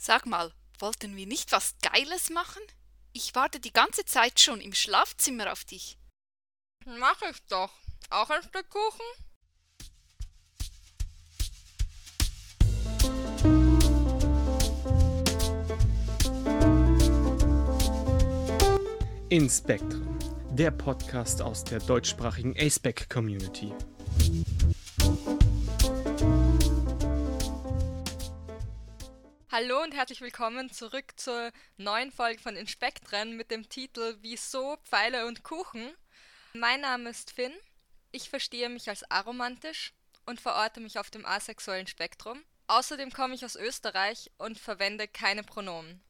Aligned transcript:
Sag 0.00 0.26
mal, 0.26 0.52
wollten 0.78 1.16
wir 1.16 1.26
nicht 1.26 1.50
was 1.50 1.74
Geiles 1.82 2.30
machen? 2.30 2.62
Ich 3.12 3.34
warte 3.34 3.58
die 3.58 3.72
ganze 3.72 4.04
Zeit 4.04 4.38
schon 4.38 4.60
im 4.60 4.72
Schlafzimmer 4.72 5.50
auf 5.50 5.64
dich. 5.64 5.98
Mach 6.86 7.20
ich 7.22 7.42
doch. 7.48 7.72
Auch 8.08 8.30
ein 8.30 8.42
Stück 8.44 8.68
Kuchen? 8.70 9.04
Inspektrum, 19.30 20.18
der 20.52 20.70
Podcast 20.70 21.42
aus 21.42 21.64
der 21.64 21.80
deutschsprachigen 21.80 22.56
ASPEC 22.56 23.10
Community. 23.10 23.74
Hallo 29.60 29.82
und 29.82 29.92
herzlich 29.92 30.20
willkommen 30.20 30.70
zurück 30.70 31.14
zur 31.16 31.50
neuen 31.78 32.12
Folge 32.12 32.40
von 32.40 32.54
Inspektren 32.54 33.36
mit 33.36 33.50
dem 33.50 33.68
Titel 33.68 34.16
Wieso 34.20 34.76
Pfeile 34.84 35.26
und 35.26 35.42
Kuchen. 35.42 35.92
Mein 36.52 36.82
Name 36.82 37.10
ist 37.10 37.32
Finn. 37.32 37.52
Ich 38.12 38.30
verstehe 38.30 38.68
mich 38.68 38.88
als 38.88 39.10
aromantisch 39.10 39.94
und 40.26 40.40
verorte 40.40 40.78
mich 40.78 41.00
auf 41.00 41.10
dem 41.10 41.26
asexuellen 41.26 41.88
Spektrum. 41.88 42.40
Außerdem 42.68 43.10
komme 43.10 43.34
ich 43.34 43.44
aus 43.44 43.56
Österreich 43.56 44.30
und 44.38 44.60
verwende 44.60 45.08
keine 45.08 45.42
Pronomen. 45.42 46.00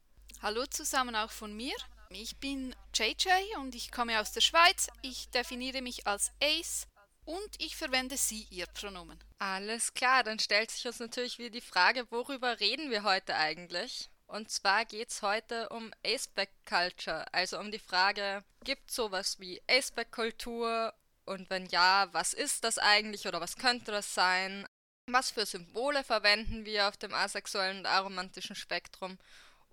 Hallo 0.42 0.66
zusammen 0.66 1.16
auch 1.16 1.30
von 1.30 1.56
mir. 1.56 1.74
Ich 2.10 2.36
bin 2.36 2.76
JJ 2.92 3.30
und 3.60 3.74
ich 3.74 3.90
komme 3.90 4.20
aus 4.20 4.32
der 4.32 4.42
Schweiz. 4.42 4.88
Ich 5.00 5.30
definiere 5.30 5.80
mich 5.80 6.06
als 6.06 6.32
Ace 6.42 6.86
und 7.28 7.60
ich 7.60 7.76
verwende 7.76 8.16
sie, 8.16 8.46
ihr 8.48 8.66
Pronomen. 8.66 9.18
Alles 9.38 9.92
klar, 9.92 10.24
dann 10.24 10.38
stellt 10.38 10.70
sich 10.70 10.86
uns 10.86 10.98
natürlich 10.98 11.38
wieder 11.38 11.50
die 11.50 11.60
Frage, 11.60 12.10
worüber 12.10 12.58
reden 12.58 12.90
wir 12.90 13.02
heute 13.02 13.34
eigentlich? 13.34 14.08
Und 14.26 14.50
zwar 14.50 14.86
geht 14.86 15.10
es 15.10 15.20
heute 15.20 15.68
um 15.68 15.92
Aceback 16.02 16.50
Culture, 16.64 17.26
also 17.34 17.58
um 17.58 17.70
die 17.70 17.78
Frage, 17.78 18.42
gibt 18.64 18.88
es 18.88 18.96
sowas 18.96 19.38
wie 19.40 19.60
Aceback 19.68 20.10
Kultur? 20.10 20.94
Und 21.26 21.50
wenn 21.50 21.66
ja, 21.66 22.08
was 22.12 22.32
ist 22.32 22.64
das 22.64 22.78
eigentlich 22.78 23.28
oder 23.28 23.42
was 23.42 23.56
könnte 23.56 23.90
das 23.90 24.14
sein? 24.14 24.66
Was 25.10 25.30
für 25.30 25.44
Symbole 25.44 26.04
verwenden 26.04 26.64
wir 26.64 26.88
auf 26.88 26.96
dem 26.96 27.12
asexuellen 27.12 27.80
und 27.80 27.86
aromantischen 27.86 28.56
Spektrum? 28.56 29.18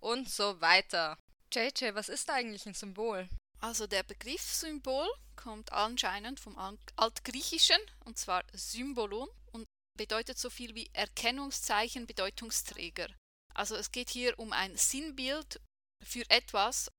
Und 0.02 0.30
so 0.30 0.60
weiter. 0.60 1.18
JJ, 1.54 1.94
was 1.94 2.10
ist 2.10 2.30
eigentlich 2.30 2.66
ein 2.66 2.74
Symbol? 2.74 3.30
Also 3.66 3.88
der 3.88 4.04
Begriff 4.04 4.44
Symbol 4.44 5.10
kommt 5.36 5.72
anscheinend 5.72 6.40
vom 6.40 6.56
Altgriechischen 6.98 7.80
und 8.04 8.16
zwar 8.16 8.44
Symbolon 8.54 9.28
und 9.54 9.66
bedeutet 9.98 10.38
so 10.38 10.52
viel 10.52 10.76
wie 10.76 10.88
Erkennungszeichen, 10.94 12.06
Bedeutungsträger. 12.06 13.08
Also 13.56 13.76
es 13.76 13.92
geht 13.92 14.12
hier 14.12 14.38
um 14.38 14.54
ein 14.54 14.78
Sinnbild 14.78 15.60
für 16.04 16.30
etwas, 16.30 16.92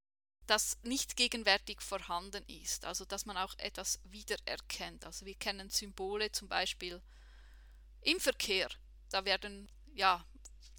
das 0.49 0.77
nicht 0.83 1.17
gegenwärtig 1.17 1.81
vorhanden 1.83 2.43
ist, 2.49 2.85
also 2.85 3.05
dass 3.05 3.27
man 3.27 3.37
auch 3.37 3.57
etwas 3.59 4.01
wiedererkennt. 4.03 5.05
Also 5.05 5.25
wir 5.25 5.37
kennen 5.37 5.71
Symbole 5.71 6.33
zum 6.33 6.49
Beispiel 6.49 7.01
im 8.01 8.19
Verkehr. 8.19 8.69
Da 9.11 9.25
werden 9.25 9.71
ja 9.95 10.27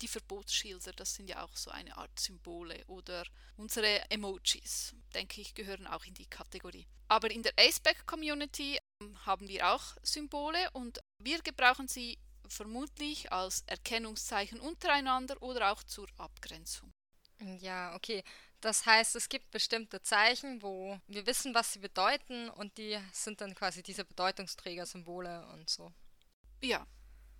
die 0.01 0.07
Verbotsschilder, 0.07 0.91
das 0.93 1.15
sind 1.15 1.29
ja 1.29 1.43
auch 1.43 1.55
so 1.55 1.71
eine 1.71 1.95
Art 1.97 2.19
Symbole 2.19 2.83
oder 2.87 3.23
unsere 3.57 4.09
Emojis, 4.09 4.95
denke 5.13 5.41
ich, 5.41 5.53
gehören 5.53 5.87
auch 5.87 6.05
in 6.05 6.13
die 6.13 6.25
Kategorie. 6.25 6.87
Aber 7.07 7.31
in 7.31 7.43
der 7.43 7.53
Aceback-Community 7.57 8.79
ähm, 9.01 9.25
haben 9.25 9.47
wir 9.47 9.73
auch 9.73 9.95
Symbole 10.03 10.69
und 10.71 10.99
wir 11.19 11.41
gebrauchen 11.41 11.87
sie 11.87 12.17
vermutlich 12.47 13.31
als 13.31 13.63
Erkennungszeichen 13.67 14.59
untereinander 14.59 15.41
oder 15.41 15.71
auch 15.71 15.83
zur 15.83 16.07
Abgrenzung. 16.17 16.91
Ja, 17.59 17.95
okay. 17.95 18.23
Das 18.61 18.85
heißt, 18.85 19.15
es 19.15 19.29
gibt 19.29 19.51
bestimmte 19.51 20.01
Zeichen, 20.01 20.61
wo 20.63 20.99
wir 21.07 21.27
wissen, 21.27 21.53
was 21.53 21.73
sie 21.73 21.79
bedeuten 21.79 22.49
und 22.49 22.77
die 22.77 22.97
sind 23.11 23.39
dann 23.41 23.53
quasi 23.53 23.83
diese 23.83 24.03
Bedeutungsträger-Symbole 24.03 25.47
und 25.53 25.69
so. 25.69 25.91
Ja, 26.61 26.87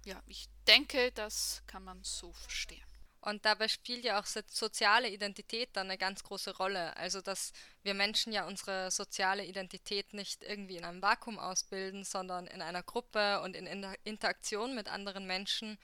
ja, 0.08 0.24
ich 0.26 0.48
denke, 0.68 1.12
das 1.12 1.62
kann 1.68 1.84
man 1.84 2.02
so 2.04 2.32
verstehen. 2.32 2.82
Und 3.20 3.44
dabei 3.44 3.68
spielt 3.68 4.06
ja 4.06 4.22
auch 4.22 4.26
soziale 4.26 5.10
Identität 5.10 5.70
dann 5.74 5.88
eine 5.88 5.98
ganz 5.98 6.24
große 6.24 6.56
Rolle. 6.56 6.96
Also, 6.96 7.20
dass 7.20 7.52
wir 7.84 7.94
Menschen 7.94 8.32
ja 8.32 8.48
unsere 8.48 8.90
soziale 8.90 9.44
Identität 9.44 10.14
nicht 10.14 10.44
irgendwie 10.44 10.78
in 10.78 10.86
einem 10.86 11.02
Vakuum 11.02 11.38
ausbilden, 11.38 12.06
sondern 12.06 12.48
in 12.48 12.62
einer 12.62 12.84
Gruppe 12.84 13.42
und 13.42 13.56
in 13.56 13.68
Interaktion 14.06 14.76
mit 14.76 14.88
anderen 14.88 15.28
Menschen 15.28 15.78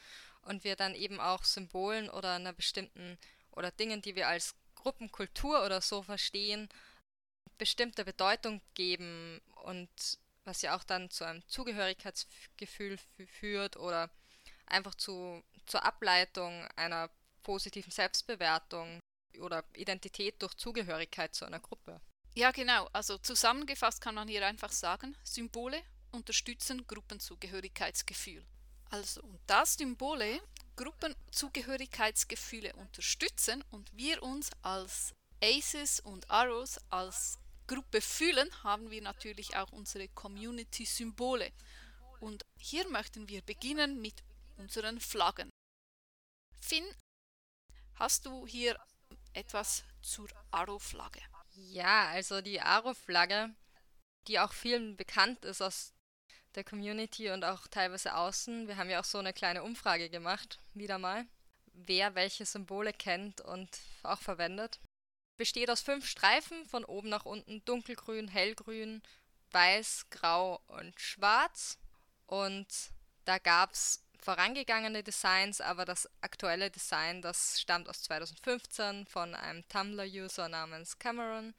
und 0.44 0.64
wir 0.64 0.78
dann 0.78 0.96
eben 0.96 1.20
auch 1.20 1.44
Symbolen 1.44 2.10
oder 2.10 2.36
einer 2.36 2.54
bestimmten 2.54 3.18
oder 3.52 3.72
Dingen, 3.72 4.02
die 4.02 4.16
wir 4.16 4.30
als 4.30 4.56
Gruppenkultur 4.76 5.66
oder 5.66 5.82
so 5.82 6.02
verstehen, 6.02 6.70
bestimmte 7.58 8.06
Bedeutung 8.06 8.62
geben 8.74 9.42
und 9.64 9.90
was 10.46 10.62
ja 10.62 10.76
auch 10.76 10.84
dann 10.84 11.10
zu 11.10 11.24
einem 11.24 11.48
Zugehörigkeitsgefühl 11.48 12.98
führt 13.28 13.78
oder 13.78 14.10
einfach 14.66 14.96
zu, 14.96 15.44
zur 15.66 15.84
Ableitung 15.84 16.68
einer 16.76 17.10
positiven 17.44 17.92
Selbstbewertung 17.92 19.00
oder 19.40 19.64
Identität 19.76 20.42
durch 20.42 20.56
Zugehörigkeit 20.56 21.34
zu 21.34 21.46
einer 21.46 21.60
Gruppe. 21.60 22.02
Ja, 22.36 22.52
genau. 22.52 22.90
Also 22.94 23.18
zusammengefasst 23.18 24.02
kann 24.02 24.16
man 24.16 24.28
hier 24.28 24.46
einfach 24.46 24.72
sagen, 24.72 25.16
Symbole 25.24 25.82
unterstützen 26.12 26.86
Gruppenzugehörigkeitsgefühl. 26.88 28.46
Also, 28.90 29.22
und 29.22 29.40
da 29.48 29.66
Symbole 29.66 30.42
Gruppenzugehörigkeitsgefühle 30.76 32.74
unterstützen 32.74 33.64
und 33.72 33.96
wir 33.96 34.22
uns 34.24 34.50
als 34.62 35.14
Aces 35.42 36.00
und 36.00 36.30
Arrows 36.30 36.80
als 36.90 37.40
Gruppe 37.68 38.02
fühlen, 38.02 38.50
haben 38.64 38.92
wir 38.92 39.02
natürlich 39.02 39.56
auch 39.56 39.72
unsere 39.72 40.08
Community-Symbole. 40.10 41.52
Und 42.20 42.44
hier 42.58 42.88
möchten 42.90 43.28
wir 43.28 43.42
beginnen 43.42 44.02
mit 44.02 44.24
unseren 44.58 45.00
Flaggen. 45.00 45.50
Finn, 46.60 46.86
hast 47.96 48.26
du 48.26 48.48
hier 48.48 48.80
etwas 49.34 49.84
zur 50.02 50.30
Aro-Flagge? 50.52 51.22
Ja, 51.56 52.08
also 52.10 52.42
die 52.42 52.62
Aro-Flagge, 52.62 53.54
die 54.28 54.40
auch 54.40 54.54
vielen 54.54 54.96
bekannt 54.96 55.44
ist 55.46 55.62
aus 55.62 55.94
der 56.56 56.64
Community 56.64 57.30
und 57.32 57.44
auch 57.44 57.68
teilweise 57.68 58.16
außen. 58.16 58.68
Wir 58.68 58.78
haben 58.78 58.90
ja 58.90 59.00
auch 59.00 59.06
so 59.06 59.18
eine 59.18 59.34
kleine 59.34 59.64
Umfrage 59.64 60.10
gemacht, 60.10 60.60
wieder 60.74 61.00
mal, 61.00 61.26
wer 61.74 62.16
welche 62.16 62.46
Symbole 62.46 62.94
kennt 62.94 63.42
und 63.42 63.70
auch 64.04 64.20
verwendet 64.20 64.80
besteht 65.38 65.70
aus 65.70 65.82
fünf 65.82 66.08
Streifen 66.08 66.66
von 66.66 66.86
oben 66.86 67.10
nach 67.10 67.26
unten, 67.26 67.64
dunkelgrün, 67.66 68.28
hellgrün, 68.28 69.02
weiß, 69.52 70.08
grau 70.10 70.62
und 70.68 71.00
schwarz. 71.00 71.78
Und 72.28 72.68
da 73.26 73.38
gab 73.38 73.74
es 73.74 74.04
vorangegangene 74.20 75.04
Designs, 75.04 75.62
aber 75.62 75.86
das 75.86 76.10
aktuelle 76.22 76.72
Design, 76.72 77.22
das 77.22 77.60
stammt 77.60 77.90
aus 77.90 78.04
2015 78.04 79.06
von 79.06 79.36
einem 79.36 79.68
Tumblr-User 79.68 80.48
namens 80.50 80.98
Cameron 80.98 81.54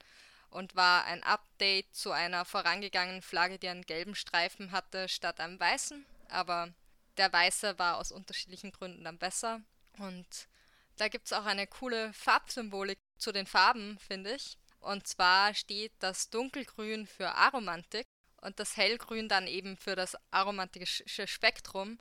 und 0.51 0.75
war 0.75 1.05
ein 1.05 1.23
Update 1.23 1.95
zu 1.95 2.13
einer 2.13 2.45
vorangegangenen 2.45 3.23
Flagge, 3.23 3.59
die 3.59 3.69
einen 3.69 3.85
gelben 3.85 4.15
Streifen 4.15 4.73
hatte 4.73 5.09
statt 5.09 5.41
einem 5.41 5.61
weißen. 5.61 6.07
Aber 6.29 6.73
der 7.17 7.33
weiße 7.33 7.79
war 7.79 7.99
aus 7.99 8.13
unterschiedlichen 8.13 8.73
Gründen 8.73 9.05
dann 9.05 9.19
besser. 9.19 9.61
Und 9.99 10.49
da 10.97 11.09
gibt 11.09 11.27
es 11.27 11.33
auch 11.33 11.45
eine 11.45 11.67
coole 11.67 12.13
Farbsymbolik 12.13 12.99
zu 13.19 13.33
den 13.33 13.47
Farben, 13.47 13.99
finde 13.99 14.35
ich. 14.35 14.59
Und 14.81 15.07
zwar 15.07 15.55
steht 15.55 15.93
das 15.99 16.31
Dunkelgrün 16.31 17.07
für 17.07 17.31
Aromantik 17.31 18.07
und 18.43 18.61
das 18.61 18.77
Hellgrün 18.77 19.29
dann 19.29 19.47
eben 19.47 19.77
für 19.77 19.97
das 19.97 20.17
aromantische 20.31 21.27
Spektrum. 21.27 21.99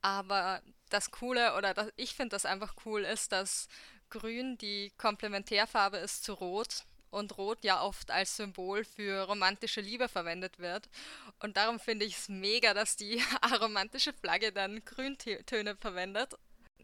Aber 0.00 0.62
das 0.88 1.10
Coole, 1.10 1.56
oder 1.56 1.74
das, 1.74 1.90
ich 1.96 2.14
finde 2.14 2.30
das 2.30 2.46
einfach 2.46 2.74
cool, 2.84 3.04
ist, 3.04 3.32
dass 3.32 3.68
Grün 4.10 4.56
die 4.58 4.92
Komplementärfarbe 4.96 5.98
ist 5.98 6.24
zu 6.24 6.34
Rot 6.34 6.84
und 7.10 7.36
Rot 7.38 7.62
ja 7.62 7.82
oft 7.82 8.10
als 8.10 8.36
Symbol 8.36 8.84
für 8.84 9.22
romantische 9.24 9.80
Liebe 9.80 10.08
verwendet 10.08 10.58
wird. 10.58 10.88
Und 11.40 11.56
darum 11.56 11.78
finde 11.78 12.04
ich 12.06 12.16
es 12.16 12.28
mega, 12.28 12.74
dass 12.74 12.96
die 12.96 13.22
aromantische 13.40 14.12
Flagge 14.12 14.52
dann 14.52 14.84
Grüntöne 14.84 15.76
verwendet 15.76 16.34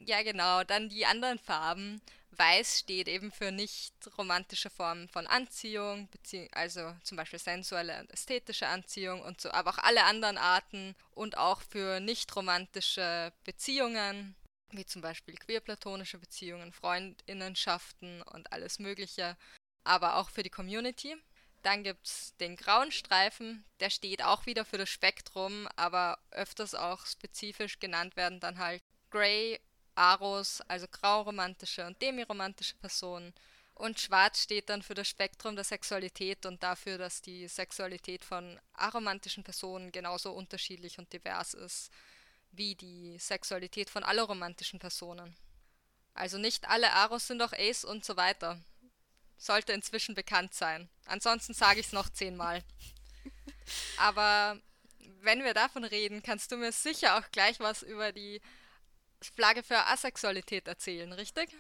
ja, 0.07 0.23
genau. 0.23 0.65
Dann 0.65 0.89
die 0.89 1.07
anderen 1.07 1.39
Farben. 1.39 2.01
Weiß 2.33 2.79
steht 2.81 3.09
eben 3.09 3.33
für 3.33 3.51
nicht 3.51 3.95
romantische 4.17 4.71
Formen 4.71 5.09
von 5.09 5.27
Anziehung, 5.27 6.09
also 6.53 6.95
zum 7.03 7.17
Beispiel 7.17 7.39
sensuelle 7.39 7.99
und 8.01 8.11
ästhetische 8.11 8.69
Anziehung 8.69 9.21
und 9.23 9.41
so, 9.41 9.51
aber 9.51 9.71
auch 9.71 9.79
alle 9.79 10.05
anderen 10.05 10.39
Arten 10.39 10.95
und 11.11 11.37
auch 11.37 11.61
für 11.61 12.01
nicht 12.01 12.35
romantische 12.37 13.33
Beziehungen, 13.45 14.37
wie 14.71 14.87
zum 14.87 15.03
Beispiel 15.03 15.35
queerplatonische 15.35 16.19
Beziehungen, 16.19 16.73
Freundinnenschaften 16.73 18.23
und 18.23 18.53
alles 18.53 18.79
Mögliche, 18.79 19.37
aber 19.85 20.17
auch 20.17 20.31
für 20.31 20.45
die 20.45 20.51
Community. 20.51 21.17
Dann 21.63 21.83
gibt 21.83 22.07
es 22.07 22.35
den 22.39 22.57
grauen 22.57 22.91
Streifen, 22.93 23.65
der 23.81 23.91
steht 23.91 24.23
auch 24.23 24.47
wieder 24.47 24.65
für 24.65 24.79
das 24.79 24.89
Spektrum, 24.89 25.69
aber 25.77 26.19
öfters 26.31 26.75
auch 26.75 27.05
spezifisch 27.05 27.81
genannt 27.81 28.17
werden 28.17 28.41
dann 28.41 28.59
halt 28.59 28.83
Grey 29.11 29.61
Aros, 30.01 30.63
also 30.63 30.87
grauromantische 30.89 31.87
und 31.87 32.01
demiromantische 32.01 32.75
Personen. 32.77 33.35
Und 33.75 34.01
schwarz 34.01 34.43
steht 34.43 34.69
dann 34.71 34.83
für 34.83 34.95
das 34.95 35.09
Spektrum 35.09 35.57
der 35.57 35.65
Sexualität 35.65 36.47
und 36.47 36.63
dafür, 36.63 36.99
dass 36.99 37.23
die 37.23 37.49
Sexualität 37.49 38.25
von 38.25 38.59
aromantischen 38.73 39.45
Personen 39.45 39.93
genauso 39.93 40.33
unterschiedlich 40.33 40.99
und 40.99 41.13
divers 41.13 41.55
ist 41.55 41.91
wie 42.53 42.75
die 42.75 43.19
Sexualität 43.19 43.91
von 43.91 44.03
alloromantischen 44.03 44.81
Personen. 44.81 45.37
Also 46.15 46.39
nicht 46.39 46.69
alle 46.69 46.93
Aros 46.93 47.27
sind 47.27 47.41
auch 47.43 47.53
Ace 47.53 47.85
und 47.85 48.05
so 48.05 48.17
weiter. 48.17 48.59
Sollte 49.39 49.73
inzwischen 49.73 50.15
bekannt 50.15 50.55
sein. 50.55 50.89
Ansonsten 51.07 51.55
sage 51.55 51.81
ich 51.81 51.87
es 51.87 51.93
noch 51.93 52.09
zehnmal. 52.09 52.65
Aber 53.99 54.59
wenn 55.23 55.45
wir 55.45 55.55
davon 55.55 55.85
reden, 55.85 56.23
kannst 56.23 56.51
du 56.53 56.57
mir 56.57 56.73
sicher 56.73 57.19
auch 57.19 57.31
gleich 57.31 57.61
was 57.61 57.83
über 57.83 58.13
die 58.13 58.41
Flagge 59.35 59.63
für 59.63 59.87
Asexualität 59.87 60.67
erzählen, 60.67 61.13
richtig? 61.13 61.51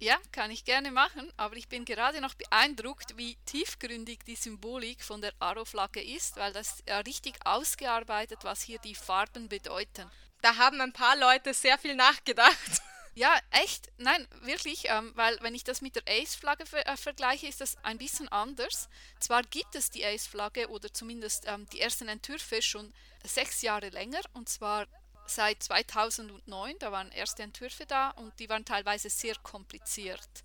Ja, 0.00 0.16
kann 0.30 0.52
ich 0.52 0.64
gerne 0.64 0.92
machen, 0.92 1.32
aber 1.36 1.56
ich 1.56 1.68
bin 1.68 1.84
gerade 1.84 2.20
noch 2.20 2.34
beeindruckt, 2.34 3.16
wie 3.16 3.36
tiefgründig 3.46 4.20
die 4.24 4.36
Symbolik 4.36 5.02
von 5.02 5.20
der 5.20 5.32
Aro-Flagge 5.40 6.00
ist, 6.00 6.36
weil 6.36 6.52
das 6.52 6.84
ja 6.86 6.98
richtig 7.00 7.34
ausgearbeitet, 7.44 8.40
was 8.42 8.62
hier 8.62 8.78
die 8.78 8.94
Farben 8.94 9.48
bedeuten. 9.48 10.08
Da 10.40 10.56
haben 10.56 10.80
ein 10.80 10.92
paar 10.92 11.16
Leute 11.16 11.52
sehr 11.52 11.78
viel 11.78 11.94
nachgedacht. 11.94 12.54
Ja, 13.14 13.36
echt? 13.50 13.90
Nein, 13.96 14.28
wirklich, 14.42 14.84
ähm, 14.84 15.10
weil 15.16 15.36
wenn 15.40 15.52
ich 15.52 15.64
das 15.64 15.80
mit 15.80 15.96
der 15.96 16.04
Ace-Flagge 16.06 16.66
ver 16.66 16.86
äh, 16.86 16.96
vergleiche, 16.96 17.48
ist 17.48 17.60
das 17.60 17.76
ein 17.82 17.98
bisschen 17.98 18.28
anders. 18.28 18.88
Zwar 19.18 19.42
gibt 19.42 19.74
es 19.74 19.90
die 19.90 20.04
Ace-Flagge 20.04 20.68
oder 20.68 20.94
zumindest 20.94 21.44
ähm, 21.48 21.66
die 21.72 21.80
ersten 21.80 22.06
Entwürfe 22.06 22.62
schon 22.62 22.94
sechs 23.24 23.62
Jahre 23.62 23.88
länger, 23.88 24.20
und 24.34 24.48
zwar 24.48 24.86
seit 25.30 25.62
2009, 25.62 26.78
da 26.78 26.92
waren 26.92 27.10
erste 27.12 27.42
Entwürfe 27.42 27.86
da 27.86 28.10
und 28.10 28.38
die 28.38 28.48
waren 28.48 28.64
teilweise 28.64 29.10
sehr 29.10 29.34
kompliziert. 29.36 30.44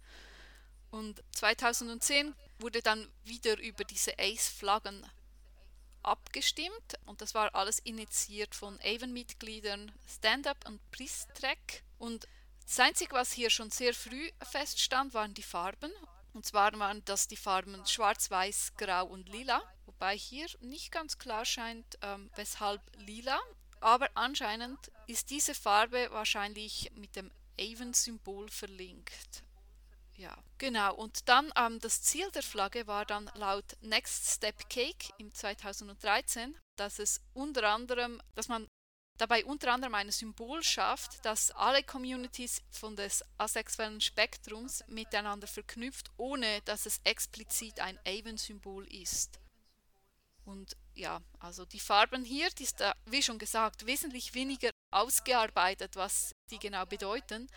Und 0.92 1.24
2010 1.32 2.36
wurde 2.60 2.82
dann 2.82 3.08
wieder 3.24 3.58
über 3.58 3.84
diese 3.84 4.18
Ace-Flaggen 4.20 5.06
abgestimmt 6.04 7.00
und 7.06 7.22
das 7.22 7.34
war 7.34 7.56
alles 7.56 7.80
initiiert 7.80 8.54
von 8.54 8.80
Avon-Mitgliedern 8.84 9.92
Stand-Up 10.08 10.68
und 10.68 10.80
Priest-Track. 10.92 11.84
Und 11.98 12.28
das 12.66 12.80
Einzige, 12.80 13.16
was 13.16 13.32
hier 13.32 13.50
schon 13.50 13.72
sehr 13.72 13.94
früh 13.94 14.30
feststand, 14.42 15.14
waren 15.14 15.34
die 15.34 15.44
Farben. 15.44 15.92
Und 16.34 16.46
zwar 16.46 16.78
waren 16.80 17.04
das 17.06 17.28
die 17.28 17.38
Farben 17.38 17.86
Schwarz, 17.86 18.30
Weiß, 18.30 18.74
Grau 18.78 19.06
und 19.06 19.30
Lila. 19.30 19.62
Wobei 19.86 20.18
hier 20.18 20.48
nicht 20.62 20.92
ganz 20.92 21.18
klar 21.18 21.46
scheint, 21.46 21.98
ähm, 22.02 22.30
weshalb 22.36 22.82
Lila 22.98 23.40
aber 23.84 24.10
anscheinend 24.16 24.92
ist 25.08 25.30
diese 25.30 25.54
Farbe 25.54 26.10
wahrscheinlich 26.12 26.92
mit 26.96 27.16
dem 27.16 27.32
Avon-Symbol 27.60 28.50
verlinkt. 28.50 29.44
Ja, 30.16 30.38
genau. 30.58 30.96
Und 30.96 31.28
dann 31.28 31.52
ähm, 31.58 31.80
das 31.80 32.02
Ziel 32.02 32.30
der 32.32 32.44
Flagge 32.44 32.88
war 32.88 33.06
dann 33.06 33.30
laut 33.36 33.66
Next 33.82 34.28
Step 34.28 34.70
Cake 34.70 35.12
im 35.18 35.34
2013, 35.34 36.58
dass 36.76 37.00
es 37.00 37.22
unter 37.34 37.68
anderem, 37.70 38.22
dass 38.36 38.48
man 38.48 38.68
dabei 39.18 39.44
unter 39.46 39.74
anderem 39.74 39.96
ein 39.96 40.12
Symbol 40.12 40.64
schafft, 40.64 41.24
das 41.26 41.52
alle 41.52 41.84
Communities 41.84 42.62
von 42.72 42.96
des 42.96 43.24
asexuellen 43.38 44.02
Spektrums 44.02 44.84
miteinander 44.88 45.48
verknüpft, 45.48 46.12
ohne 46.18 46.62
dass 46.62 46.86
es 46.86 47.02
explizit 47.04 47.80
ein 47.80 48.00
Avon-Symbol 48.06 48.88
ist. 48.94 49.40
Und 50.46 50.76
ja, 50.96 51.22
also 51.40 51.66
die 51.66 51.80
Farben 51.80 52.24
hier, 52.24 52.50
die 52.52 52.64
ist 52.64 52.84
wie 53.06 53.24
schon 53.24 53.40
gesagt, 53.40 53.86
wesentlich 53.86 54.34
weniger 54.34 54.70
ausgearbeitet, 54.92 55.96
was 55.96 56.34
die 56.52 56.60
genau 56.60 56.86
bedeuten. 56.86 57.48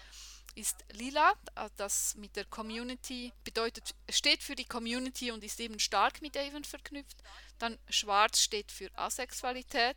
Ist 0.55 0.85
lila, 0.93 1.35
das 1.77 2.15
mit 2.15 2.35
der 2.35 2.47
Community 2.47 3.31
bedeutet, 3.45 3.95
steht 4.09 4.43
für 4.43 4.55
die 4.55 4.65
Community 4.65 5.31
und 5.31 5.45
ist 5.45 5.61
eben 5.61 5.79
stark 5.79 6.23
mit 6.23 6.35
Avon 6.35 6.65
verknüpft. 6.65 7.19
Dann 7.59 7.79
schwarz 7.91 8.41
steht 8.41 8.73
für 8.73 8.91
Asexualität, 8.97 9.97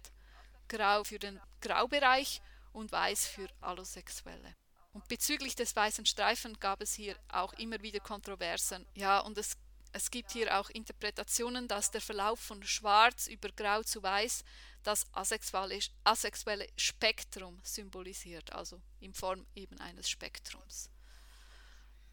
grau 0.67 1.05
für 1.05 1.17
den 1.17 1.39
Graubereich 1.61 2.41
und 2.73 2.91
weiß 2.91 3.27
für 3.27 3.47
Allosexuelle. 3.61 4.55
Und 4.91 5.07
bezüglich 5.07 5.55
des 5.55 5.75
weißen 5.75 6.05
Streifen 6.05 6.59
gab 6.59 6.81
es 6.81 6.93
hier 6.93 7.15
auch 7.29 7.53
immer 7.53 7.81
wieder 7.81 8.01
Kontroversen. 8.01 8.85
Ja, 8.95 9.19
und 9.19 9.37
es 9.37 9.55
es 9.91 10.11
gibt 10.11 10.31
hier 10.31 10.59
auch 10.59 10.69
Interpretationen, 10.69 11.67
dass 11.67 11.91
der 11.91 12.01
Verlauf 12.01 12.39
von 12.39 12.63
Schwarz 12.63 13.27
über 13.27 13.49
Grau 13.49 13.83
zu 13.83 14.03
Weiß 14.03 14.43
das 14.83 15.05
asexuelle, 15.13 15.79
asexuelle 16.03 16.67
Spektrum 16.77 17.59
symbolisiert, 17.63 18.53
also 18.53 18.81
in 18.99 19.13
Form 19.13 19.45
eben 19.55 19.79
eines 19.79 20.09
Spektrums. 20.09 20.89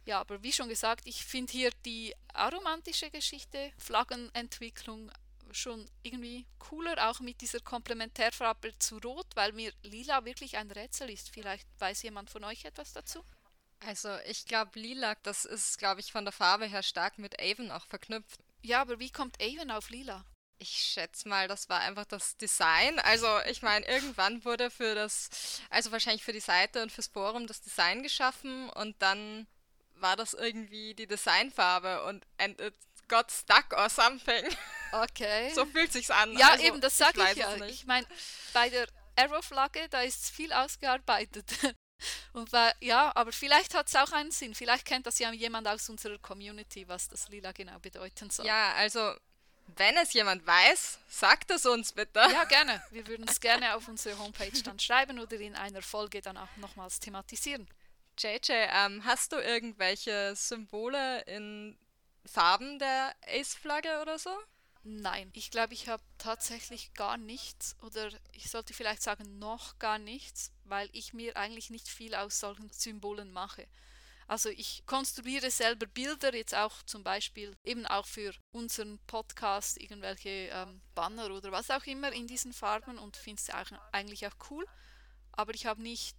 Ja, 0.05 0.21
aber 0.21 0.43
wie 0.43 0.53
schon 0.53 0.69
gesagt, 0.69 1.03
ich 1.05 1.25
finde 1.25 1.53
hier 1.53 1.71
die 1.85 2.15
aromantische 2.33 3.11
Geschichte, 3.11 3.73
Flaggenentwicklung 3.77 5.11
schon 5.53 5.89
irgendwie 6.03 6.47
cooler, 6.59 7.11
auch 7.11 7.21
mit 7.21 7.41
dieser 7.41 7.61
Komplementärfarbe 7.61 8.79
zu 8.79 8.99
Rot, 8.99 9.27
weil 9.35 9.53
mir 9.53 9.73
lila 9.83 10.25
wirklich 10.25 10.57
ein 10.57 10.71
Rätsel 10.71 11.11
ist. 11.11 11.31
Vielleicht 11.31 11.69
weiß 11.79 12.03
jemand 12.03 12.31
von 12.31 12.45
euch 12.45 12.65
etwas 12.65 12.93
dazu? 12.93 13.25
Also 13.81 14.17
ich 14.27 14.47
glaube, 14.47 14.79
Lilac, 14.79 15.23
das 15.23 15.45
ist, 15.45 15.79
glaube 15.79 16.01
ich, 16.01 16.13
von 16.13 16.25
der 16.25 16.33
Farbe 16.33 16.67
her 16.67 16.83
stark 16.83 17.19
mit 17.19 17.41
Avon 17.41 17.71
auch 17.71 17.87
verknüpft. 17.87 18.41
Ja, 18.63 18.81
aber 18.81 18.99
wie 18.99 19.11
kommt 19.11 19.41
Avon 19.41 19.71
auf 19.71 19.91
Lila? 19.91 20.25
Ich 20.59 20.71
schätze 20.71 21.29
mal, 21.29 21.49
das 21.49 21.69
war 21.69 21.81
einfach 21.81 22.07
das 22.07 22.37
Design. 22.39 22.99
Also 23.01 23.29
ich 23.51 23.61
meine, 23.61 23.87
irgendwann 23.87 24.45
wurde 24.45 24.71
für 24.71 24.95
das, 24.95 25.61
also 25.69 25.93
wahrscheinlich 25.93 26.25
für 26.25 26.33
die 26.33 26.41
Seite 26.41 26.83
und 26.83 26.91
fürs 26.91 27.09
Forum 27.09 27.47
das 27.47 27.61
Design 27.61 28.03
geschaffen 28.03 28.71
und 28.71 29.01
dann 29.03 29.47
war 29.97 30.17
das 30.17 30.35
irgendwie 30.35 30.95
die 30.95 31.07
Designfarbe 31.07 32.05
und 32.05 32.27
and 32.39 32.61
it 32.61 32.75
got 33.09 33.31
stuck 33.31 33.73
or 33.73 33.91
something. 33.91 34.45
Okay. 34.93 35.51
so 35.55 35.67
fühlt 35.67 35.93
sich's 35.93 36.11
an. 36.11 36.37
Ja, 36.37 36.53
also, 36.53 36.65
eben, 36.65 36.81
das 36.81 36.97
sage 36.97 37.23
ich, 37.23 37.31
ich 37.33 37.37
ja. 37.37 37.57
Ich 37.67 37.87
meine, 37.87 38.07
bei 38.53 38.71
der 38.71 38.89
Arrow-Flagge, 39.17 39.89
da 39.91 40.01
ist 40.01 40.31
viel 40.31 40.53
ausgearbeitet. 40.53 41.47
Und 42.33 42.53
war, 42.53 42.73
ja, 42.81 43.13
aber 43.15 43.33
vielleicht 43.33 43.75
hat 43.75 43.89
es 43.89 43.97
auch 43.97 44.13
einen 44.13 44.31
Sinn. 44.31 44.55
Vielleicht 44.55 44.85
kennt 44.85 45.07
das 45.07 45.19
ja 45.19 45.33
jemand 45.33 45.67
aus 45.67 45.89
unserer 45.89 46.19
Community, 46.19 46.87
was 46.87 47.09
das 47.09 47.29
Lila 47.29 47.53
genau 47.53 47.79
bedeuten 47.79 48.31
soll. 48.31 48.47
Ja, 48.47 48.75
also 48.75 49.15
wenn 49.75 49.97
es 49.97 50.13
jemand 50.13 50.47
weiß, 50.47 50.99
sagt 51.09 51.51
es 51.51 51.67
uns 51.67 51.93
bitte. 51.93 52.21
Ja, 52.21 52.45
gerne. 52.45 52.83
Wir 52.91 53.07
würden 53.07 53.27
es 53.29 53.41
gerne 53.41 53.75
auf 53.75 53.89
unsere 53.89 54.19
Homepage 54.19 54.63
dann 54.63 54.79
schreiben 54.79 55.19
oder 55.19 55.37
in 55.39 55.57
einer 55.57 55.83
Folge 55.83 56.21
dann 56.21 56.37
auch 56.37 56.55
nochmals 56.57 57.01
thematisieren. 57.01 57.69
JJ, 58.19 58.53
ähm, 58.53 59.05
hast 59.05 59.33
du 59.33 59.37
irgendwelche 59.37 60.35
Symbole 60.37 61.23
in 61.23 61.77
Farben 62.25 62.79
der 62.79 63.15
Ace-Flagge 63.27 64.01
oder 64.01 64.19
so? 64.19 64.31
Nein, 64.85 65.31
ich 65.35 65.51
glaube, 65.51 65.75
ich 65.75 65.89
habe 65.89 66.03
tatsächlich 66.17 66.95
gar 66.95 67.17
nichts 67.17 67.77
oder 67.83 68.09
ich 68.33 68.51
sollte 68.51 68.73
vielleicht 68.73 69.03
sagen 69.03 69.39
noch 69.39 69.79
gar 69.79 69.99
nichts, 69.99 70.53
weil 70.69 70.89
ich 70.93 71.13
mir 71.13 71.37
eigentlich 71.37 71.71
nicht 71.71 71.89
viel 71.89 72.15
aus 72.15 72.41
solchen 72.41 72.71
Symbolen 72.71 73.33
mache. 73.33 73.67
Also 74.29 74.49
ich 74.49 74.83
konstruiere 74.87 75.51
selber 75.53 75.87
Bilder, 75.87 76.35
jetzt 76.35 76.55
auch 76.55 76.83
zum 76.83 77.05
Beispiel 77.05 77.57
eben 77.63 77.87
auch 77.87 78.07
für 78.07 78.35
unseren 78.51 78.99
Podcast, 79.07 79.81
irgendwelche 79.81 80.29
ähm, 80.29 80.81
Banner 80.97 81.31
oder 81.31 81.53
was 81.53 81.71
auch 81.71 81.85
immer 81.85 82.13
in 82.13 82.27
diesen 82.27 82.53
Farben 82.53 82.99
und 82.99 83.17
finde 83.17 83.41
es 83.41 83.51
eigentlich 83.93 84.27
auch 84.27 84.35
cool. 84.51 84.67
Aber 85.31 85.55
ich 85.55 85.67
habe 85.67 85.81
nicht, 85.81 86.17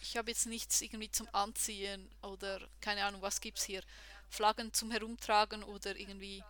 ich 0.00 0.16
habe 0.16 0.30
jetzt 0.30 0.46
nichts 0.46 0.80
irgendwie 0.80 1.10
zum 1.10 1.28
Anziehen 1.34 2.10
oder 2.22 2.66
keine 2.80 3.04
Ahnung, 3.04 3.20
was 3.20 3.42
gibt 3.42 3.58
es 3.58 3.64
hier, 3.64 3.82
Flaggen 4.30 4.72
zum 4.72 4.90
Herumtragen 4.90 5.62
oder 5.64 5.94
irgendwie 5.96 6.42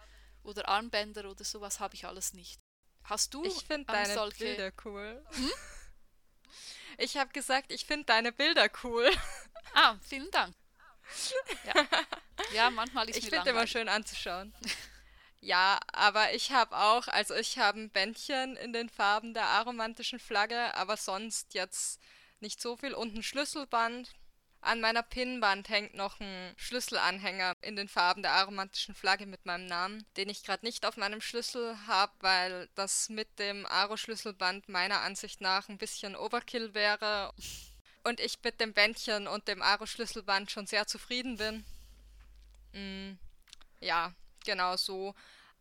oder 0.45 0.69
Armbänder 0.69 1.29
oder 1.29 1.45
sowas 1.45 1.81
habe 1.81 1.97
ich 1.97 2.07
alles 2.07 2.35
nicht. 2.35 2.61
Hast 3.05 3.35
du 3.35 3.45
Ich 3.45 3.65
finde 3.65 3.87
deine 3.87 4.15
solche... 4.15 4.45
Bilder 4.45 4.73
cool. 4.85 5.25
Hm? 5.31 5.51
Ich 6.99 7.17
habe 7.17 7.33
gesagt, 7.33 7.73
ich 7.73 7.85
finde 7.85 8.07
deine 8.07 8.33
Bilder 8.33 8.69
cool. 8.85 9.11
Ah, 9.75 9.97
vielen 10.07 10.31
Dank. 10.33 10.55
Ja, 11.65 11.87
ja 12.53 12.71
manchmal 12.71 13.09
ist 13.09 13.17
Ich 13.17 13.31
finde 13.31 13.49
immer 13.49 13.67
schön 13.67 13.89
anzuschauen. 13.89 14.53
Ja, 15.41 15.79
aber 15.93 16.35
ich 16.35 16.53
habe 16.53 16.77
auch, 16.77 17.09
also 17.09 17.35
ich 17.35 17.59
habe 17.59 17.81
ein 17.81 17.91
Bändchen 17.91 18.57
in 18.57 18.73
den 18.73 18.89
Farben 18.91 19.33
der 19.33 19.47
aromantischen 19.47 20.19
Flagge, 20.19 20.75
aber 20.75 20.99
sonst 20.99 21.55
jetzt 21.55 22.01
nicht 22.41 22.61
so 22.61 22.77
viel 22.77 22.93
und 22.93 23.17
ein 23.17 23.23
Schlüsselband 23.23 24.13
an 24.63 24.81
meiner 24.81 25.03
Pinnwand 25.03 25.69
hängt 25.69 25.95
noch 25.95 26.21
ein 26.21 26.55
Schlüsselanhänger 26.57 27.55
in 27.63 27.75
den 27.75 27.89
Farben 27.89 28.23
der 28.23 28.33
aromantischen 28.33 28.95
Flagge 28.95 29.27
mit 29.27 29.45
meinem 29.45 29.67
Namen, 29.67 30.07
den 30.17 30.29
ich 30.29 30.45
gerade 30.45 30.65
nicht 30.65 30.87
auf 30.87 30.97
meinem 30.97 31.21
Schlüssel 31.21 31.77
habe, 31.89 32.13
weil 32.21 32.69
das 32.77 33.09
mit 33.09 33.41
dem 33.41 33.67
Aro-Schlüsselband 33.67 34.69
meiner 34.69 35.01
Ansicht 35.01 35.41
nach 35.41 35.69
ein 35.69 35.79
bisschen 35.79 36.15
Overkill 36.15 36.75
wäre. 36.75 37.33
Und 38.05 38.21
ich 38.21 38.39
mit 38.43 38.61
dem 38.61 38.73
Bändchen 38.73 39.27
und 39.27 39.49
dem 39.49 39.63
Aro-Schlüsselband 39.63 40.51
schon 40.51 40.67
sehr 40.67 40.87
zufrieden 40.87 41.37
bin. 41.37 41.65
Mm, 42.73 43.19
ja, 43.81 44.15
genau 44.45 44.77
so. 44.77 45.15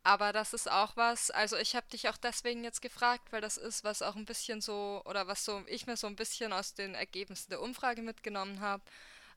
Aber 0.04 0.34
das 0.34 0.54
ist 0.54 0.70
auch 0.70 0.98
was, 0.98 1.30
also 1.30 1.58
ich 1.58 1.76
habe 1.76 1.88
dich 1.90 2.10
auch 2.10 2.18
deswegen 2.18 2.64
jetzt 2.64 2.82
gefragt, 2.82 3.32
weil 3.32 3.42
das 3.42 3.58
ist, 3.58 3.84
was 3.84 4.02
auch 4.02 4.16
ein 4.16 4.26
bisschen 4.26 4.60
so, 4.60 5.02
oder 5.06 5.28
was 5.28 5.46
so 5.46 5.64
ich 5.68 5.86
mir 5.86 5.96
so 5.96 6.08
ein 6.08 6.16
bisschen 6.16 6.54
aus 6.54 6.74
den 6.74 6.96
Ergebnissen 6.96 7.52
der 7.52 7.62
Umfrage 7.62 8.02
mitgenommen 8.02 8.62
habe, 8.62 8.84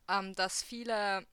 ähm, 0.09 0.35
dass 0.35 0.63
viele, 0.63 1.27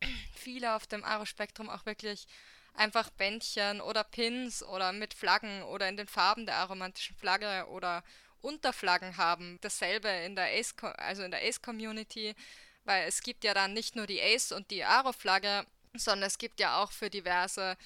viele 0.34 0.74
auf 0.76 0.86
dem 0.86 1.04
Aro-Spektrum 1.04 1.68
auch 1.68 1.84
wirklich 1.84 2.26
einfach 2.74 3.10
Bändchen 3.10 3.80
oder 3.80 4.04
Pins 4.04 4.62
oder 4.62 4.92
mit 4.92 5.14
Flaggen 5.14 5.62
oder 5.64 5.88
in 5.88 5.96
den 5.96 6.08
Farben 6.08 6.46
der 6.46 6.56
aromantischen 6.56 7.16
Flagge 7.16 7.66
oder 7.70 8.04
Unterflaggen 8.40 9.16
haben. 9.16 9.58
Dasselbe 9.62 10.08
in 10.08 10.36
der 10.36 10.46
Ace, 10.58 10.74
also 10.98 11.22
in 11.24 11.32
der 11.32 11.42
Ace-Community, 11.42 12.36
weil 12.84 13.08
es 13.08 13.22
gibt 13.22 13.42
ja 13.42 13.54
dann 13.54 13.72
nicht 13.72 13.96
nur 13.96 14.06
die 14.06 14.22
Ace 14.22 14.52
und 14.52 14.70
die 14.70 14.84
Aro-Flagge, 14.84 15.66
sondern 15.94 16.28
es 16.28 16.38
gibt 16.38 16.60
ja 16.60 16.82
auch 16.82 16.92
für 16.92 17.10
diverse 17.10 17.76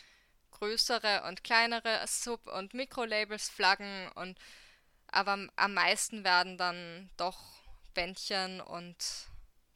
größere 0.61 1.25
und 1.27 1.43
kleinere 1.43 2.07
Sub- 2.07 2.47
und 2.47 2.75
Mikrolabels 2.75 3.49
Flaggen 3.49 4.09
und 4.15 4.39
aber 5.09 5.49
am 5.57 5.75
meisten 5.75 6.23
werden 6.23 6.57
dann 6.57 7.11
doch 7.17 7.41
Bändchen 7.95 8.61
und 8.61 8.97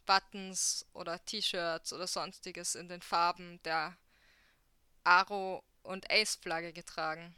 Buttons 0.07 0.87
oder 0.93 1.25
T-Shirts 1.25 1.93
oder 1.93 2.07
sonstiges 2.07 2.77
in 2.77 2.89
den 2.89 3.01
Farben 3.01 3.61
der 3.65 3.97
Aro 5.03 5.65
und 5.83 6.09
Ace 6.11 6.37
Flagge 6.37 6.73
getragen. 6.73 7.35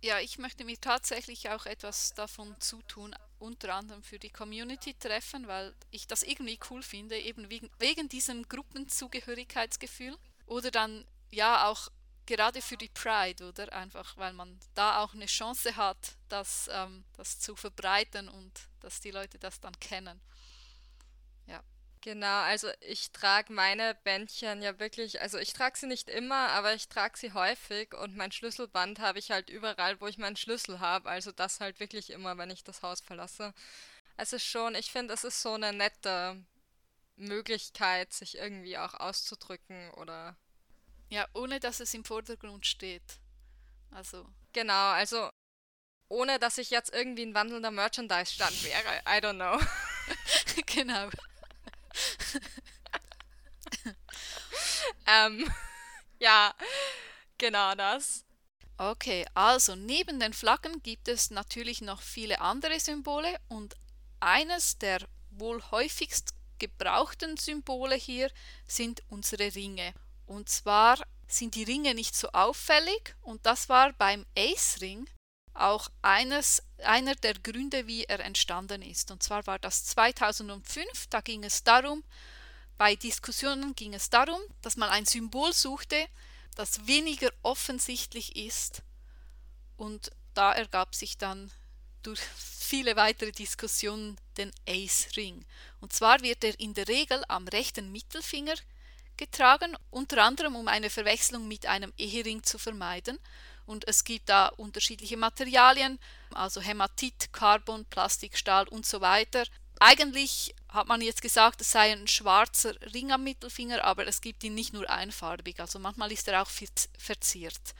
Ja, 0.00 0.20
ich 0.20 0.38
möchte 0.38 0.64
mir 0.64 0.80
tatsächlich 0.80 1.50
auch 1.50 1.66
etwas 1.66 2.14
davon 2.14 2.58
zutun, 2.60 3.14
unter 3.40 3.74
anderem 3.74 4.02
für 4.02 4.18
die 4.18 4.30
Community-Treffen, 4.30 5.48
weil 5.48 5.74
ich 5.90 6.06
das 6.06 6.22
irgendwie 6.22 6.58
cool 6.70 6.82
finde, 6.82 7.18
eben 7.18 7.50
wegen, 7.50 7.68
wegen 7.78 8.08
diesem 8.08 8.48
Gruppenzugehörigkeitsgefühl. 8.48 10.16
Oder 10.46 10.70
dann 10.70 11.04
ja 11.30 11.66
auch 11.66 11.90
gerade 12.28 12.60
für 12.60 12.76
die 12.76 12.90
Pride, 12.90 13.42
oder? 13.48 13.72
Einfach, 13.72 14.16
weil 14.18 14.34
man 14.34 14.60
da 14.74 15.02
auch 15.02 15.14
eine 15.14 15.26
Chance 15.26 15.76
hat, 15.76 16.16
das, 16.28 16.68
ähm, 16.70 17.04
das 17.16 17.40
zu 17.40 17.56
verbreiten 17.56 18.28
und 18.28 18.52
dass 18.80 19.00
die 19.00 19.10
Leute 19.10 19.38
das 19.38 19.60
dann 19.60 19.78
kennen. 19.80 20.20
Ja. 21.46 21.62
Genau, 22.02 22.42
also 22.42 22.68
ich 22.80 23.10
trage 23.10 23.52
meine 23.52 23.96
Bändchen 24.04 24.62
ja 24.62 24.78
wirklich, 24.78 25.20
also 25.20 25.38
ich 25.38 25.52
trage 25.52 25.76
sie 25.76 25.86
nicht 25.86 26.08
immer, 26.08 26.50
aber 26.50 26.74
ich 26.74 26.88
trage 26.88 27.18
sie 27.18 27.32
häufig 27.32 27.92
und 27.94 28.14
mein 28.14 28.30
Schlüsselband 28.30 29.00
habe 29.00 29.18
ich 29.18 29.30
halt 29.32 29.50
überall, 29.50 30.00
wo 30.00 30.06
ich 30.06 30.18
meinen 30.18 30.36
Schlüssel 30.36 30.78
habe, 30.78 31.08
also 31.08 31.32
das 31.32 31.60
halt 31.60 31.80
wirklich 31.80 32.10
immer, 32.10 32.38
wenn 32.38 32.50
ich 32.50 32.62
das 32.62 32.82
Haus 32.82 33.00
verlasse. 33.00 33.52
Also 34.16 34.38
schon, 34.38 34.74
ich 34.74 34.92
finde, 34.92 35.14
es 35.14 35.24
ist 35.24 35.42
so 35.42 35.54
eine 35.54 35.72
nette 35.72 36.44
Möglichkeit, 37.16 38.12
sich 38.12 38.36
irgendwie 38.36 38.78
auch 38.78 38.94
auszudrücken 38.94 39.90
oder 39.92 40.36
ja, 41.08 41.26
ohne 41.34 41.60
dass 41.60 41.80
es 41.80 41.94
im 41.94 42.04
Vordergrund 42.04 42.66
steht. 42.66 43.20
Also. 43.90 44.26
Genau, 44.52 44.92
also 44.92 45.30
ohne 46.08 46.38
dass 46.38 46.58
ich 46.58 46.70
jetzt 46.70 46.92
irgendwie 46.92 47.22
ein 47.22 47.34
wandelnder 47.34 47.70
Merchandise-Stand 47.70 48.64
wäre. 48.64 49.02
I 49.06 49.20
don't 49.20 49.34
know. 49.34 49.60
genau. 50.66 51.10
ähm, 55.06 55.50
ja, 56.18 56.54
genau 57.36 57.74
das. 57.74 58.24
Okay, 58.76 59.26
also 59.34 59.74
neben 59.74 60.20
den 60.20 60.32
Flaggen 60.32 60.82
gibt 60.82 61.08
es 61.08 61.30
natürlich 61.30 61.80
noch 61.80 62.00
viele 62.00 62.40
andere 62.40 62.78
Symbole 62.78 63.36
und 63.48 63.74
eines 64.20 64.78
der 64.78 65.00
wohl 65.30 65.62
häufigst 65.70 66.34
gebrauchten 66.58 67.36
Symbole 67.36 67.96
hier 67.96 68.30
sind 68.66 69.02
unsere 69.08 69.54
Ringe. 69.54 69.94
Und 70.28 70.50
zwar 70.50 70.98
sind 71.26 71.54
die 71.54 71.64
Ringe 71.64 71.94
nicht 71.94 72.14
so 72.14 72.28
auffällig 72.32 73.16
und 73.22 73.44
das 73.46 73.70
war 73.70 73.94
beim 73.94 74.26
Ace-Ring 74.36 75.08
auch 75.54 75.88
eines, 76.02 76.62
einer 76.84 77.14
der 77.14 77.32
Gründe, 77.34 77.86
wie 77.86 78.04
er 78.04 78.20
entstanden 78.20 78.82
ist. 78.82 79.10
Und 79.10 79.22
zwar 79.22 79.46
war 79.46 79.58
das 79.58 79.86
2005, 79.86 81.06
da 81.08 81.22
ging 81.22 81.44
es 81.44 81.64
darum, 81.64 82.04
bei 82.76 82.94
Diskussionen 82.94 83.74
ging 83.74 83.94
es 83.94 84.10
darum, 84.10 84.40
dass 84.60 84.76
man 84.76 84.90
ein 84.90 85.06
Symbol 85.06 85.54
suchte, 85.54 86.06
das 86.54 86.86
weniger 86.86 87.30
offensichtlich 87.42 88.36
ist. 88.36 88.82
Und 89.78 90.12
da 90.34 90.52
ergab 90.52 90.94
sich 90.94 91.16
dann 91.16 91.50
durch 92.02 92.20
viele 92.20 92.96
weitere 92.96 93.32
Diskussionen 93.32 94.20
den 94.36 94.52
Ace-Ring. 94.68 95.46
Und 95.80 95.94
zwar 95.94 96.20
wird 96.20 96.44
er 96.44 96.60
in 96.60 96.74
der 96.74 96.86
Regel 96.86 97.24
am 97.28 97.48
rechten 97.48 97.90
Mittelfinger 97.90 98.54
getragen, 99.18 99.76
unter 99.90 100.22
anderem 100.22 100.56
um 100.56 100.68
eine 100.68 100.88
Verwechslung 100.90 101.46
mit 101.46 101.66
einem 101.66 101.92
Ehering 101.98 102.42
zu 102.42 102.58
vermeiden. 102.58 103.18
Und 103.66 103.86
es 103.86 104.04
gibt 104.04 104.30
da 104.30 104.46
unterschiedliche 104.48 105.18
Materialien, 105.18 105.98
also 106.32 106.60
Hämatit, 106.62 107.32
Carbon, 107.32 107.84
Plastik, 107.84 108.38
Stahl 108.38 108.66
und 108.68 108.86
so 108.86 109.02
weiter. 109.02 109.44
Eigentlich 109.78 110.54
hat 110.70 110.88
man 110.88 111.02
jetzt 111.02 111.22
gesagt, 111.22 111.60
es 111.60 111.70
sei 111.70 111.92
ein 111.92 112.08
schwarzer 112.08 112.74
Ring 112.94 113.12
am 113.12 113.24
Mittelfinger, 113.24 113.84
aber 113.84 114.06
es 114.06 114.20
gibt 114.20 114.42
ihn 114.42 114.54
nicht 114.54 114.72
nur 114.72 114.88
einfarbig, 114.88 115.60
also 115.60 115.78
manchmal 115.78 116.12
ist 116.12 116.28
er 116.28 116.42
auch 116.42 116.50
verziert. 116.98 117.74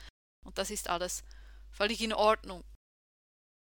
Und 0.44 0.58
das 0.58 0.70
ist 0.70 0.88
alles 0.88 1.24
völlig 1.70 2.00
in 2.00 2.12
Ordnung. 2.12 2.64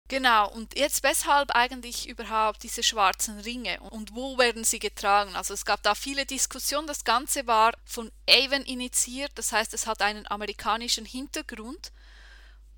Genau, 0.09 0.49
und 0.51 0.77
jetzt 0.77 1.01
weshalb 1.03 1.51
eigentlich 1.55 2.09
überhaupt 2.09 2.61
diese 2.63 2.83
schwarzen 2.83 3.39
Ringe 3.39 3.79
und 3.79 4.13
wo 4.13 4.37
werden 4.37 4.63
sie 4.63 4.79
getragen? 4.79 5.35
Also 5.35 5.53
es 5.53 5.65
gab 5.65 5.81
da 5.81 5.95
viele 5.95 6.25
Diskussionen, 6.25 6.87
das 6.87 7.03
Ganze 7.03 7.47
war 7.47 7.73
von 7.85 8.11
Avon 8.29 8.63
initiiert, 8.63 9.31
das 9.35 9.51
heißt 9.53 9.73
es 9.73 9.87
hat 9.87 10.01
einen 10.01 10.27
amerikanischen 10.27 11.05
Hintergrund 11.05 11.91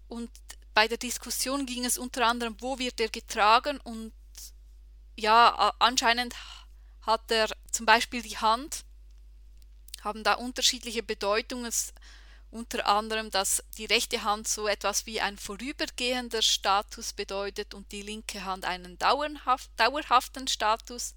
und 0.07 0.29
bei 0.75 0.87
der 0.87 0.97
Diskussion 0.97 1.65
ging 1.65 1.83
es 1.83 1.97
unter 1.97 2.27
anderem, 2.27 2.55
wo 2.59 2.77
wird 2.77 2.99
er 2.99 3.09
getragen 3.09 3.79
und 3.83 4.13
ja, 5.17 5.73
anscheinend 5.79 6.35
hat 7.01 7.31
er 7.31 7.47
zum 7.71 7.85
Beispiel 7.85 8.21
die 8.21 8.37
Hand, 8.37 8.85
haben 10.03 10.23
da 10.23 10.33
unterschiedliche 10.33 11.03
Bedeutungen. 11.03 11.71
Unter 12.51 12.85
anderem, 12.87 13.31
dass 13.31 13.63
die 13.77 13.85
rechte 13.85 14.23
Hand 14.23 14.47
so 14.47 14.67
etwas 14.67 15.05
wie 15.05 15.21
ein 15.21 15.37
vorübergehender 15.37 16.41
Status 16.41 17.13
bedeutet 17.13 17.73
und 17.73 17.91
die 17.91 18.01
linke 18.01 18.45
Hand 18.45 18.65
einen 18.65 18.97
dauerhaft, 18.97 19.69
dauerhaften 19.77 20.47
Status 20.47 21.15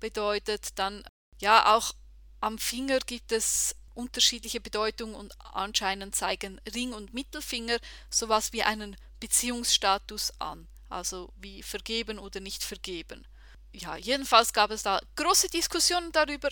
bedeutet. 0.00 0.78
Dann 0.78 1.04
ja 1.40 1.74
auch 1.76 1.92
am 2.40 2.58
Finger 2.58 2.98
gibt 3.00 3.32
es 3.32 3.76
unterschiedliche 3.94 4.60
Bedeutungen 4.60 5.14
und 5.14 5.34
anscheinend 5.40 6.14
zeigen 6.14 6.60
Ring 6.74 6.92
und 6.92 7.14
Mittelfinger 7.14 7.78
sowas 8.10 8.52
wie 8.52 8.62
einen 8.62 8.96
Beziehungsstatus 9.20 10.32
an, 10.38 10.68
also 10.88 11.32
wie 11.36 11.62
vergeben 11.62 12.18
oder 12.18 12.40
nicht 12.40 12.62
vergeben. 12.62 13.26
Ja, 13.72 13.96
jedenfalls 13.96 14.52
gab 14.52 14.70
es 14.70 14.82
da 14.82 15.00
große 15.16 15.48
Diskussionen 15.48 16.12
darüber 16.12 16.50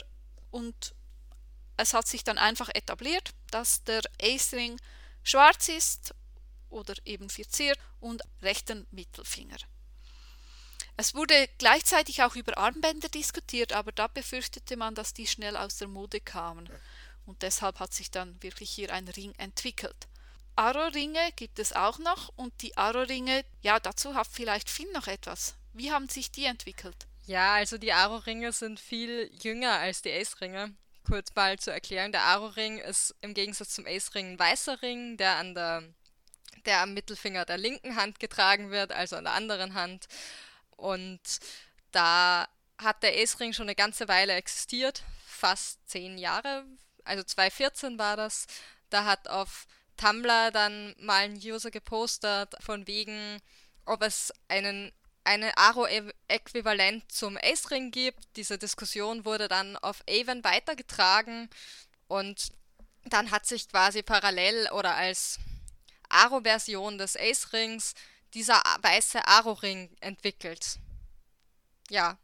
und 0.51 0.95
es 1.77 1.95
hat 1.95 2.07
sich 2.07 2.25
dann 2.25 2.39
einfach 2.39 2.69
etabliert, 2.75 3.31
dass 3.51 3.85
der 3.85 4.03
Ace-Ring 4.21 4.81
schwarz 5.23 5.69
ist 5.69 6.15
oder 6.71 6.95
eben 7.05 7.31
verziert 7.31 7.79
und 8.01 8.23
rechten 8.43 8.87
Mittelfinger. 8.91 9.57
Es 10.97 11.15
wurde 11.15 11.49
gleichzeitig 11.59 12.23
auch 12.23 12.37
über 12.37 12.57
Armbänder 12.57 13.09
diskutiert, 13.09 13.73
aber 13.73 13.91
da 13.91 14.07
befürchtete 14.07 14.77
man, 14.77 14.95
dass 14.95 15.13
die 15.13 15.27
schnell 15.27 15.57
aus 15.57 15.77
der 15.77 15.89
Mode 15.89 16.21
kamen. 16.21 16.69
Und 17.27 17.43
deshalb 17.43 17.81
hat 17.81 17.93
sich 17.93 18.11
dann 18.11 18.41
wirklich 18.43 18.71
hier 18.71 18.93
ein 18.93 19.09
Ring 19.09 19.33
entwickelt. 19.39 19.97
Aro-Ringe 20.57 21.33
gibt 21.35 21.59
es 21.59 21.73
auch 21.73 21.99
noch 21.99 22.31
und 22.37 22.63
die 22.63 22.77
Aro-Ringe, 22.77 23.45
ja, 23.63 23.81
dazu 23.81 24.15
hat 24.15 24.29
vielleicht 24.31 24.71
Finn 24.71 24.93
noch 24.93 25.09
etwas. 25.09 25.57
Wie 25.73 25.91
haben 25.91 26.09
sich 26.09 26.31
die 26.31 26.45
entwickelt? 26.45 27.09
Ja, 27.27 27.55
also 27.55 27.77
die 27.77 27.93
Aro-Ringe 27.93 28.53
sind 28.53 28.79
viel 28.79 29.31
jünger 29.43 29.79
als 29.79 30.03
die 30.03 30.13
Ace-Ringe 30.13 30.77
kurz 31.05 31.35
mal 31.35 31.59
zu 31.59 31.71
erklären, 31.71 32.13
der 32.13 32.23
Aro-Ring 32.23 32.79
ist 32.79 33.15
im 33.21 33.35
Gegensatz 33.35 33.71
zum 33.71 33.87
Ace-Ring 33.87 34.33
ein 34.33 34.39
weißer 34.39 34.83
Ring, 34.83 35.17
der 35.17 35.37
an 35.37 35.55
der 35.55 35.83
der 36.67 36.81
am 36.81 36.95
Mittelfinger 36.95 37.45
der 37.45 37.59
linken 37.59 37.97
Hand 37.97 38.21
getragen 38.21 38.71
wird, 38.71 38.93
also 38.93 39.17
an 39.17 39.25
der 39.25 39.35
anderen 39.35 39.75
Hand. 39.75 40.07
Und 40.71 41.21
da 41.93 42.49
hat 42.79 43.03
der 43.03 43.17
Ace-Ring 43.17 43.53
schon 43.53 43.67
eine 43.67 43.75
ganze 43.75 44.09
Weile 44.09 44.35
existiert, 44.35 45.03
fast 45.27 45.79
zehn 45.89 46.19
Jahre, 46.19 46.65
also 47.05 47.23
2014 47.23 47.99
war 47.99 48.17
das. 48.17 48.47
Da 48.91 49.05
hat 49.05 49.29
auf 49.29 49.67
Tumblr 49.97 50.51
dann 50.51 50.95
mal 50.99 51.25
ein 51.25 51.37
User 51.37 51.71
gepostet, 51.71 52.55
von 52.61 52.87
wegen, 52.87 53.41
ob 53.85 54.03
es 54.03 54.33
einen 54.49 54.93
eine 55.25 55.57
Aro-Äquivalent 55.57 57.11
zum 57.11 57.37
Ace-Ring 57.37 57.91
gibt. 57.91 58.25
Diese 58.37 58.59
Diskussion 58.59 59.25
wurde 59.25 59.49
dann 59.49 59.77
auf 59.79 60.03
Avon 60.09 60.45
weitergetragen 60.45 61.49
und 62.09 62.53
dann 63.07 63.31
hat 63.31 63.47
sich 63.47 63.69
quasi 63.69 64.03
parallel 64.03 64.69
oder 64.73 64.95
als 64.95 65.39
Aro-Version 66.09 66.99
des 66.99 67.17
Ace-Rings 67.17 67.95
dieser 68.35 68.63
weiße 68.83 69.27
Aro-Ring 69.27 69.91
entwickelt. 70.01 70.79
Ja. 71.91 72.19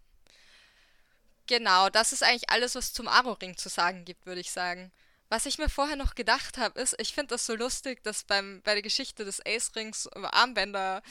Genau, 1.47 1.89
das 1.89 2.13
ist 2.13 2.23
eigentlich 2.23 2.51
alles, 2.51 2.75
was 2.75 2.93
zum 2.93 3.09
Aro-Ring 3.09 3.57
zu 3.57 3.69
sagen 3.69 4.05
gibt, 4.05 4.27
würde 4.27 4.41
ich 4.41 4.53
sagen. 4.53 4.93
Was 5.33 5.47
ich 5.47 5.59
mir 5.59 5.69
vorher 5.69 5.95
noch 5.95 6.17
gedacht 6.17 6.59
habe, 6.59 6.81
ist, 6.81 6.97
ich 6.99 7.15
finde 7.15 7.35
das 7.35 7.47
so 7.47 7.55
lustig, 7.55 8.03
dass 8.03 8.25
beim, 8.25 8.63
bei 8.65 8.73
der 8.73 8.83
Geschichte 8.83 9.25
des 9.25 9.41
Ace-Rings 9.47 10.09
über 10.17 10.35
Armbänder 10.35 11.03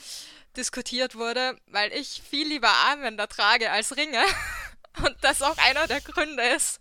diskutiert 0.58 1.14
wurde, 1.14 1.58
weil 1.68 1.90
ich 1.94 2.20
viel 2.28 2.46
lieber 2.46 2.68
Armbänder 2.68 3.28
trage 3.28 3.70
als 3.70 3.96
Ringe. 3.96 4.22
Und 5.02 5.16
das 5.22 5.40
auch 5.40 5.56
einer 5.56 5.86
der 5.86 6.02
Gründe 6.02 6.42
ist, 6.50 6.80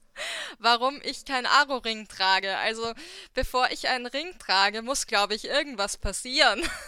warum 0.58 1.00
ich 1.01 1.24
keinen 1.24 1.46
Aro-Ring 1.46 2.10
trage. 2.10 2.58
Also, 2.58 2.93
bevor 3.34 3.72
ich 3.72 3.88
einen 3.88 4.08
Ring 4.08 4.38
trage, 4.38 4.81
muss, 4.81 5.08
glaube 5.08 5.34
ich, 5.34 5.46
irgendwas 5.46 5.98
passieren. 5.98 6.62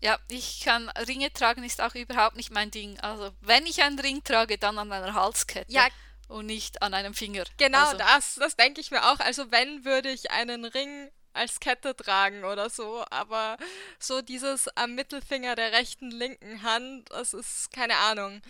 Ja, 0.00 0.18
ich 0.28 0.60
kann 0.60 0.90
Ringe 0.90 1.32
tragen 1.32 1.64
ist 1.64 1.80
auch 1.80 1.94
überhaupt 1.94 2.36
nicht 2.36 2.50
mein 2.50 2.70
Ding. 2.70 3.00
Also, 3.00 3.32
wenn 3.40 3.64
ich 3.64 3.82
einen 3.82 3.98
Ring 3.98 4.22
trage, 4.22 4.58
dann 4.58 4.78
an 4.78 4.92
einer 4.92 5.14
Halskette. 5.14 5.72
Ja, 5.72 5.88
und 6.28 6.46
nicht 6.46 6.82
an 6.82 6.94
einem 6.94 7.14
Finger. 7.14 7.44
Genau 7.56 7.86
also. 7.86 7.98
das, 7.98 8.34
das 8.36 8.56
denke 8.56 8.80
ich 8.80 8.90
mir 8.90 9.10
auch. 9.10 9.20
Also 9.20 9.50
wenn 9.50 9.84
würde 9.84 10.10
ich 10.10 10.30
einen 10.30 10.64
Ring 10.64 11.10
als 11.34 11.60
Kette 11.60 11.96
tragen 11.96 12.44
oder 12.44 12.70
so, 12.70 13.04
aber 13.10 13.56
so 13.98 14.22
dieses 14.22 14.68
am 14.76 14.94
Mittelfinger 14.94 15.56
der 15.56 15.72
rechten 15.72 16.10
linken 16.10 16.62
Hand, 16.62 17.10
das 17.10 17.34
ist 17.34 17.72
keine 17.72 17.96
Ahnung. 17.96 18.40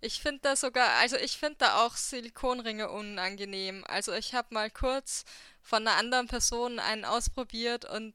Ich 0.00 0.20
finde 0.20 0.40
da 0.42 0.56
sogar, 0.56 0.90
also 0.98 1.16
ich 1.16 1.38
finde 1.38 1.56
da 1.60 1.84
auch 1.84 1.96
Silikonringe 1.96 2.90
unangenehm. 2.90 3.84
Also 3.88 4.12
ich 4.12 4.34
habe 4.34 4.52
mal 4.52 4.70
kurz 4.70 5.24
von 5.62 5.88
einer 5.88 5.96
anderen 5.96 6.28
Person 6.28 6.78
einen 6.78 7.06
ausprobiert 7.06 7.86
und 7.86 8.14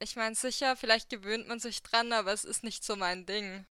ich 0.00 0.16
meine 0.16 0.34
sicher, 0.34 0.76
vielleicht 0.76 1.10
gewöhnt 1.10 1.46
man 1.46 1.60
sich 1.60 1.82
dran, 1.82 2.12
aber 2.12 2.32
es 2.32 2.44
ist 2.44 2.64
nicht 2.64 2.84
so 2.84 2.96
mein 2.96 3.26
Ding. 3.26 3.64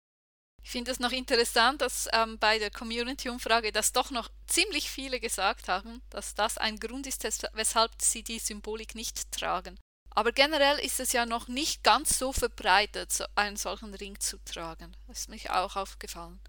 Ich 0.66 0.72
finde 0.72 0.90
es 0.90 0.98
noch 0.98 1.12
interessant, 1.12 1.80
dass 1.80 2.08
ähm, 2.12 2.40
bei 2.40 2.58
der 2.58 2.72
Community-Umfrage, 2.72 3.70
dass 3.70 3.92
doch 3.92 4.10
noch 4.10 4.28
ziemlich 4.48 4.90
viele 4.90 5.20
gesagt 5.20 5.68
haben, 5.68 6.02
dass 6.10 6.34
das 6.34 6.58
ein 6.58 6.80
Grund 6.80 7.06
ist, 7.06 7.22
weshalb 7.52 7.92
sie 8.02 8.24
die 8.24 8.40
Symbolik 8.40 8.96
nicht 8.96 9.30
tragen. 9.30 9.78
Aber 10.10 10.32
generell 10.32 10.80
ist 10.80 10.98
es 10.98 11.12
ja 11.12 11.24
noch 11.24 11.46
nicht 11.46 11.84
ganz 11.84 12.18
so 12.18 12.32
verbreitet, 12.32 13.24
einen 13.36 13.56
solchen 13.56 13.94
Ring 13.94 14.18
zu 14.18 14.38
tragen. 14.38 14.96
Das 15.06 15.20
ist 15.20 15.28
mir 15.28 15.38
auch 15.56 15.76
aufgefallen. 15.76 16.40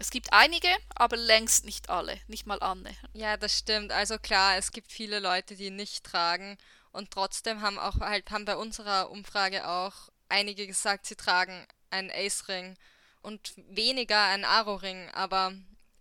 Es 0.00 0.10
gibt 0.10 0.32
einige, 0.32 0.74
aber 0.96 1.16
längst 1.16 1.64
nicht 1.64 1.90
alle, 1.90 2.18
nicht 2.26 2.46
mal 2.46 2.60
Anne. 2.60 2.92
Ja, 3.12 3.36
das 3.36 3.56
stimmt. 3.56 3.92
Also 3.92 4.18
klar, 4.18 4.56
es 4.56 4.72
gibt 4.72 4.90
viele 4.90 5.20
Leute, 5.20 5.54
die 5.54 5.70
nicht 5.70 6.02
tragen 6.02 6.58
und 6.90 7.12
trotzdem 7.12 7.60
haben 7.60 7.78
auch 7.78 8.00
halt 8.00 8.32
haben 8.32 8.46
bei 8.46 8.56
unserer 8.56 9.10
Umfrage 9.10 9.68
auch 9.68 10.10
einige 10.28 10.66
gesagt, 10.66 11.06
sie 11.06 11.14
tragen 11.14 11.68
einen 11.90 12.10
Ace-Ring 12.10 12.76
und 13.22 13.54
weniger 13.56 14.24
ein 14.26 14.44
Aro-Ring, 14.44 15.10
aber 15.10 15.52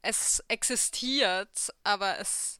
es 0.02 0.44
existiert, 0.48 1.74
aber 1.84 2.20
es 2.20 2.60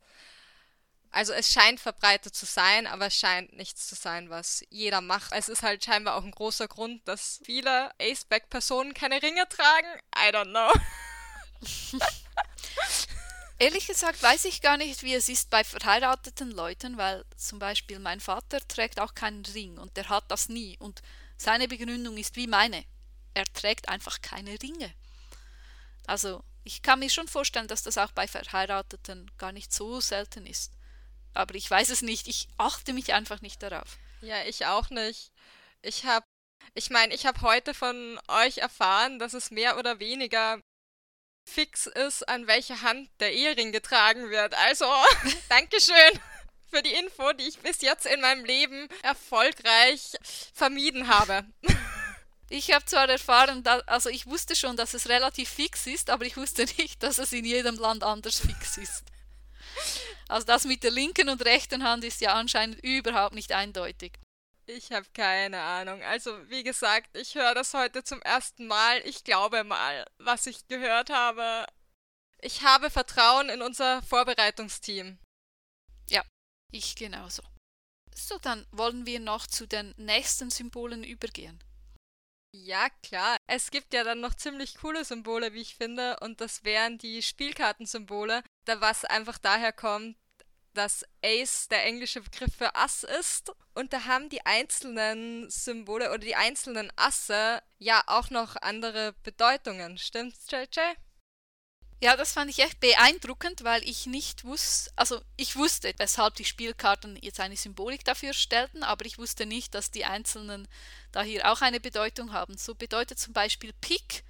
also 1.14 1.34
es 1.34 1.52
scheint 1.52 1.80
verbreitet 1.82 2.34
zu 2.36 2.46
sein, 2.46 2.88
aber 2.88 3.08
es 3.08 3.16
scheint 3.16 3.52
nichts 3.54 3.88
zu 3.88 3.96
sein, 3.96 4.30
was 4.30 4.64
jeder 4.70 5.02
macht. 5.02 5.34
Es 5.34 5.50
ist 5.50 5.62
halt 5.62 5.84
scheinbar 5.84 6.16
auch 6.16 6.24
ein 6.24 6.32
großer 6.32 6.70
Grund, 6.70 7.06
dass 7.06 7.42
viele 7.44 7.92
Aceback-Personen 8.00 8.94
keine 8.94 9.22
Ringe 9.22 9.48
tragen. 9.50 9.88
I 10.16 10.34
don't 10.34 10.52
know. 10.52 10.72
Ehrlich 13.60 13.88
gesagt 13.88 14.24
weiß 14.24 14.46
ich 14.46 14.62
gar 14.62 14.78
nicht, 14.78 15.04
wie 15.04 15.14
es 15.14 15.28
ist 15.28 15.50
bei 15.50 15.64
verheirateten 15.66 16.50
Leuten, 16.50 16.98
weil 16.98 17.26
zum 17.36 17.60
Beispiel 17.60 18.00
mein 18.00 18.22
Vater 18.22 18.66
trägt 18.68 19.00
auch 19.00 19.14
keinen 19.14 19.46
Ring 19.46 19.78
und 19.78 19.98
der 19.98 20.08
hat 20.08 20.32
das 20.32 20.48
nie. 20.48 20.78
Und 20.80 21.02
seine 21.38 21.68
Begründung 21.68 22.18
ist 22.18 22.38
wie 22.38 22.48
meine 22.48 22.86
er 23.34 23.46
trägt 23.54 23.90
einfach 23.90 24.22
keine 24.22 24.62
Ringe. 24.62 24.94
Also 26.08 26.44
ich 26.64 26.82
kann 26.82 27.00
mir 27.00 27.10
schon 27.10 27.28
vorstellen, 27.28 27.68
dass 27.68 27.84
das 27.84 27.98
auch 27.98 28.12
bei 28.12 28.28
Verheirateten 28.28 29.32
gar 29.38 29.52
nicht 29.52 29.74
so 29.74 30.00
selten 30.00 30.46
ist. 30.46 30.72
Aber 31.34 31.56
ich 31.56 31.70
weiß 31.70 31.90
es 31.90 32.02
nicht, 32.02 32.28
ich 32.28 32.48
achte 32.58 32.94
mich 32.94 33.14
einfach 33.14 33.42
nicht 33.42 33.64
darauf. 33.64 33.98
Ja, 34.22 34.44
ich 34.44 34.66
auch 34.66 34.90
nicht. 34.90 35.32
Ich 35.82 36.06
habe, 36.06 36.26
ich 36.74 36.90
meine, 36.90 37.14
ich 37.14 37.26
habe 37.26 37.42
heute 37.42 37.74
von 37.74 38.20
euch 38.28 38.60
erfahren, 38.60 39.18
dass 39.18 39.34
es 39.34 39.50
mehr 39.50 39.78
oder 39.78 40.00
weniger 40.00 40.62
fix 41.50 41.88
ist, 41.88 42.28
an 42.28 42.48
welche 42.48 42.82
Hand 42.82 43.10
der 43.20 43.34
Ehering 43.34 43.72
getragen 43.72 44.30
wird. 44.30 44.54
Also, 44.54 44.86
Dankeschön 45.50 46.20
für 46.70 46.82
die 46.82 46.94
Info, 46.94 47.34
die 47.34 47.48
ich 47.48 47.60
bis 47.60 47.82
jetzt 47.82 48.06
in 48.06 48.22
meinem 48.22 48.46
Leben 48.46 48.88
erfolgreich 49.02 50.16
vermieden 50.54 51.08
habe. 51.08 51.46
Ich 52.52 52.74
habe 52.74 52.84
zwar 52.84 53.08
erfahren, 53.08 53.64
dass, 53.64 53.88
also 53.88 54.10
ich 54.10 54.28
wusste 54.28 54.58
schon, 54.58 54.76
dass 54.76 54.94
es 54.94 55.08
relativ 55.08 55.48
fix 55.48 55.88
ist, 55.88 56.10
aber 56.10 56.26
ich 56.26 56.36
wusste 56.36 56.66
nicht, 56.78 57.02
dass 57.02 57.18
es 57.18 57.32
in 57.32 57.46
jedem 57.46 57.78
Land 57.78 58.04
anders 58.04 58.42
fix 58.42 58.78
ist. 58.78 59.06
Also 60.28 60.46
das 60.46 60.66
mit 60.66 60.84
der 60.84 60.92
linken 60.92 61.30
und 61.30 61.46
rechten 61.46 61.86
Hand 61.86 62.04
ist 62.04 62.20
ja 62.20 62.34
anscheinend 62.34 62.84
überhaupt 62.84 63.36
nicht 63.36 63.54
eindeutig. 63.54 64.20
Ich 64.66 64.92
habe 64.92 65.06
keine 65.14 65.62
Ahnung. 65.62 66.04
Also 66.04 66.38
wie 66.50 66.64
gesagt, 66.64 67.16
ich 67.16 67.36
höre 67.36 67.56
das 67.56 67.74
heute 67.74 68.04
zum 68.04 68.22
ersten 68.22 68.68
Mal. 68.68 69.00
Ich 69.06 69.24
glaube 69.24 69.64
mal, 69.64 70.06
was 70.18 70.46
ich 70.46 70.68
gehört 70.68 71.10
habe. 71.10 71.66
Ich 72.42 72.64
habe 72.64 72.90
Vertrauen 72.90 73.48
in 73.48 73.62
unser 73.62 74.02
Vorbereitungsteam. 74.02 75.20
Ja, 76.10 76.22
ich 76.70 76.96
genauso. 76.98 77.44
So, 78.14 78.38
dann 78.40 78.68
wollen 78.72 79.06
wir 79.06 79.22
noch 79.22 79.48
zu 79.48 79.68
den 79.68 79.94
nächsten 79.96 80.50
Symbolen 80.50 81.06
übergehen. 81.06 81.64
Ja, 82.54 82.90
klar. 83.02 83.38
Es 83.48 83.72
gibt 83.72 83.94
ja 83.94 84.04
dann 84.04 84.20
noch 84.20 84.34
ziemlich 84.36 84.76
coole 84.76 85.06
Symbole, 85.06 85.54
wie 85.54 85.62
ich 85.62 85.76
finde, 85.76 86.18
und 86.20 86.42
das 86.42 86.64
wären 86.66 86.98
die 86.98 87.22
Spielkartensymbole, 87.22 88.44
da 88.66 88.82
was 88.82 89.06
einfach 89.06 89.38
daher 89.38 89.72
kommt, 89.72 90.18
dass 90.74 91.06
Ace 91.24 91.68
der 91.70 91.86
englische 91.86 92.22
Begriff 92.22 92.56
für 92.56 92.76
Ass 92.76 93.04
ist. 93.04 93.52
Und 93.74 93.94
da 93.94 94.06
haben 94.06 94.30
die 94.30 94.46
einzelnen 94.46 95.50
Symbole 95.50 96.10
oder 96.10 96.20
die 96.20 96.36
einzelnen 96.36 96.92
Asse 96.98 97.62
ja 97.78 98.04
auch 98.08 98.30
noch 98.30 98.56
andere 98.62 99.14
Bedeutungen. 99.24 99.98
Stimmt's, 99.98 100.48
JJ? 100.50 100.80
Ja, 102.04 102.18
das 102.18 102.32
fand 102.32 102.50
ich 102.50 102.58
echt 102.60 102.80
beeindruckend, 102.80 103.64
weil 103.64 103.88
ich 103.88 104.08
nicht 104.08 104.44
wusste, 104.44 104.92
also 104.96 105.22
ich 105.38 105.56
wusste, 105.56 105.94
weshalb 105.98 106.34
die 106.34 106.46
Spielkarten 106.46 107.16
jetzt 107.22 107.40
eine 107.40 107.56
Symbolik 107.56 108.04
dafür 108.04 108.34
stellten, 108.34 108.82
aber 108.82 109.06
ich 109.06 109.20
wusste 109.20 109.46
nicht, 109.46 109.76
dass 109.76 109.92
die 109.92 110.04
einzelnen 110.04 110.68
da 111.12 111.22
hier 111.22 111.52
auch 111.52 111.62
eine 111.62 111.80
Bedeutung 111.80 112.34
haben. 112.34 112.58
So 112.58 112.74
bedeutet 112.74 113.20
zum 113.20 113.34
Beispiel 113.34 113.72
Pik 113.82 114.24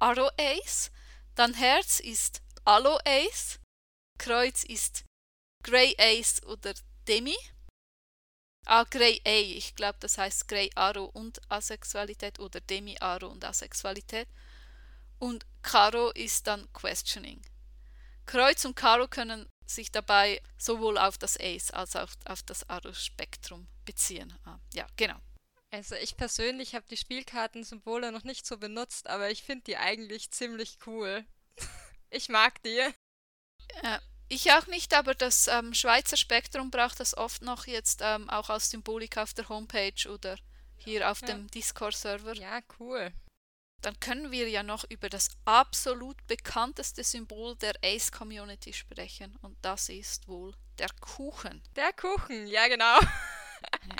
Arrow 0.00 0.32
Ace, 0.36 0.90
dann 1.36 1.54
Herz 1.54 2.00
ist 2.00 2.42
Allo 2.64 2.98
Ace, 3.04 3.60
Kreuz 4.18 4.64
ist 4.64 5.04
Grey 5.62 5.94
Ace 5.98 6.42
oder 6.42 6.74
Demi. 7.06 7.36
Ah, 8.66 8.82
Grey 8.82 9.20
A, 9.24 9.30
ich 9.30 9.76
glaube, 9.76 9.98
das 10.00 10.18
heißt 10.18 10.48
Grey 10.48 10.72
Arrow 10.74 11.08
und 11.14 11.40
Asexualität 11.48 12.40
oder 12.40 12.60
Demi 12.60 12.96
Arrow 12.98 13.30
und 13.30 13.44
Asexualität. 13.44 14.26
Und 15.22 15.46
Karo 15.62 16.10
ist 16.10 16.48
dann 16.48 16.66
Questioning. 16.72 17.40
Kreuz 18.26 18.64
und 18.64 18.74
Karo 18.74 19.06
können 19.06 19.48
sich 19.64 19.92
dabei 19.92 20.42
sowohl 20.58 20.98
auf 20.98 21.16
das 21.16 21.38
Ace 21.38 21.70
als 21.70 21.94
auch 21.94 22.10
auf 22.24 22.42
das 22.42 22.68
Aro-Spektrum 22.68 23.68
beziehen. 23.84 24.36
Ah, 24.44 24.58
ja, 24.74 24.84
genau. 24.96 25.14
Also 25.70 25.94
ich 25.94 26.16
persönlich 26.16 26.74
habe 26.74 26.88
die 26.90 26.96
Spielkartensymbole 26.96 28.10
noch 28.10 28.24
nicht 28.24 28.44
so 28.44 28.58
benutzt, 28.58 29.06
aber 29.06 29.30
ich 29.30 29.44
finde 29.44 29.62
die 29.62 29.76
eigentlich 29.76 30.32
ziemlich 30.32 30.78
cool. 30.86 31.24
ich 32.10 32.28
mag 32.28 32.60
die. 32.64 32.80
Äh, 32.80 33.98
ich 34.28 34.50
auch 34.50 34.66
nicht, 34.66 34.92
aber 34.92 35.14
das 35.14 35.46
ähm, 35.46 35.72
Schweizer 35.72 36.16
Spektrum 36.16 36.72
braucht 36.72 36.98
das 36.98 37.16
oft 37.16 37.42
noch 37.42 37.68
jetzt 37.68 38.00
ähm, 38.02 38.28
auch 38.28 38.50
als 38.50 38.70
Symbolik 38.70 39.18
auf 39.18 39.34
der 39.34 39.48
Homepage 39.48 40.10
oder 40.10 40.36
hier 40.78 41.08
auf 41.08 41.20
ja. 41.20 41.28
dem 41.28 41.48
Discord-Server. 41.48 42.34
Ja, 42.34 42.60
cool 42.80 43.12
dann 43.82 43.98
können 44.00 44.30
wir 44.30 44.48
ja 44.48 44.62
noch 44.62 44.84
über 44.88 45.08
das 45.08 45.28
absolut 45.44 46.16
bekannteste 46.26 47.04
Symbol 47.04 47.56
der 47.56 47.74
Ace-Community 47.82 48.72
sprechen. 48.72 49.36
Und 49.42 49.56
das 49.62 49.88
ist 49.88 50.28
wohl 50.28 50.54
der 50.78 50.88
Kuchen. 51.00 51.62
Der 51.76 51.92
Kuchen, 51.92 52.46
ja 52.46 52.68
genau. 52.68 52.98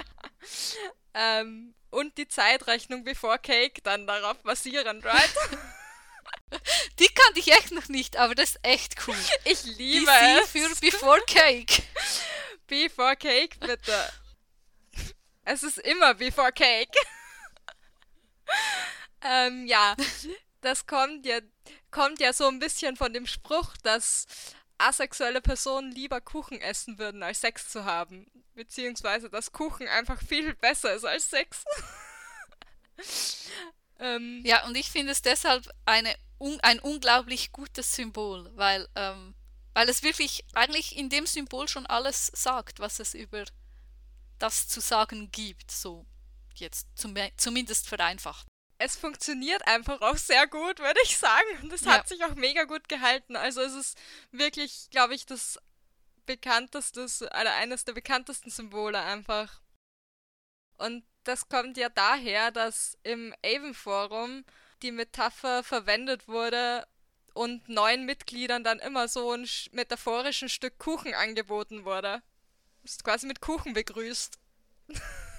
ähm, 1.14 1.74
und 1.90 2.16
die 2.16 2.28
Zeitrechnung 2.28 3.04
before 3.04 3.38
Cake 3.38 3.82
dann 3.82 4.06
darauf 4.06 4.38
basierend, 4.42 5.04
right? 5.04 5.34
Die 6.98 7.08
kannte 7.08 7.40
ich 7.40 7.50
echt 7.52 7.72
noch 7.72 7.88
nicht, 7.88 8.16
aber 8.16 8.34
das 8.34 8.50
ist 8.50 8.58
echt 8.62 9.06
cool. 9.06 9.16
Ich 9.44 9.64
liebe 9.64 10.06
BC 10.06 10.42
es. 10.42 10.50
für 10.50 10.80
Before 10.80 11.20
Cake. 11.26 11.82
Before 12.66 13.16
Cake, 13.16 13.58
bitte. 13.58 14.12
Es 15.44 15.62
ist 15.62 15.78
immer 15.78 16.14
Before 16.14 16.52
Cake. 16.52 16.96
Ähm, 19.22 19.66
ja, 19.66 19.96
das 20.60 20.86
kommt 20.86 21.26
ja, 21.26 21.40
kommt 21.90 22.20
ja 22.20 22.32
so 22.32 22.48
ein 22.48 22.58
bisschen 22.58 22.96
von 22.96 23.12
dem 23.12 23.26
Spruch, 23.26 23.76
dass 23.82 24.26
asexuelle 24.78 25.40
Personen 25.40 25.92
lieber 25.92 26.20
Kuchen 26.20 26.60
essen 26.60 26.98
würden, 26.98 27.22
als 27.22 27.40
Sex 27.40 27.68
zu 27.68 27.84
haben. 27.84 28.26
Beziehungsweise, 28.54 29.30
dass 29.30 29.52
Kuchen 29.52 29.88
einfach 29.88 30.20
viel 30.22 30.54
besser 30.54 30.92
ist 30.94 31.04
als 31.04 31.30
Sex. 31.30 31.64
ähm, 33.98 34.42
ja, 34.44 34.66
und 34.66 34.76
ich 34.76 34.90
finde 34.90 35.12
es 35.12 35.22
deshalb 35.22 35.68
eine, 35.86 36.14
un, 36.38 36.58
ein 36.60 36.80
unglaublich 36.80 37.52
gutes 37.52 37.94
Symbol, 37.94 38.50
weil 38.56 38.88
ähm, 38.96 39.34
Weil 39.74 39.88
es 39.88 40.02
wirklich 40.02 40.44
eigentlich 40.54 40.96
in 40.96 41.08
dem 41.08 41.26
Symbol 41.26 41.66
schon 41.68 41.86
alles 41.86 42.30
sagt, 42.34 42.78
was 42.80 43.00
es 43.00 43.14
über 43.14 43.44
das 44.38 44.68
zu 44.68 44.80
sagen 44.80 45.30
gibt, 45.30 45.70
so 45.70 46.04
jetzt 46.56 46.88
zum, 46.94 47.14
zumindest 47.36 47.88
vereinfacht. 47.88 48.46
Es 48.84 48.96
funktioniert 48.96 49.64
einfach 49.68 50.00
auch 50.00 50.16
sehr 50.16 50.48
gut, 50.48 50.80
würde 50.80 50.98
ich 51.04 51.16
sagen. 51.16 51.62
Und 51.62 51.72
es 51.72 51.84
ja. 51.84 51.92
hat 51.92 52.08
sich 52.08 52.24
auch 52.24 52.34
mega 52.34 52.64
gut 52.64 52.88
gehalten. 52.88 53.36
Also 53.36 53.60
es 53.60 53.74
ist 53.74 53.98
wirklich, 54.32 54.88
glaube 54.90 55.14
ich, 55.14 55.24
das 55.24 55.60
bekannteste, 56.26 57.04
oder 57.04 57.54
eines 57.54 57.84
der 57.84 57.92
bekanntesten 57.92 58.50
Symbole 58.50 58.98
einfach. 58.98 59.60
Und 60.78 61.04
das 61.22 61.48
kommt 61.48 61.76
ja 61.76 61.90
daher, 61.90 62.50
dass 62.50 62.98
im 63.04 63.32
Avon 63.44 63.72
Forum 63.72 64.44
die 64.82 64.90
Metapher 64.90 65.62
verwendet 65.62 66.26
wurde 66.26 66.84
und 67.34 67.68
neuen 67.68 68.04
Mitgliedern 68.04 68.64
dann 68.64 68.80
immer 68.80 69.06
so 69.06 69.30
ein 69.30 69.48
metaphorischen 69.70 70.48
Stück 70.48 70.78
Kuchen 70.80 71.14
angeboten 71.14 71.84
wurde. 71.84 72.20
Ist 72.82 73.04
quasi 73.04 73.28
mit 73.28 73.40
Kuchen 73.40 73.74
begrüßt. 73.74 74.40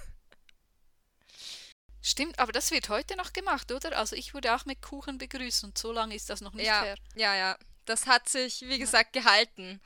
Stimmt, 2.06 2.38
aber 2.38 2.52
das 2.52 2.70
wird 2.70 2.90
heute 2.90 3.16
noch 3.16 3.32
gemacht, 3.32 3.72
oder? 3.72 3.96
Also 3.96 4.14
ich 4.14 4.34
wurde 4.34 4.54
auch 4.54 4.66
mit 4.66 4.82
Kuchen 4.82 5.16
begrüßt 5.16 5.64
und 5.64 5.78
so 5.78 5.90
lange 5.90 6.14
ist 6.14 6.28
das 6.28 6.42
noch 6.42 6.52
nicht 6.52 6.66
ja, 6.66 6.82
her. 6.82 6.96
Ja, 7.14 7.34
ja. 7.34 7.56
Das 7.86 8.06
hat 8.06 8.28
sich, 8.28 8.60
wie 8.60 8.78
gesagt, 8.78 9.14
gehalten. 9.14 9.80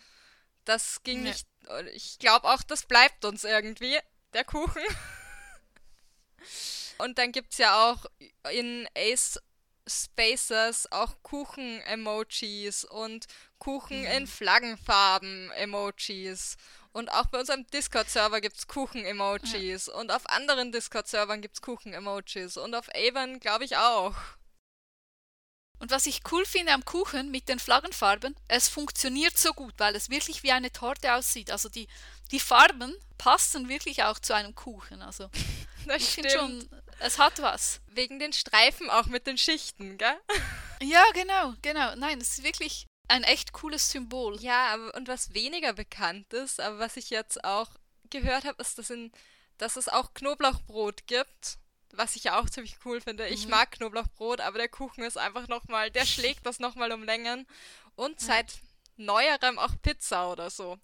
Das 0.64 1.04
ging 1.04 1.24
ja. 1.24 1.30
nicht. 1.30 1.46
Ich 1.94 2.18
glaube 2.18 2.48
auch, 2.48 2.64
das 2.64 2.86
bleibt 2.86 3.24
uns 3.24 3.44
irgendwie, 3.44 3.96
der 4.32 4.42
Kuchen. 4.42 4.82
und 6.98 7.18
dann 7.18 7.30
gibt 7.30 7.52
es 7.52 7.58
ja 7.58 7.88
auch 7.88 8.04
in 8.50 8.88
Ace 8.96 9.40
Spaces 9.86 10.90
auch 10.90 11.22
Kuchen-Emojis 11.22 12.82
und 12.82 13.28
Kuchen 13.60 14.00
mhm. 14.00 14.06
in 14.06 14.26
Flaggenfarben-Emojis. 14.26 16.56
Und 16.98 17.12
auch 17.12 17.26
bei 17.26 17.38
unserem 17.38 17.64
Discord-Server 17.68 18.40
gibt 18.40 18.56
es 18.56 18.66
Kuchen-Emojis. 18.66 19.86
Ja. 19.86 19.94
Und 19.94 20.10
auf 20.10 20.28
anderen 20.28 20.72
Discord-Servern 20.72 21.40
gibt 21.40 21.54
es 21.54 21.62
Kuchen-Emojis. 21.62 22.56
Und 22.56 22.74
auf 22.74 22.88
Avon 22.92 23.38
glaube 23.38 23.64
ich 23.64 23.76
auch. 23.76 24.16
Und 25.78 25.92
was 25.92 26.06
ich 26.06 26.22
cool 26.32 26.44
finde 26.44 26.72
am 26.72 26.84
Kuchen 26.84 27.30
mit 27.30 27.48
den 27.48 27.60
Flaggenfarben, 27.60 28.34
es 28.48 28.68
funktioniert 28.68 29.38
so 29.38 29.52
gut, 29.52 29.74
weil 29.78 29.94
es 29.94 30.10
wirklich 30.10 30.42
wie 30.42 30.50
eine 30.50 30.72
Torte 30.72 31.14
aussieht. 31.14 31.52
Also 31.52 31.68
die, 31.68 31.86
die 32.32 32.40
Farben 32.40 32.92
passen 33.16 33.68
wirklich 33.68 34.02
auch 34.02 34.18
zu 34.18 34.34
einem 34.34 34.56
Kuchen. 34.56 35.00
Also 35.00 35.30
das 35.86 36.02
ich 36.02 36.08
finde 36.08 36.30
schon, 36.30 36.68
es 36.98 37.20
hat 37.20 37.40
was. 37.40 37.80
Wegen 37.86 38.18
den 38.18 38.32
Streifen 38.32 38.90
auch 38.90 39.06
mit 39.06 39.28
den 39.28 39.38
Schichten, 39.38 39.98
gell? 39.98 40.18
Ja, 40.82 41.04
genau, 41.14 41.54
genau. 41.62 41.94
Nein, 41.94 42.20
es 42.20 42.38
ist 42.38 42.42
wirklich 42.42 42.87
ein 43.08 43.24
echt 43.24 43.52
cooles 43.52 43.90
Symbol. 43.90 44.40
Ja, 44.40 44.72
aber 44.74 44.94
und 44.94 45.08
was 45.08 45.34
weniger 45.34 45.72
bekannt 45.72 46.32
ist, 46.32 46.60
aber 46.60 46.78
was 46.78 46.96
ich 46.96 47.10
jetzt 47.10 47.42
auch 47.44 47.70
gehört 48.10 48.44
habe, 48.44 48.60
ist, 48.62 48.78
dass, 48.78 48.90
in, 48.90 49.12
dass 49.56 49.76
es 49.76 49.88
auch 49.88 50.14
Knoblauchbrot 50.14 51.06
gibt. 51.06 51.58
Was 51.92 52.16
ich 52.16 52.24
ja 52.24 52.38
auch 52.38 52.50
ziemlich 52.50 52.76
cool 52.84 53.00
finde. 53.00 53.26
Mhm. 53.26 53.32
Ich 53.32 53.48
mag 53.48 53.70
Knoblauchbrot, 53.72 54.40
aber 54.40 54.58
der 54.58 54.68
Kuchen 54.68 55.02
ist 55.04 55.16
einfach 55.16 55.48
nochmal, 55.48 55.90
der 55.90 56.04
schlägt 56.06 56.46
das 56.46 56.58
nochmal 56.58 56.92
um 56.92 57.02
Längen. 57.02 57.46
Und 57.96 58.20
seit 58.20 58.60
mhm. 58.96 59.06
neuerem 59.06 59.58
auch 59.58 59.72
Pizza 59.82 60.30
oder 60.30 60.50
so. 60.50 60.78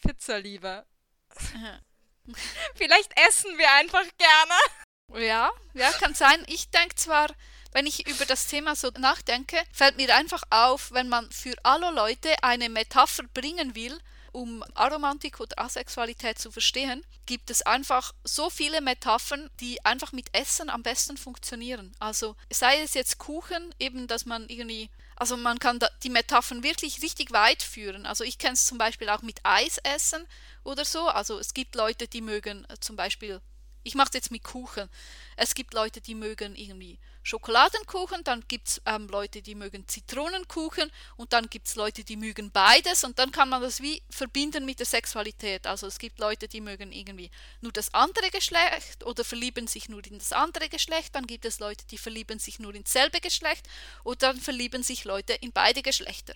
Pizza 0.00 0.38
lieber. 0.38 0.86
Vielleicht 2.74 3.12
essen 3.28 3.58
wir 3.58 3.70
einfach 3.72 4.04
gerne. 4.16 5.26
Ja, 5.26 5.50
ja, 5.74 5.90
kann 5.92 6.14
sein. 6.14 6.44
Ich 6.46 6.70
denke 6.70 6.94
zwar, 6.94 7.28
wenn 7.72 7.86
ich 7.86 8.06
über 8.08 8.24
das 8.24 8.46
Thema 8.46 8.74
so 8.74 8.90
nachdenke, 8.98 9.56
fällt 9.72 9.96
mir 9.96 10.14
einfach 10.14 10.42
auf, 10.50 10.92
wenn 10.92 11.08
man 11.08 11.30
für 11.30 11.54
alle 11.62 11.90
Leute 11.92 12.42
eine 12.42 12.68
Metapher 12.68 13.24
bringen 13.34 13.74
will, 13.74 13.98
um 14.32 14.64
Aromantik 14.74 15.40
oder 15.40 15.58
Asexualität 15.58 16.38
zu 16.38 16.50
verstehen, 16.50 17.04
gibt 17.26 17.50
es 17.50 17.62
einfach 17.62 18.12
so 18.24 18.50
viele 18.50 18.80
Metaphern, 18.80 19.50
die 19.60 19.84
einfach 19.84 20.12
mit 20.12 20.28
Essen 20.32 20.70
am 20.70 20.82
besten 20.82 21.16
funktionieren. 21.16 21.92
Also 21.98 22.36
sei 22.52 22.80
es 22.80 22.94
jetzt 22.94 23.18
Kuchen, 23.18 23.74
eben, 23.78 24.06
dass 24.06 24.26
man 24.26 24.48
irgendwie, 24.48 24.90
also 25.16 25.36
man 25.36 25.58
kann 25.58 25.78
die 26.02 26.10
Metaphern 26.10 26.62
wirklich 26.62 27.02
richtig 27.02 27.32
weit 27.32 27.62
führen. 27.62 28.06
Also 28.06 28.24
ich 28.24 28.38
kenne 28.38 28.54
es 28.54 28.66
zum 28.66 28.78
Beispiel 28.78 29.08
auch 29.08 29.22
mit 29.22 29.40
Eis 29.44 29.78
essen 29.78 30.26
oder 30.64 30.84
so. 30.84 31.08
Also 31.08 31.38
es 31.38 31.54
gibt 31.54 31.74
Leute, 31.74 32.08
die 32.08 32.20
mögen 32.20 32.64
äh, 32.68 32.78
zum 32.80 32.96
Beispiel, 32.96 33.40
ich 33.82 33.94
mache 33.94 34.08
es 34.08 34.14
jetzt 34.14 34.30
mit 34.30 34.44
Kuchen. 34.44 34.88
Es 35.36 35.54
gibt 35.54 35.74
Leute, 35.74 36.00
die 36.00 36.14
mögen 36.14 36.54
irgendwie 36.54 36.98
Schokoladenkuchen, 37.22 38.24
dann 38.24 38.44
gibt 38.48 38.68
es 38.68 38.82
ähm, 38.86 39.06
Leute, 39.08 39.42
die 39.42 39.54
mögen 39.54 39.86
Zitronenkuchen 39.86 40.90
und 41.16 41.32
dann 41.32 41.48
gibt 41.50 41.68
es 41.68 41.74
Leute, 41.74 42.02
die 42.02 42.16
mögen 42.16 42.50
beides 42.50 43.04
und 43.04 43.18
dann 43.18 43.30
kann 43.30 43.48
man 43.48 43.60
das 43.60 43.80
wie 43.80 44.02
verbinden 44.10 44.64
mit 44.64 44.78
der 44.78 44.86
Sexualität. 44.86 45.66
Also 45.66 45.86
es 45.86 45.98
gibt 45.98 46.18
Leute, 46.18 46.48
die 46.48 46.60
mögen 46.60 46.92
irgendwie 46.92 47.30
nur 47.60 47.72
das 47.72 47.92
andere 47.92 48.30
Geschlecht 48.30 49.04
oder 49.04 49.24
verlieben 49.24 49.66
sich 49.66 49.88
nur 49.88 50.04
in 50.06 50.18
das 50.18 50.32
andere 50.32 50.68
Geschlecht, 50.68 51.14
dann 51.14 51.26
gibt 51.26 51.44
es 51.44 51.60
Leute, 51.60 51.84
die 51.86 51.98
verlieben 51.98 52.38
sich 52.38 52.58
nur 52.58 52.74
ins 52.74 52.92
selbe 52.92 53.20
Geschlecht 53.20 53.68
und 54.02 54.22
dann 54.22 54.40
verlieben 54.40 54.82
sich 54.82 55.04
Leute 55.04 55.34
in 55.34 55.52
beide 55.52 55.82
Geschlechter. 55.82 56.34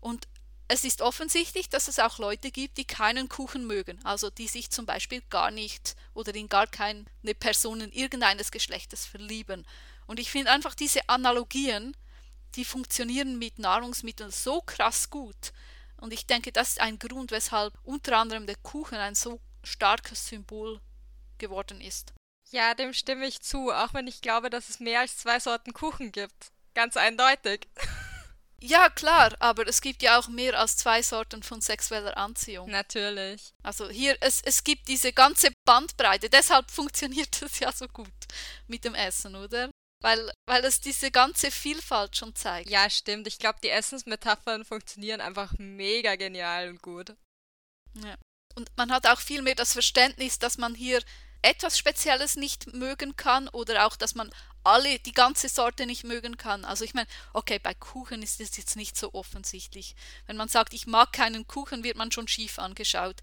Und 0.00 0.26
es 0.72 0.84
ist 0.84 1.02
offensichtlich, 1.02 1.68
dass 1.68 1.88
es 1.88 1.98
auch 1.98 2.18
Leute 2.18 2.52
gibt, 2.52 2.78
die 2.78 2.84
keinen 2.84 3.28
Kuchen 3.28 3.66
mögen, 3.66 3.98
also 4.04 4.30
die 4.30 4.46
sich 4.46 4.70
zum 4.70 4.86
Beispiel 4.86 5.20
gar 5.28 5.50
nicht 5.50 5.96
oder 6.14 6.32
in 6.32 6.48
gar 6.48 6.68
keine 6.68 7.04
Personen 7.40 7.90
irgendeines 7.90 8.52
Geschlechtes 8.52 9.04
verlieben. 9.04 9.66
Und 10.10 10.18
ich 10.18 10.28
finde 10.28 10.50
einfach 10.50 10.74
diese 10.74 11.08
Analogien, 11.08 11.96
die 12.56 12.64
funktionieren 12.64 13.38
mit 13.38 13.60
Nahrungsmitteln 13.60 14.32
so 14.32 14.60
krass 14.60 15.08
gut. 15.08 15.52
Und 15.98 16.12
ich 16.12 16.26
denke, 16.26 16.50
das 16.50 16.70
ist 16.70 16.80
ein 16.80 16.98
Grund, 16.98 17.30
weshalb 17.30 17.78
unter 17.84 18.18
anderem 18.18 18.44
der 18.44 18.56
Kuchen 18.56 18.98
ein 18.98 19.14
so 19.14 19.40
starkes 19.62 20.26
Symbol 20.26 20.80
geworden 21.38 21.80
ist. 21.80 22.12
Ja, 22.50 22.74
dem 22.74 22.92
stimme 22.92 23.24
ich 23.24 23.40
zu, 23.40 23.70
auch 23.70 23.94
wenn 23.94 24.08
ich 24.08 24.20
glaube, 24.20 24.50
dass 24.50 24.68
es 24.68 24.80
mehr 24.80 24.98
als 24.98 25.16
zwei 25.16 25.38
Sorten 25.38 25.72
Kuchen 25.74 26.10
gibt. 26.10 26.50
Ganz 26.74 26.96
eindeutig. 26.96 27.68
Ja, 28.62 28.90
klar, 28.90 29.34
aber 29.38 29.66
es 29.66 29.80
gibt 29.80 30.02
ja 30.02 30.18
auch 30.18 30.28
mehr 30.28 30.58
als 30.60 30.76
zwei 30.76 31.02
Sorten 31.02 31.42
von 31.42 31.62
sexueller 31.62 32.18
Anziehung. 32.18 32.68
Natürlich. 32.70 33.54
Also 33.62 33.88
hier, 33.88 34.18
es, 34.20 34.42
es 34.42 34.62
gibt 34.62 34.86
diese 34.88 35.14
ganze 35.14 35.48
Bandbreite, 35.64 36.28
deshalb 36.28 36.70
funktioniert 36.70 37.40
es 37.40 37.58
ja 37.58 37.72
so 37.72 37.88
gut 37.88 38.12
mit 38.66 38.84
dem 38.84 38.94
Essen, 38.94 39.34
oder? 39.34 39.70
Weil, 40.02 40.32
weil 40.46 40.64
es 40.64 40.80
diese 40.80 41.10
ganze 41.10 41.50
Vielfalt 41.50 42.16
schon 42.16 42.34
zeigt. 42.34 42.70
Ja, 42.70 42.88
stimmt. 42.88 43.26
Ich 43.26 43.38
glaube, 43.38 43.58
die 43.62 43.68
Essensmetaphern 43.68 44.64
funktionieren 44.64 45.20
einfach 45.20 45.52
mega 45.58 46.16
genial 46.16 46.70
und 46.70 46.80
gut. 46.80 47.14
Ja. 47.94 48.16
Und 48.54 48.70
man 48.76 48.90
hat 48.90 49.06
auch 49.06 49.20
viel 49.20 49.42
mehr 49.42 49.54
das 49.54 49.74
Verständnis, 49.74 50.38
dass 50.38 50.58
man 50.58 50.74
hier 50.74 51.02
etwas 51.42 51.78
Spezielles 51.78 52.36
nicht 52.36 52.74
mögen 52.74 53.16
kann 53.16 53.48
oder 53.48 53.86
auch, 53.86 53.96
dass 53.96 54.14
man 54.14 54.30
alle 54.64 54.98
die 54.98 55.12
ganze 55.12 55.48
Sorte 55.48 55.86
nicht 55.86 56.04
mögen 56.04 56.36
kann. 56.36 56.64
Also 56.64 56.84
ich 56.84 56.94
meine, 56.94 57.08
okay, 57.32 57.58
bei 57.58 57.74
Kuchen 57.74 58.22
ist 58.22 58.40
es 58.40 58.56
jetzt 58.56 58.76
nicht 58.76 58.96
so 58.96 59.14
offensichtlich. 59.14 59.96
Wenn 60.26 60.36
man 60.36 60.48
sagt, 60.48 60.74
ich 60.74 60.86
mag 60.86 61.12
keinen 61.12 61.46
Kuchen, 61.46 61.84
wird 61.84 61.96
man 61.96 62.12
schon 62.12 62.28
schief 62.28 62.58
angeschaut. 62.58 63.22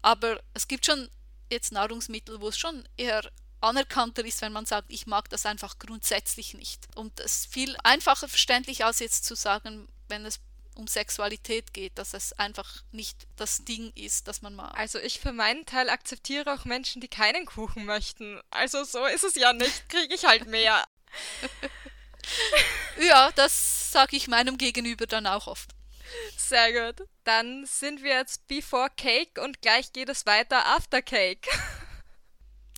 Aber 0.00 0.40
es 0.54 0.68
gibt 0.68 0.86
schon 0.86 1.10
jetzt 1.50 1.72
Nahrungsmittel, 1.72 2.40
wo 2.40 2.48
es 2.48 2.58
schon 2.58 2.88
eher 2.96 3.30
anerkannter 3.60 4.24
ist, 4.24 4.42
wenn 4.42 4.52
man 4.52 4.66
sagt, 4.66 4.92
ich 4.92 5.06
mag 5.06 5.28
das 5.30 5.46
einfach 5.46 5.78
grundsätzlich 5.78 6.54
nicht. 6.54 6.86
Und 6.96 7.18
es 7.20 7.40
ist 7.40 7.52
viel 7.52 7.76
einfacher 7.82 8.28
verständlich, 8.28 8.84
als 8.84 9.00
jetzt 9.00 9.24
zu 9.24 9.34
sagen, 9.34 9.88
wenn 10.08 10.24
es 10.24 10.40
um 10.78 10.86
Sexualität 10.86 11.74
geht, 11.74 11.98
dass 11.98 12.14
es 12.14 12.32
einfach 12.34 12.82
nicht 12.92 13.26
das 13.36 13.64
Ding 13.64 13.92
ist, 13.96 14.28
das 14.28 14.42
man 14.42 14.54
mag. 14.54 14.78
Also 14.78 14.98
ich 15.00 15.18
für 15.18 15.32
meinen 15.32 15.66
Teil 15.66 15.90
akzeptiere 15.90 16.54
auch 16.54 16.64
Menschen, 16.64 17.00
die 17.00 17.08
keinen 17.08 17.46
Kuchen 17.46 17.84
möchten. 17.84 18.40
Also 18.50 18.84
so 18.84 19.04
ist 19.06 19.24
es 19.24 19.34
ja 19.34 19.52
nicht, 19.52 19.88
kriege 19.88 20.14
ich 20.14 20.24
halt 20.24 20.46
mehr. 20.46 20.84
ja, 23.00 23.32
das 23.32 23.90
sage 23.90 24.16
ich 24.16 24.28
meinem 24.28 24.56
Gegenüber 24.56 25.06
dann 25.06 25.26
auch 25.26 25.48
oft. 25.48 25.70
Sehr 26.36 26.92
gut. 26.92 27.08
Dann 27.24 27.66
sind 27.66 28.02
wir 28.02 28.14
jetzt 28.14 28.46
before 28.46 28.88
cake 28.96 29.40
und 29.42 29.60
gleich 29.60 29.92
geht 29.92 30.08
es 30.08 30.26
weiter 30.26 30.64
after 30.64 31.02
cake. 31.02 31.48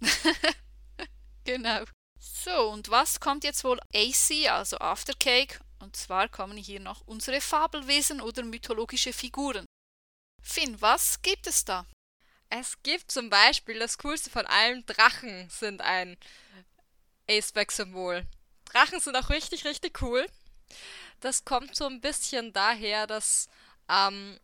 genau. 1.56 1.84
So, 2.18 2.70
und 2.70 2.90
was 2.90 3.20
kommt 3.20 3.44
jetzt 3.44 3.64
wohl 3.64 3.80
AC, 3.94 4.50
also 4.50 4.78
after 4.78 5.14
cake 5.14 5.58
und 5.80 5.96
zwar 5.96 6.28
kommen 6.28 6.56
hier 6.56 6.80
noch 6.80 7.06
unsere 7.06 7.40
Fabelwesen 7.40 8.20
oder 8.20 8.44
mythologische 8.44 9.12
Figuren. 9.12 9.64
Finn, 10.42 10.80
was 10.80 11.22
gibt 11.22 11.46
es 11.46 11.64
da? 11.64 11.86
Es 12.50 12.82
gibt 12.82 13.10
zum 13.10 13.30
Beispiel 13.30 13.78
das 13.78 13.96
coolste 13.98 14.30
von 14.30 14.46
allen 14.46 14.84
Drachen 14.86 15.48
sind 15.50 15.80
ein 15.80 16.16
Aceback-Symbol. 17.28 18.26
Drachen 18.64 19.00
sind 19.00 19.16
auch 19.16 19.30
richtig, 19.30 19.64
richtig 19.64 20.02
cool. 20.02 20.26
Das 21.20 21.44
kommt 21.44 21.76
so 21.76 21.86
ein 21.86 22.00
bisschen 22.00 22.52
daher, 22.52 23.06
dass 23.06 23.48
ähm, 23.88 24.38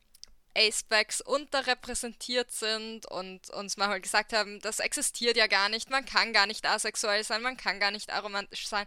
Acebacks 0.56 1.20
unterrepräsentiert 1.20 2.50
sind 2.50 3.06
und 3.06 3.50
uns 3.50 3.76
manchmal 3.76 4.00
gesagt 4.00 4.32
haben, 4.32 4.60
das 4.60 4.80
existiert 4.80 5.36
ja 5.36 5.46
gar 5.46 5.68
nicht, 5.68 5.90
man 5.90 6.04
kann 6.04 6.32
gar 6.32 6.46
nicht 6.46 6.66
asexuell 6.66 7.24
sein, 7.24 7.42
man 7.42 7.56
kann 7.56 7.80
gar 7.80 7.90
nicht 7.90 8.10
aromantisch 8.12 8.66
sein 8.68 8.86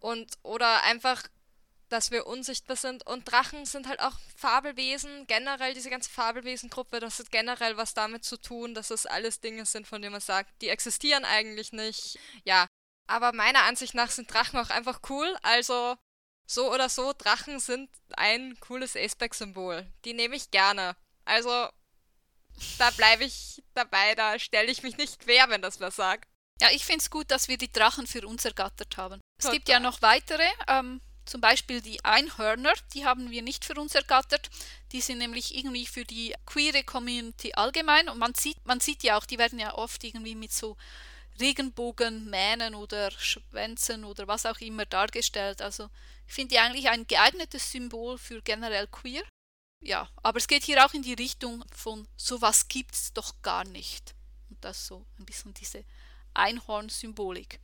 und 0.00 0.38
oder 0.42 0.82
einfach 0.84 1.22
dass 1.92 2.10
wir 2.10 2.26
unsichtbar 2.26 2.76
sind. 2.76 3.06
Und 3.06 3.30
Drachen 3.30 3.66
sind 3.66 3.86
halt 3.86 4.00
auch 4.00 4.18
Fabelwesen. 4.36 5.26
Generell 5.26 5.74
diese 5.74 5.90
ganze 5.90 6.10
Fabelwesengruppe, 6.10 7.00
das 7.00 7.18
hat 7.18 7.30
generell 7.30 7.76
was 7.76 7.94
damit 7.94 8.24
zu 8.24 8.38
tun, 8.38 8.74
dass 8.74 8.90
es 8.90 9.06
alles 9.06 9.40
Dinge 9.40 9.66
sind, 9.66 9.86
von 9.86 10.00
denen 10.00 10.12
man 10.12 10.20
sagt, 10.20 10.50
die 10.62 10.68
existieren 10.68 11.24
eigentlich 11.24 11.72
nicht. 11.72 12.18
Ja, 12.44 12.66
aber 13.06 13.32
meiner 13.32 13.64
Ansicht 13.64 13.94
nach 13.94 14.10
sind 14.10 14.32
Drachen 14.32 14.58
auch 14.58 14.70
einfach 14.70 15.00
cool. 15.10 15.36
Also 15.42 15.96
so 16.52 16.72
oder 16.72 16.88
so, 16.88 17.12
Drachen 17.12 17.60
sind 17.60 17.90
ein 18.12 18.58
cooles 18.60 18.96
Aceback-Symbol. 18.96 19.86
Die 20.04 20.14
nehme 20.14 20.36
ich 20.36 20.50
gerne. 20.50 20.96
Also 21.24 21.68
da 22.78 22.90
bleibe 22.90 23.24
ich 23.24 23.62
dabei, 23.74 24.14
da 24.14 24.38
stelle 24.38 24.70
ich 24.70 24.82
mich 24.82 24.96
nicht 24.96 25.20
quer, 25.20 25.48
wenn 25.48 25.62
das 25.62 25.80
was 25.80 25.96
sagt. 25.96 26.28
Ja, 26.60 26.68
ich 26.70 26.84
finde 26.84 27.00
es 27.00 27.10
gut, 27.10 27.30
dass 27.30 27.48
wir 27.48 27.58
die 27.58 27.72
Drachen 27.72 28.06
für 28.06 28.26
uns 28.26 28.44
ergattert 28.44 28.96
haben. 28.96 29.20
Total. 29.20 29.22
Es 29.38 29.50
gibt 29.50 29.68
ja 29.68 29.80
noch 29.80 30.02
weitere, 30.02 30.46
ähm, 30.68 31.00
zum 31.24 31.40
Beispiel 31.40 31.80
die 31.80 32.04
Einhörner, 32.04 32.74
die 32.94 33.04
haben 33.04 33.30
wir 33.30 33.42
nicht 33.42 33.64
für 33.64 33.74
uns 33.74 33.94
ergattert. 33.94 34.50
Die 34.92 35.00
sind 35.00 35.18
nämlich 35.18 35.56
irgendwie 35.56 35.86
für 35.86 36.04
die 36.04 36.34
queere 36.46 36.84
Community 36.84 37.52
allgemein 37.54 38.08
und 38.08 38.18
man 38.18 38.34
sieht, 38.34 38.64
man 38.66 38.80
sieht 38.80 39.02
ja 39.02 39.16
auch, 39.16 39.24
die 39.24 39.38
werden 39.38 39.58
ja 39.58 39.74
oft 39.74 40.04
irgendwie 40.04 40.34
mit 40.34 40.52
so 40.52 40.76
Regenbogenmähnen 41.40 42.74
oder 42.74 43.10
Schwänzen 43.10 44.04
oder 44.04 44.28
was 44.28 44.46
auch 44.46 44.58
immer 44.58 44.84
dargestellt. 44.84 45.62
Also 45.62 45.88
finde 46.26 46.54
die 46.54 46.58
eigentlich 46.58 46.88
ein 46.88 47.06
geeignetes 47.06 47.70
Symbol 47.70 48.18
für 48.18 48.42
generell 48.42 48.86
queer. 48.86 49.22
Ja, 49.82 50.08
aber 50.22 50.38
es 50.38 50.46
geht 50.46 50.62
hier 50.62 50.84
auch 50.84 50.94
in 50.94 51.02
die 51.02 51.14
Richtung 51.14 51.64
von 51.74 52.06
sowas 52.16 52.68
gibt's 52.68 53.12
doch 53.12 53.42
gar 53.42 53.64
nicht. 53.64 54.14
Und 54.48 54.64
das 54.64 54.86
so 54.86 55.06
ein 55.18 55.26
bisschen 55.26 55.54
diese 55.54 55.84
Einhorn-Symbolik. 56.34 57.58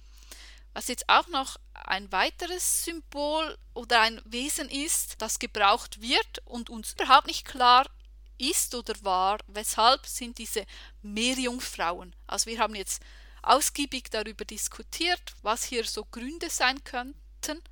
Was 0.75 0.88
jetzt 0.88 1.09
auch 1.09 1.29
noch 1.29 1.57
ein 1.73 2.11
weiteres 2.12 2.85
Symbol 2.85 3.57
oder 3.75 4.01
ein 4.01 4.21
Wesen 4.25 4.68
ist, 4.68 5.21
das 5.23 5.38
gebraucht 5.38 6.01
wird 6.01 6.44
und 6.44 6.71
uns 6.71 6.92
überhaupt 6.92 7.27
nicht 7.27 7.44
klar 7.44 7.88
ist 8.37 8.75
oder 8.75 8.94
war, 9.03 9.38
weshalb 9.47 10.07
sind 10.07 10.38
diese 10.38 10.64
Meerjungfrauen. 11.03 12.14
Also 12.27 12.47
wir 12.47 12.59
haben 12.59 12.75
jetzt 12.75 13.03
ausgiebig 13.42 14.11
darüber 14.11 14.44
diskutiert, 14.44 15.35
was 15.42 15.64
hier 15.64 15.85
so 15.85 16.05
Gründe 16.05 16.51
sein 16.51 16.83
könnten 16.85 17.62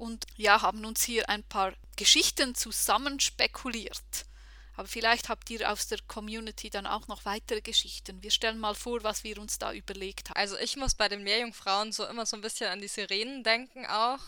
und 0.00 0.26
ja, 0.36 0.62
haben 0.62 0.84
uns 0.86 1.02
hier 1.02 1.28
ein 1.28 1.44
paar 1.44 1.74
Geschichten 1.96 2.54
zusammenspekuliert. 2.54 4.24
Aber 4.74 4.88
vielleicht 4.88 5.28
habt 5.28 5.50
ihr 5.50 5.70
aus 5.70 5.88
der 5.88 5.98
Community 6.08 6.70
dann 6.70 6.86
auch 6.86 7.06
noch 7.06 7.26
weitere 7.26 7.60
Geschichten. 7.60 8.22
Wir 8.22 8.30
stellen 8.30 8.58
mal 8.58 8.74
vor, 8.74 9.04
was 9.04 9.24
wir 9.24 9.38
uns 9.38 9.58
da 9.58 9.74
überlegt 9.74 10.30
haben. 10.30 10.38
Also 10.38 10.56
ich 10.56 10.76
muss 10.76 10.94
bei 10.94 11.08
den 11.10 11.22
Meerjungfrauen 11.22 11.92
so 11.92 12.06
immer 12.06 12.24
so 12.24 12.36
ein 12.36 12.40
bisschen 12.40 12.70
an 12.70 12.80
die 12.80 12.88
Sirenen 12.88 13.44
denken 13.44 13.84
auch, 13.84 14.20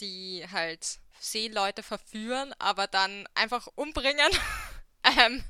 die 0.00 0.46
halt 0.52 1.00
Seeleute 1.18 1.82
verführen, 1.82 2.54
aber 2.60 2.86
dann 2.86 3.26
einfach 3.34 3.66
umbringen. 3.74 4.30
ähm, 5.18 5.42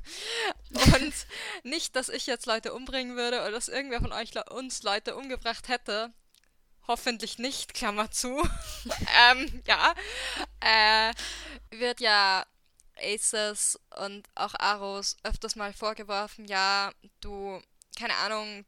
und 0.71 1.13
nicht, 1.63 1.95
dass 1.95 2.09
ich 2.09 2.25
jetzt 2.25 2.47
Leute 2.47 2.73
umbringen 2.73 3.15
würde 3.15 3.41
oder 3.41 3.51
dass 3.51 3.69
irgendwer 3.69 4.01
von 4.01 4.11
euch 4.11 4.31
uns 4.49 4.81
Leute 4.81 5.15
umgebracht 5.15 5.67
hätte. 5.67 6.11
Hoffentlich 6.87 7.37
nicht, 7.37 7.73
Klammer 7.73 8.11
zu. 8.11 8.41
ähm, 9.31 9.63
ja. 9.67 9.93
Äh, 10.61 11.13
wird 11.71 11.99
ja 11.99 12.45
Aces 12.99 13.79
und 13.97 14.27
auch 14.35 14.53
Aros 14.57 15.17
öfters 15.23 15.55
mal 15.55 15.73
vorgeworfen, 15.73 16.45
ja, 16.45 16.91
du, 17.21 17.61
keine 17.97 18.15
Ahnung, 18.15 18.65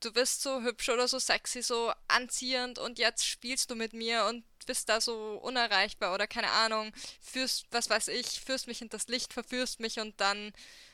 du 0.00 0.12
bist 0.12 0.42
so 0.42 0.62
hübsch 0.62 0.88
oder 0.88 1.08
so 1.08 1.18
sexy, 1.18 1.62
so 1.62 1.92
anziehend 2.08 2.78
und 2.78 2.98
jetzt 2.98 3.24
spielst 3.24 3.70
du 3.70 3.74
mit 3.74 3.92
mir 3.92 4.26
und 4.26 4.44
bist 4.66 4.88
da 4.88 5.00
so 5.00 5.38
unerreichbar 5.42 6.14
oder 6.14 6.26
keine 6.26 6.50
Ahnung, 6.50 6.92
führst, 7.20 7.66
was 7.70 7.90
weiß 7.90 8.08
ich, 8.08 8.40
führst 8.40 8.66
mich 8.66 8.82
in 8.82 8.88
das 8.88 9.08
Licht, 9.08 9.32
verführst 9.32 9.80
mich 9.80 10.00
und 10.00 10.20
dann 10.20 10.52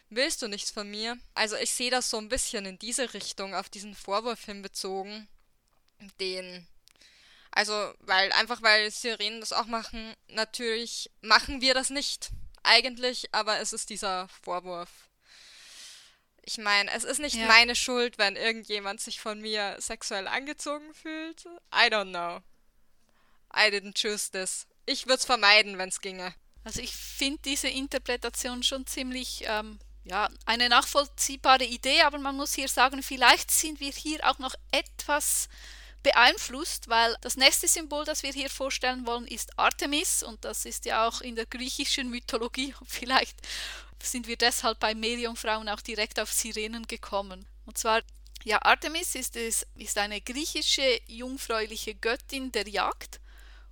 willst 0.09 0.43
du 0.43 0.49
nichts 0.49 0.71
von 0.71 0.91
mir. 0.91 1.19
Also 1.35 1.57
ich 1.57 1.71
sehe 1.71 1.91
das 1.91 2.11
so 2.11 2.19
ein 2.19 2.29
bisschen 2.29 2.67
in 2.67 2.79
diese 2.79 3.15
Richtung, 3.15 3.55
auf 3.55 3.69
diesen 3.69 3.95
Vorwurf 3.95 4.45
hinbezogen, 4.45 5.29
den 6.21 6.67
also, 7.53 7.93
weil, 8.01 8.33
einfach 8.33 8.63
weil 8.63 8.91
Sirenen 8.91 9.41
das 9.41 9.53
auch 9.53 9.67
machen, 9.67 10.15
natürlich 10.29 11.11
machen 11.21 11.61
wir 11.61 11.75
das 11.75 11.91
nicht 11.91 12.31
eigentlich, 12.63 13.35
aber 13.35 13.59
es 13.59 13.73
ist 13.73 13.91
dieser 13.91 14.29
Vorwurf. 14.29 14.89
Ich 16.43 16.59
meine, 16.59 16.91
es 16.93 17.05
ist 17.05 17.19
nicht 17.19 17.37
ja. 17.37 17.47
meine 17.47 17.75
Schuld, 17.75 18.19
wenn 18.19 18.37
irgendjemand 18.37 19.01
sich 19.01 19.21
von 19.21 19.41
mir 19.41 19.77
sexuell 19.79 20.27
angezogen 20.27 20.95
fühlt. 20.95 21.45
I 21.75 21.89
don't 21.89 22.11
know. 22.11 22.41
I 23.55 23.71
didn't 23.71 24.01
choose 24.01 24.31
this. 24.31 24.67
Ich 24.87 25.07
würde 25.07 25.19
es 25.19 25.25
vermeiden, 25.25 25.77
wenn 25.77 25.89
es 25.89 26.01
ginge. 26.01 26.35
Also 26.65 26.81
ich 26.81 26.95
finde 26.95 27.43
diese 27.45 27.69
Interpretation 27.69 28.63
schon 28.63 28.87
ziemlich, 28.87 29.45
ähm, 29.47 29.79
ja, 30.05 30.29
eine 30.47 30.69
nachvollziehbare 30.69 31.65
Idee, 31.65 32.03
aber 32.03 32.19
man 32.19 32.37
muss 32.37 32.55
hier 32.55 32.69
sagen, 32.69 33.03
vielleicht 33.03 33.51
sind 33.51 33.81
wir 33.81 33.93
hier 33.93 34.29
auch 34.29 34.39
noch 34.39 34.55
etwas 34.71 35.49
beeinflusst, 36.03 36.89
weil 36.89 37.17
das 37.21 37.37
nächste 37.37 37.69
Symbol, 37.69 38.05
das 38.05 38.23
wir 38.23 38.33
hier 38.33 38.51
vorstellen 38.51 39.07
wollen, 39.07 39.27
ist 39.27 39.59
Artemis 39.59 40.23
und 40.23 40.45
das 40.45 40.65
ist 40.65 40.85
ja 40.85 41.07
auch 41.07 41.21
in 41.21 41.37
der 41.37 41.47
griechischen 41.47 42.11
Mythologie. 42.11 42.75
Vielleicht 42.87 43.37
sind 44.03 44.27
wir 44.27 44.37
deshalb 44.37 44.79
bei 44.79 44.95
Meerjungfrauen 44.95 45.69
auch 45.69 45.81
direkt 45.81 46.19
auf 46.19 46.33
Sirenen 46.33 46.87
gekommen. 46.87 47.47
Und 47.67 47.79
zwar, 47.79 48.03
ja, 48.45 48.61
Artemis 48.63 49.15
ist, 49.15 49.37
ist, 49.37 49.67
ist 49.77 49.99
eine 49.99 50.21
griechische 50.21 51.01
jungfräuliche 51.07 51.95
Göttin 51.95 52.51
der 52.53 52.69
Jagd. 52.69 53.21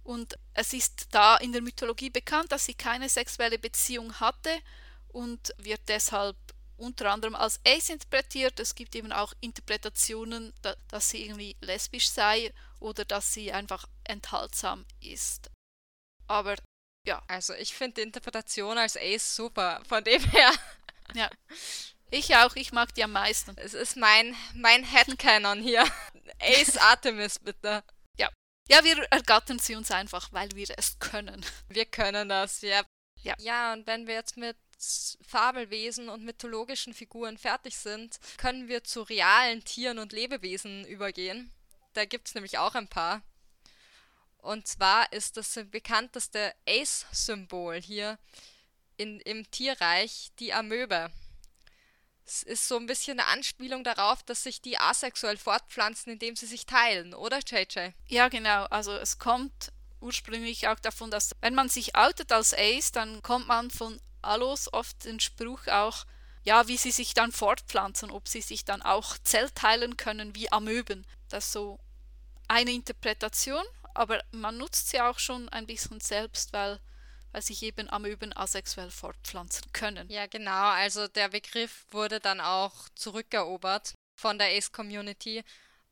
Und 0.04 0.38
es 0.54 0.72
ist 0.72 1.08
da 1.10 1.36
in 1.36 1.52
der 1.52 1.62
Mythologie 1.62 2.10
bekannt, 2.10 2.52
dass 2.52 2.64
sie 2.64 2.74
keine 2.74 3.08
sexuelle 3.08 3.58
Beziehung 3.58 4.14
hatte 4.20 4.50
und 5.08 5.54
wird 5.58 5.80
deshalb 5.88 6.36
unter 6.78 7.10
anderem 7.10 7.34
als 7.34 7.60
Ace 7.66 7.90
interpretiert. 7.90 8.58
Es 8.60 8.74
gibt 8.74 8.94
eben 8.94 9.12
auch 9.12 9.34
Interpretationen, 9.40 10.54
da, 10.62 10.74
dass 10.88 11.10
sie 11.10 11.24
irgendwie 11.24 11.56
lesbisch 11.60 12.08
sei 12.08 12.52
oder 12.80 13.04
dass 13.04 13.34
sie 13.34 13.52
einfach 13.52 13.86
enthaltsam 14.04 14.86
ist. 15.00 15.50
Aber 16.26 16.56
ja. 17.08 17.22
Also 17.26 17.54
ich 17.54 17.74
finde 17.74 17.94
die 17.94 18.02
Interpretation 18.02 18.76
als 18.76 18.96
Ace 18.96 19.34
super, 19.34 19.80
von 19.88 20.04
dem 20.04 20.22
her. 20.22 20.52
Ja. 21.14 21.30
Ich 22.10 22.36
auch, 22.36 22.54
ich 22.54 22.72
mag 22.72 22.94
die 22.94 23.04
am 23.04 23.12
meisten. 23.12 23.56
Es 23.56 23.74
ist 23.74 23.96
mein, 23.96 24.36
mein 24.54 24.84
Headcanon 24.84 25.60
hier. 25.60 25.84
Ace 26.40 26.76
Artemis, 26.76 27.38
bitte. 27.38 27.82
Ja. 28.18 28.28
Ja, 28.68 28.84
wir 28.84 28.98
ergattern 29.10 29.58
sie 29.58 29.74
uns 29.74 29.90
einfach, 29.90 30.30
weil 30.32 30.50
wir 30.52 30.66
es 30.76 30.98
können. 30.98 31.44
Wir 31.68 31.86
können 31.86 32.28
das, 32.28 32.60
ja. 32.60 32.82
Ja. 33.22 33.34
Ja, 33.38 33.72
und 33.72 33.86
wenn 33.86 34.06
wir 34.06 34.14
jetzt 34.14 34.36
mit 34.36 34.56
Fabelwesen 35.22 36.08
und 36.08 36.24
mythologischen 36.24 36.94
Figuren 36.94 37.36
fertig 37.36 37.76
sind, 37.76 38.18
können 38.36 38.68
wir 38.68 38.84
zu 38.84 39.02
realen 39.02 39.64
Tieren 39.64 39.98
und 39.98 40.12
Lebewesen 40.12 40.84
übergehen. 40.86 41.50
Da 41.94 42.04
gibt 42.04 42.28
es 42.28 42.34
nämlich 42.34 42.58
auch 42.58 42.74
ein 42.74 42.88
paar. 42.88 43.22
Und 44.38 44.66
zwar 44.68 45.12
ist 45.12 45.36
das 45.36 45.58
bekannteste 45.70 46.54
Ace-Symbol 46.66 47.80
hier 47.80 48.18
in, 48.96 49.20
im 49.20 49.50
Tierreich 49.50 50.30
die 50.38 50.52
Amöbe. 50.52 51.10
Es 52.24 52.42
ist 52.42 52.68
so 52.68 52.76
ein 52.76 52.86
bisschen 52.86 53.18
eine 53.18 53.28
Anspielung 53.28 53.84
darauf, 53.84 54.22
dass 54.22 54.42
sich 54.42 54.60
die 54.60 54.78
asexuell 54.78 55.38
fortpflanzen, 55.38 56.12
indem 56.12 56.36
sie 56.36 56.46
sich 56.46 56.66
teilen, 56.66 57.14
oder 57.14 57.40
JJ? 57.40 57.90
Ja, 58.06 58.28
genau. 58.28 58.64
Also 58.66 58.92
es 58.92 59.18
kommt 59.18 59.72
ursprünglich 60.00 60.68
auch 60.68 60.78
davon, 60.78 61.10
dass 61.10 61.34
wenn 61.40 61.54
man 61.54 61.68
sich 61.68 61.96
outet 61.96 62.30
als 62.30 62.54
Ace, 62.54 62.92
dann 62.92 63.22
kommt 63.22 63.48
man 63.48 63.70
von 63.70 63.98
Alos 64.28 64.72
oft 64.72 65.04
den 65.04 65.20
Spruch 65.20 65.66
auch, 65.68 66.04
ja, 66.44 66.68
wie 66.68 66.76
sie 66.76 66.90
sich 66.90 67.14
dann 67.14 67.32
fortpflanzen, 67.32 68.10
ob 68.10 68.28
sie 68.28 68.40
sich 68.40 68.64
dann 68.64 68.82
auch 68.82 69.18
zellteilen 69.18 69.96
können 69.96 70.34
wie 70.34 70.50
Amöben. 70.52 71.06
Das 71.28 71.46
ist 71.46 71.52
so 71.52 71.78
eine 72.46 72.72
Interpretation, 72.72 73.64
aber 73.94 74.22
man 74.30 74.56
nutzt 74.56 74.88
sie 74.88 75.00
auch 75.00 75.18
schon 75.18 75.48
ein 75.48 75.66
bisschen 75.66 76.00
selbst, 76.00 76.52
weil, 76.52 76.80
weil 77.32 77.42
sich 77.42 77.62
eben 77.62 77.90
Amöben 77.90 78.34
asexuell 78.36 78.90
fortpflanzen 78.90 79.72
können. 79.72 80.08
Ja, 80.08 80.26
genau, 80.26 80.70
also 80.70 81.08
der 81.08 81.28
Begriff 81.28 81.84
wurde 81.90 82.20
dann 82.20 82.40
auch 82.40 82.88
zurückerobert 82.94 83.94
von 84.16 84.38
der 84.38 84.56
Ace-Community 84.56 85.44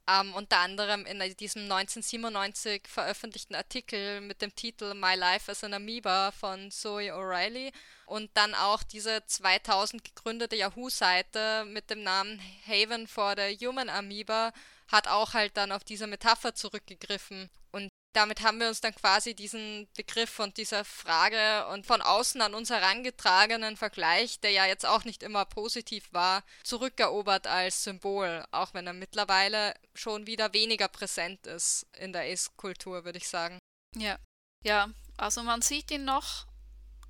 ähm, 0.08 0.34
unter 0.34 0.58
anderem 0.58 1.04
in 1.06 1.18
diesem 1.36 1.62
1997 1.62 2.82
veröffentlichten 2.88 3.56
Artikel 3.56 4.20
mit 4.20 4.40
dem 4.42 4.54
Titel 4.54 4.94
My 4.94 5.14
Life 5.14 5.50
as 5.50 5.64
an 5.64 5.74
Amoeba 5.74 6.30
von 6.32 6.70
Zoe 6.70 7.12
O'Reilly 7.12 7.72
und 8.06 8.30
dann 8.34 8.54
auch 8.54 8.82
diese 8.82 9.24
2000 9.26 10.04
gegründete 10.04 10.56
Yahoo-Seite 10.56 11.64
mit 11.66 11.90
dem 11.90 12.02
Namen 12.02 12.40
Haven 12.66 13.06
for 13.06 13.34
the 13.36 13.56
Human 13.66 13.88
Amoeba 13.88 14.52
hat 14.88 15.08
auch 15.08 15.34
halt 15.34 15.56
dann 15.56 15.72
auf 15.72 15.82
diese 15.82 16.06
Metapher 16.06 16.54
zurückgegriffen 16.54 17.50
und 17.72 17.88
damit 18.16 18.40
haben 18.40 18.58
wir 18.58 18.68
uns 18.68 18.80
dann 18.80 18.94
quasi 18.94 19.34
diesen 19.34 19.88
Begriff 19.94 20.38
und 20.38 20.56
dieser 20.56 20.86
Frage 20.86 21.66
und 21.68 21.84
von 21.84 22.00
außen 22.00 22.40
an 22.40 22.54
uns 22.54 22.70
herangetragenen 22.70 23.76
Vergleich, 23.76 24.40
der 24.40 24.52
ja 24.52 24.64
jetzt 24.64 24.86
auch 24.86 25.04
nicht 25.04 25.22
immer 25.22 25.44
positiv 25.44 26.08
war, 26.12 26.42
zurückerobert 26.64 27.46
als 27.46 27.84
Symbol, 27.84 28.42
auch 28.52 28.72
wenn 28.72 28.86
er 28.86 28.94
mittlerweile 28.94 29.74
schon 29.94 30.26
wieder 30.26 30.54
weniger 30.54 30.88
präsent 30.88 31.46
ist 31.46 31.86
in 31.98 32.14
der 32.14 32.22
Ace-Kultur, 32.22 33.04
würde 33.04 33.18
ich 33.18 33.28
sagen. 33.28 33.58
Ja, 33.94 34.18
ja, 34.64 34.88
Also 35.18 35.42
man 35.42 35.60
sieht 35.60 35.90
ihn 35.90 36.06
noch, 36.06 36.46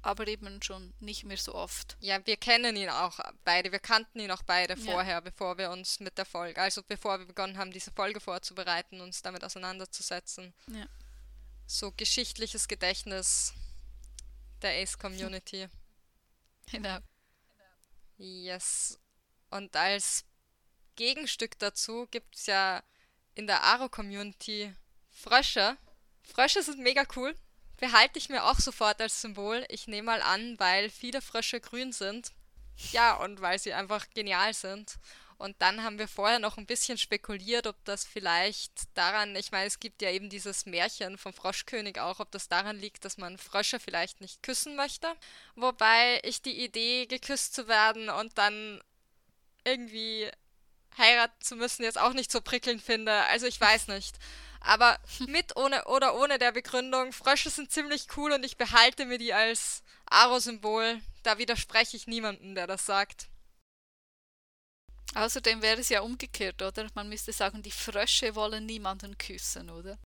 aber 0.07 0.29
eben 0.29 0.63
schon 0.63 0.95
nicht 1.01 1.25
mehr 1.25 1.37
so 1.37 1.55
oft. 1.55 1.97
Ja, 2.01 2.25
wir 2.25 2.37
kennen 2.37 2.77
ihn 2.77 2.89
auch 2.89 3.19
beide. 3.45 3.73
Wir 3.73 3.81
kannten 3.81 4.21
ihn 4.21 4.31
auch 4.31 4.43
beide 4.45 4.77
vorher, 4.77 5.15
ja. 5.15 5.21
bevor 5.21 5.59
wir 5.59 5.71
uns 5.71 5.99
mit 5.99 6.17
der 6.17 6.25
Folge, 6.25 6.61
also 6.61 6.83
bevor 6.83 7.19
wir 7.19 7.27
begonnen 7.27 7.59
haben, 7.59 7.73
diese 7.73 7.91
Folge 7.91 8.21
vorzubereiten, 8.21 9.01
uns 9.01 9.23
damit 9.23 9.43
auseinanderzusetzen. 9.43 10.55
Ja. 10.69 10.87
So 11.67 11.91
geschichtliches 11.91 12.69
Gedächtnis 12.69 13.53
der 14.63 14.81
Ace-Community. 14.81 15.69
genau. 16.71 16.99
Yes. 18.17 19.01
Und 19.51 19.75
als 19.75 20.25
Gegenstück 20.95 21.59
dazu 21.59 22.07
gibt 22.13 22.37
es 22.37 22.47
ja 22.47 22.83
in 23.35 23.49
der 23.49 23.65
Aro-Community 23.65 24.73
Frösche. 25.11 25.77
Frösche 26.23 26.63
sind 26.63 26.79
mega 26.79 27.05
cool 27.17 27.35
behalte 27.79 28.19
ich 28.19 28.29
mir 28.29 28.45
auch 28.45 28.59
sofort 28.59 29.01
als 29.01 29.21
Symbol. 29.21 29.65
Ich 29.69 29.87
nehme 29.87 30.07
mal 30.07 30.23
an, 30.23 30.59
weil 30.59 30.91
viele 30.91 31.21
Frösche 31.21 31.61
grün 31.61 31.93
sind. 31.93 32.33
Ja, 32.93 33.15
und 33.17 33.41
weil 33.41 33.59
sie 33.59 33.73
einfach 33.73 34.07
genial 34.11 34.55
sind. 34.55 34.99
Und 35.39 35.55
dann 35.61 35.83
haben 35.83 35.99
wir 35.99 36.09
vorher 36.09 36.39
noch 36.39 36.57
ein 36.57 36.65
bisschen 36.65 36.97
spekuliert, 36.97 37.67
ob 37.67 37.77
das 37.85 38.05
vielleicht 38.05 38.73
daran, 38.95 39.37
ich 39.37 39.53
meine, 39.53 39.67
es 39.67 39.81
gibt 39.81 40.01
ja 40.01 40.11
eben 40.11 40.31
dieses 40.31 40.65
Märchen 40.65 41.19
vom 41.19 41.35
Froschkönig 41.35 42.01
auch, 42.01 42.21
ob 42.21 42.31
das 42.31 42.49
daran 42.49 42.79
liegt, 42.79 43.05
dass 43.05 43.19
man 43.19 43.37
Frösche 43.37 43.79
vielleicht 43.79 44.23
nicht 44.23 44.43
küssen 44.43 44.77
möchte. 44.77 45.09
Wobei 45.55 46.21
ich 46.25 46.41
die 46.41 46.65
Idee, 46.65 47.07
geküsst 47.07 47.55
zu 47.55 47.69
werden 47.69 48.09
und 48.09 48.39
dann 48.39 48.83
irgendwie 49.65 50.31
heiraten 50.97 51.43
zu 51.43 51.57
müssen, 51.57 51.83
jetzt 51.83 51.99
auch 51.99 52.15
nicht 52.15 52.33
so 52.33 52.41
prickelnd 52.41 52.81
finde. 52.81 53.13
Also 53.25 53.47
ich 53.47 53.61
weiß 53.61 53.89
nicht. 53.89 54.17
Aber 54.67 54.99
mit 55.29 55.55
ohne 55.57 55.85
oder 55.85 56.17
ohne 56.17 56.41
der 56.41 56.51
Begründung, 56.51 57.13
Frösche 57.13 57.51
sind 57.51 57.71
ziemlich 57.71 58.09
cool 58.17 58.33
und 58.33 58.45
ich 58.45 58.57
behalte 58.57 59.07
mir 59.07 59.17
die 59.17 59.33
als 59.33 59.85
Aro-Symbol. 60.07 61.01
Da 61.23 61.39
widerspreche 61.39 61.97
ich 61.97 62.09
niemandem, 62.09 62.57
der 62.57 62.67
das 62.67 62.85
sagt. 62.85 63.29
Außerdem 65.15 65.63
wäre 65.63 65.81
es 65.81 65.89
ja 65.89 66.01
umgekehrt, 66.01 66.61
oder? 66.63 66.89
Man 66.95 67.09
müsste 67.09 67.33
sagen, 67.33 67.63
die 67.63 67.71
Frösche 67.71 68.35
wollen 68.35 68.67
niemanden 68.67 69.17
küssen, 69.17 69.71
oder? 69.71 69.99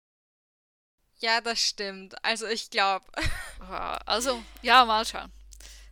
Ja, 1.20 1.40
das 1.40 1.58
stimmt. 1.58 2.22
Also 2.22 2.46
ich 2.46 2.68
glaube. 2.68 3.06
also, 4.04 4.42
ja, 4.60 4.84
mal 4.84 5.06
schauen. 5.06 5.32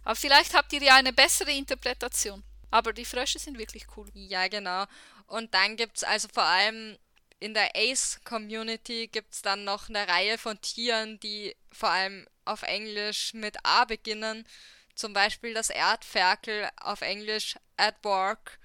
Aber 0.04 0.14
vielleicht 0.14 0.52
habt 0.52 0.74
ihr 0.74 0.82
ja 0.82 0.96
eine 0.96 1.14
bessere 1.14 1.52
Interpretation. 1.52 2.44
Aber 2.70 2.92
die 2.92 3.06
Frösche 3.06 3.38
sind 3.38 3.56
wirklich 3.56 3.86
cool. 3.96 4.10
Ja, 4.12 4.46
genau. 4.48 4.84
Und 5.26 5.54
dann 5.54 5.76
gibt 5.76 5.96
es 5.96 6.04
also 6.04 6.28
vor 6.28 6.44
allem 6.44 6.98
in 7.40 7.54
der 7.54 7.70
Ace-Community 7.74 9.08
gibt 9.08 9.34
es 9.34 9.42
dann 9.42 9.64
noch 9.64 9.88
eine 9.88 10.08
Reihe 10.08 10.38
von 10.38 10.60
Tieren, 10.60 11.20
die 11.20 11.54
vor 11.70 11.90
allem 11.90 12.26
auf 12.44 12.62
Englisch 12.62 13.34
mit 13.34 13.56
A 13.64 13.84
beginnen. 13.84 14.46
Zum 14.94 15.12
Beispiel 15.12 15.54
das 15.54 15.70
Erdferkel 15.70 16.68
auf 16.76 17.02
Englisch 17.02 17.56
Adborg, 17.76 18.58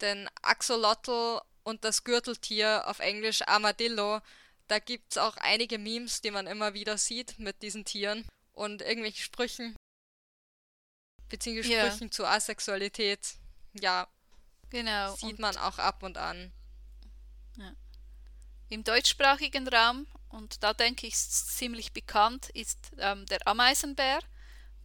den 0.00 0.28
Axolotl 0.42 1.40
und 1.64 1.84
das 1.84 2.04
Gürteltier 2.04 2.84
auf 2.86 3.00
Englisch 3.00 3.42
Armadillo. 3.42 4.20
Da 4.68 4.78
gibt 4.78 5.12
es 5.12 5.18
auch 5.18 5.36
einige 5.38 5.78
Memes, 5.78 6.20
die 6.20 6.30
man 6.30 6.46
immer 6.46 6.74
wieder 6.74 6.98
sieht 6.98 7.38
mit 7.38 7.62
diesen 7.62 7.84
Tieren 7.84 8.24
und 8.52 8.82
irgendwelche 8.82 9.22
Sprüchen. 9.22 9.74
Beziehungsweise 11.28 11.72
yeah. 11.72 11.86
Sprüchen 11.86 12.12
zur 12.12 12.28
Asexualität. 12.28 13.34
Ja. 13.80 14.06
Genau. 14.70 15.14
Sieht 15.16 15.38
man 15.38 15.56
auch 15.56 15.78
ab 15.78 16.02
und 16.02 16.18
an. 16.18 16.52
Im 18.72 18.84
deutschsprachigen 18.84 19.68
Raum, 19.68 20.06
und 20.30 20.62
da 20.62 20.72
denke 20.72 21.06
ich, 21.06 21.12
ist 21.12 21.58
ziemlich 21.58 21.92
bekannt, 21.92 22.48
ist 22.54 22.78
ähm, 22.96 23.26
der 23.26 23.46
Ameisenbär. 23.46 24.20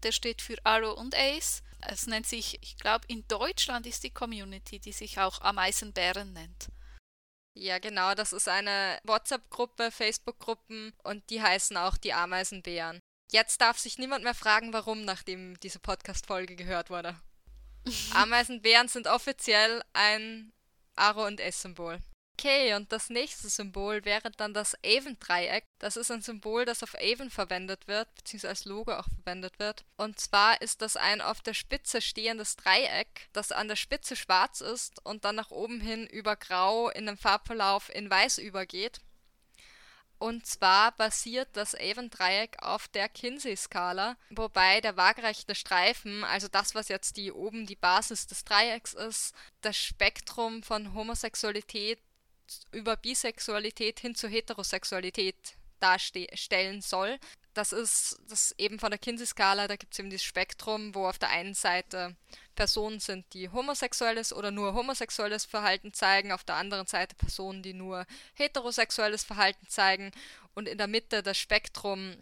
Der 0.04 0.12
steht 0.12 0.42
für 0.42 0.58
Arrow 0.66 0.98
und 0.98 1.16
Ace. 1.16 1.64
Es 1.80 2.06
nennt 2.06 2.28
sich, 2.28 2.62
ich 2.62 2.76
glaube, 2.76 3.06
in 3.08 3.26
Deutschland 3.30 3.86
ist 3.86 4.04
die 4.04 4.10
Community, 4.10 4.80
die 4.80 4.92
sich 4.92 5.22
auch 5.22 5.40
Ameisenbären 5.40 6.34
nennt. 6.34 6.68
Ja, 7.54 7.80
genau, 7.80 8.14
das 8.14 8.34
ist 8.34 8.50
eine 8.50 9.00
WhatsApp-Gruppe, 9.04 9.90
Facebook-Gruppen 9.90 10.92
und 11.04 11.30
die 11.30 11.42
heißen 11.42 11.78
auch 11.78 11.96
die 11.96 12.12
Ameisenbären. 12.12 13.00
Jetzt 13.32 13.62
darf 13.62 13.80
sich 13.80 13.98
niemand 13.98 14.26
mehr 14.26 14.36
fragen, 14.36 14.74
warum, 14.74 15.06
nachdem 15.06 15.58
diese 15.62 15.80
Podcast-Folge 15.80 16.58
gehört 16.58 16.90
wurde. 16.90 17.18
Ameisenbären 18.14 18.90
sind 18.90 19.08
offiziell 19.08 19.82
ein 19.94 20.52
Aro- 20.98 21.26
und 21.26 21.40
S-Symbol. 21.40 22.02
Okay, 22.40 22.76
und 22.76 22.92
das 22.92 23.10
nächste 23.10 23.50
Symbol 23.50 24.06
wäre 24.06 24.30
dann 24.30 24.54
das 24.54 24.76
Avon-Dreieck. 24.86 25.64
Das 25.80 25.98
ist 25.98 26.12
ein 26.12 26.22
Symbol, 26.22 26.66
das 26.66 26.84
auf 26.84 26.94
Avon 26.94 27.32
verwendet 27.32 27.88
wird, 27.88 28.14
beziehungsweise 28.14 28.50
als 28.50 28.66
Logo 28.66 28.94
auch 28.94 29.08
verwendet 29.10 29.58
wird. 29.58 29.86
Und 29.98 30.20
zwar 30.20 30.62
ist 30.62 30.84
das 30.84 30.98
ein 30.98 31.22
auf 31.22 31.42
der 31.42 31.56
Spitze 31.56 32.00
stehendes 32.00 32.56
Dreieck, 32.56 33.28
das 33.34 33.52
an 33.52 33.68
der 33.68 33.76
Spitze 33.76 34.16
schwarz 34.16 34.62
ist 34.62 35.04
und 35.04 35.26
dann 35.26 35.36
nach 35.36 35.50
oben 35.50 35.82
hin 35.82 36.06
über 36.06 36.36
Grau 36.36 36.90
in 36.90 37.08
dem 37.08 37.18
Farbverlauf 37.18 37.90
in 37.94 38.08
Weiß 38.08 38.38
übergeht. 38.38 39.00
Und 40.20 40.46
zwar 40.46 40.92
basiert 40.94 41.50
das 41.54 41.74
Avon-Dreieck 41.74 42.58
auf 42.62 42.88
der 42.88 43.10
Kinsey-Skala, 43.10 44.16
wobei 44.30 44.82
der 44.82 44.96
waagerechte 44.96 45.56
Streifen, 45.56 46.24
also 46.24 46.48
das, 46.48 46.76
was 46.76 46.88
jetzt 46.88 47.18
die 47.18 47.32
oben 47.32 47.66
die 47.66 47.76
Basis 47.76 48.28
des 48.28 48.44
Dreiecks 48.44 48.94
ist, 48.94 49.34
das 49.62 49.78
Spektrum 49.78 50.62
von 50.62 50.94
Homosexualität 50.94 52.00
über 52.72 52.96
Bisexualität 52.98 54.00
hin 54.00 54.16
zur 54.16 54.30
Heterosexualität 54.30 55.36
darstellen 55.80 56.82
soll. 56.82 57.20
Das 57.54 57.72
ist 57.72 58.20
das 58.28 58.54
eben 58.58 58.80
von 58.80 58.92
der 58.92 59.00
Kinsey-Skala, 59.00 59.68
da 59.68 59.76
gibt 59.78 59.94
es 59.94 60.00
eben 60.00 60.10
dieses 60.10 60.26
Spektrum, 60.26 60.94
wo 60.94 61.08
auf 61.08 61.18
der 61.18 61.30
einen 61.30 61.56
Seite 61.56 62.16
Personen 62.56 63.00
sind, 63.00 63.26
die 63.34 63.50
homosexuelles 63.50 64.32
oder 64.32 64.52
nur 64.52 64.74
homosexuelles 64.74 65.46
Verhalten 65.46 65.94
zeigen, 65.94 66.32
auf 66.32 66.44
der 66.44 66.56
anderen 66.56 66.86
Seite 66.86 67.16
Personen, 67.16 67.64
die 67.64 67.74
nur 67.74 68.06
heterosexuelles 68.36 69.24
Verhalten 69.24 69.68
zeigen 69.70 70.12
und 70.54 70.68
in 70.68 70.78
der 70.78 70.88
Mitte 70.88 71.24
das 71.24 71.38
Spektrum 71.38 72.18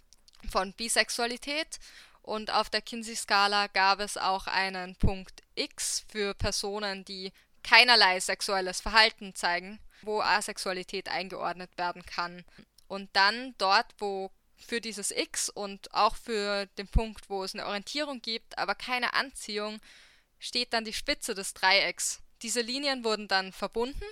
von 0.50 0.74
Bisexualität. 0.74 1.80
Und 2.22 2.52
auf 2.52 2.70
der 2.70 2.82
Kinsey-Skala 2.82 3.68
gab 3.68 4.00
es 4.00 4.18
auch 4.18 4.48
einen 4.48 4.96
Punkt 4.96 5.44
X 5.54 6.06
für 6.10 6.34
Personen, 6.34 7.06
die 7.06 7.32
keinerlei 7.62 8.20
sexuelles 8.20 8.82
Verhalten 8.82 9.36
zeigen 9.36 9.80
wo 10.02 10.22
Asexualität 10.22 11.10
eingeordnet 11.10 11.78
werden 11.78 12.06
kann. 12.06 12.44
Und 12.88 13.10
dann 13.14 13.56
dort, 13.58 13.94
wo 13.98 14.32
für 14.56 14.82
dieses 14.82 15.12
X 15.12 15.50
und 15.50 15.94
auch 15.94 16.16
für 16.16 16.66
den 16.78 16.88
Punkt, 16.88 17.30
wo 17.30 17.44
es 17.44 17.54
eine 17.54 17.66
Orientierung 17.66 18.22
gibt, 18.22 18.58
aber 18.58 18.76
keine 18.76 19.14
Anziehung, 19.14 19.80
steht 20.40 20.74
dann 20.74 20.86
die 20.86 20.94
Spitze 20.94 21.34
des 21.34 21.54
Dreiecks. 21.54 22.22
Diese 22.42 22.62
Linien 22.62 23.04
wurden 23.04 23.28
dann 23.28 23.52
verbunden 23.52 24.06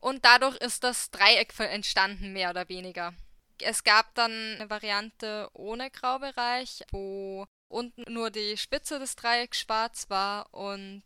und 0.00 0.24
dadurch 0.24 0.56
ist 0.56 0.84
das 0.84 1.10
Dreieck 1.10 1.58
entstanden, 1.58 2.32
mehr 2.32 2.50
oder 2.50 2.68
weniger. 2.68 3.14
Es 3.60 3.84
gab 3.84 4.14
dann 4.14 4.30
eine 4.30 4.70
Variante 4.70 5.48
ohne 5.54 5.90
Graubereich, 5.90 6.84
wo 6.90 7.46
unten 7.68 8.12
nur 8.12 8.30
die 8.30 8.56
Spitze 8.56 8.98
des 8.98 9.16
Dreiecks 9.16 9.60
schwarz 9.60 10.08
war 10.08 10.52
und 10.54 11.02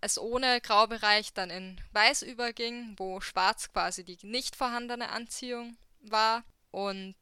es 0.00 0.18
ohne 0.18 0.60
Graubereich 0.60 1.32
dann 1.32 1.50
in 1.50 1.80
weiß 1.92 2.22
überging, 2.22 2.94
wo 2.96 3.20
schwarz 3.20 3.72
quasi 3.72 4.04
die 4.04 4.18
nicht 4.22 4.56
vorhandene 4.56 5.10
Anziehung 5.10 5.76
war 6.00 6.44
und 6.70 7.16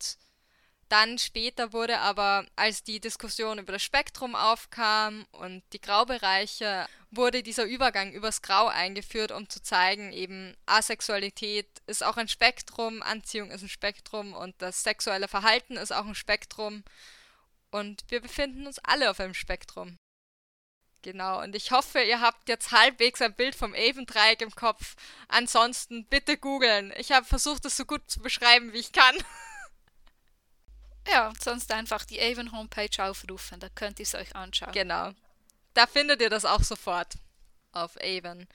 dann 0.93 1.17
später 1.17 1.73
wurde 1.73 2.01
aber, 2.01 2.45
als 2.55 2.83
die 2.83 3.01
Diskussion 3.01 3.59
über 3.59 3.73
das 3.73 3.83
Spektrum 3.83 4.35
aufkam 4.35 5.27
und 5.33 5.63
die 5.73 5.81
Graubereiche, 5.81 6.87
wurde 7.11 7.43
dieser 7.43 7.65
Übergang 7.65 8.13
übers 8.13 8.43
Grau 8.43 8.67
eingeführt, 8.67 9.33
um 9.33 9.49
zu 9.49 9.63
zeigen, 9.63 10.13
eben 10.13 10.55
Asexualität 10.67 11.67
ist 11.87 12.05
auch 12.05 12.19
ein 12.19 12.29
Spektrum, 12.29 13.03
Anziehung 13.03 13.51
ist 13.51 13.63
ein 13.63 13.71
Spektrum 13.71 14.35
und 14.35 14.55
das 14.59 14.83
sexuelle 14.83 15.29
Verhalten 15.29 15.79
ist 15.79 15.93
auch 15.93 16.05
ein 16.05 16.15
Spektrum. 16.15 16.85
Und 17.73 18.05
wir 18.09 18.21
befinden 18.21 18.67
uns 18.67 18.79
alle 18.81 19.11
auf 19.11 19.19
einem 19.19 19.35
Spektrum. 19.35 19.97
Genau, 21.01 21.43
und 21.43 21.57
ich 21.57 21.73
hoffe, 21.73 22.01
ihr 22.01 22.21
habt 22.21 22.49
jetzt 22.49 22.71
halbwegs 22.71 23.21
ein 23.21 23.35
Bild 23.35 23.57
vom 23.57 23.75
Avon-Dreieck 23.75 24.41
im 24.41 24.55
Kopf. 24.55 24.95
Ansonsten 25.27 26.07
bitte 26.07 26.39
googeln. 26.39 26.93
Ich 26.97 27.11
habe 27.11 27.27
versucht, 27.27 27.65
es 27.65 27.77
so 27.77 27.85
gut 27.85 28.09
zu 28.09 28.21
beschreiben, 28.21 28.73
wie 28.73 28.79
ich 28.79 28.93
kann. 28.93 29.17
Ja, 31.09 31.33
sonst 31.43 31.73
einfach 31.73 32.05
die 32.05 32.21
Avon-Homepage 32.23 33.03
aufrufen, 33.03 33.59
da 33.59 33.69
könnt 33.69 33.99
ihr 33.99 34.05
es 34.05 34.15
euch 34.15 34.37
anschauen. 34.37 34.71
Genau. 34.71 35.11
Da 35.75 35.89
findet 35.89 36.21
ihr 36.21 36.31
das 36.31 36.45
auch 36.45 36.63
sofort 36.63 37.15
auf 37.73 37.97
Avon. 38.01 38.47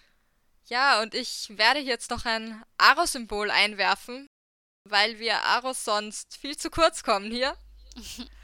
Ja, 0.68 1.02
und 1.02 1.14
ich 1.14 1.58
werde 1.58 1.82
jetzt 1.82 2.10
noch 2.10 2.24
ein 2.24 2.64
Aro-Symbol 2.78 3.52
einwerfen, 3.52 4.28
weil 4.86 5.20
wir 5.20 5.44
Aros 5.44 5.84
sonst 5.84 6.38
viel 6.38 6.56
zu 6.56 6.70
kurz 6.70 7.04
kommen 7.04 7.32
hier. 7.32 7.58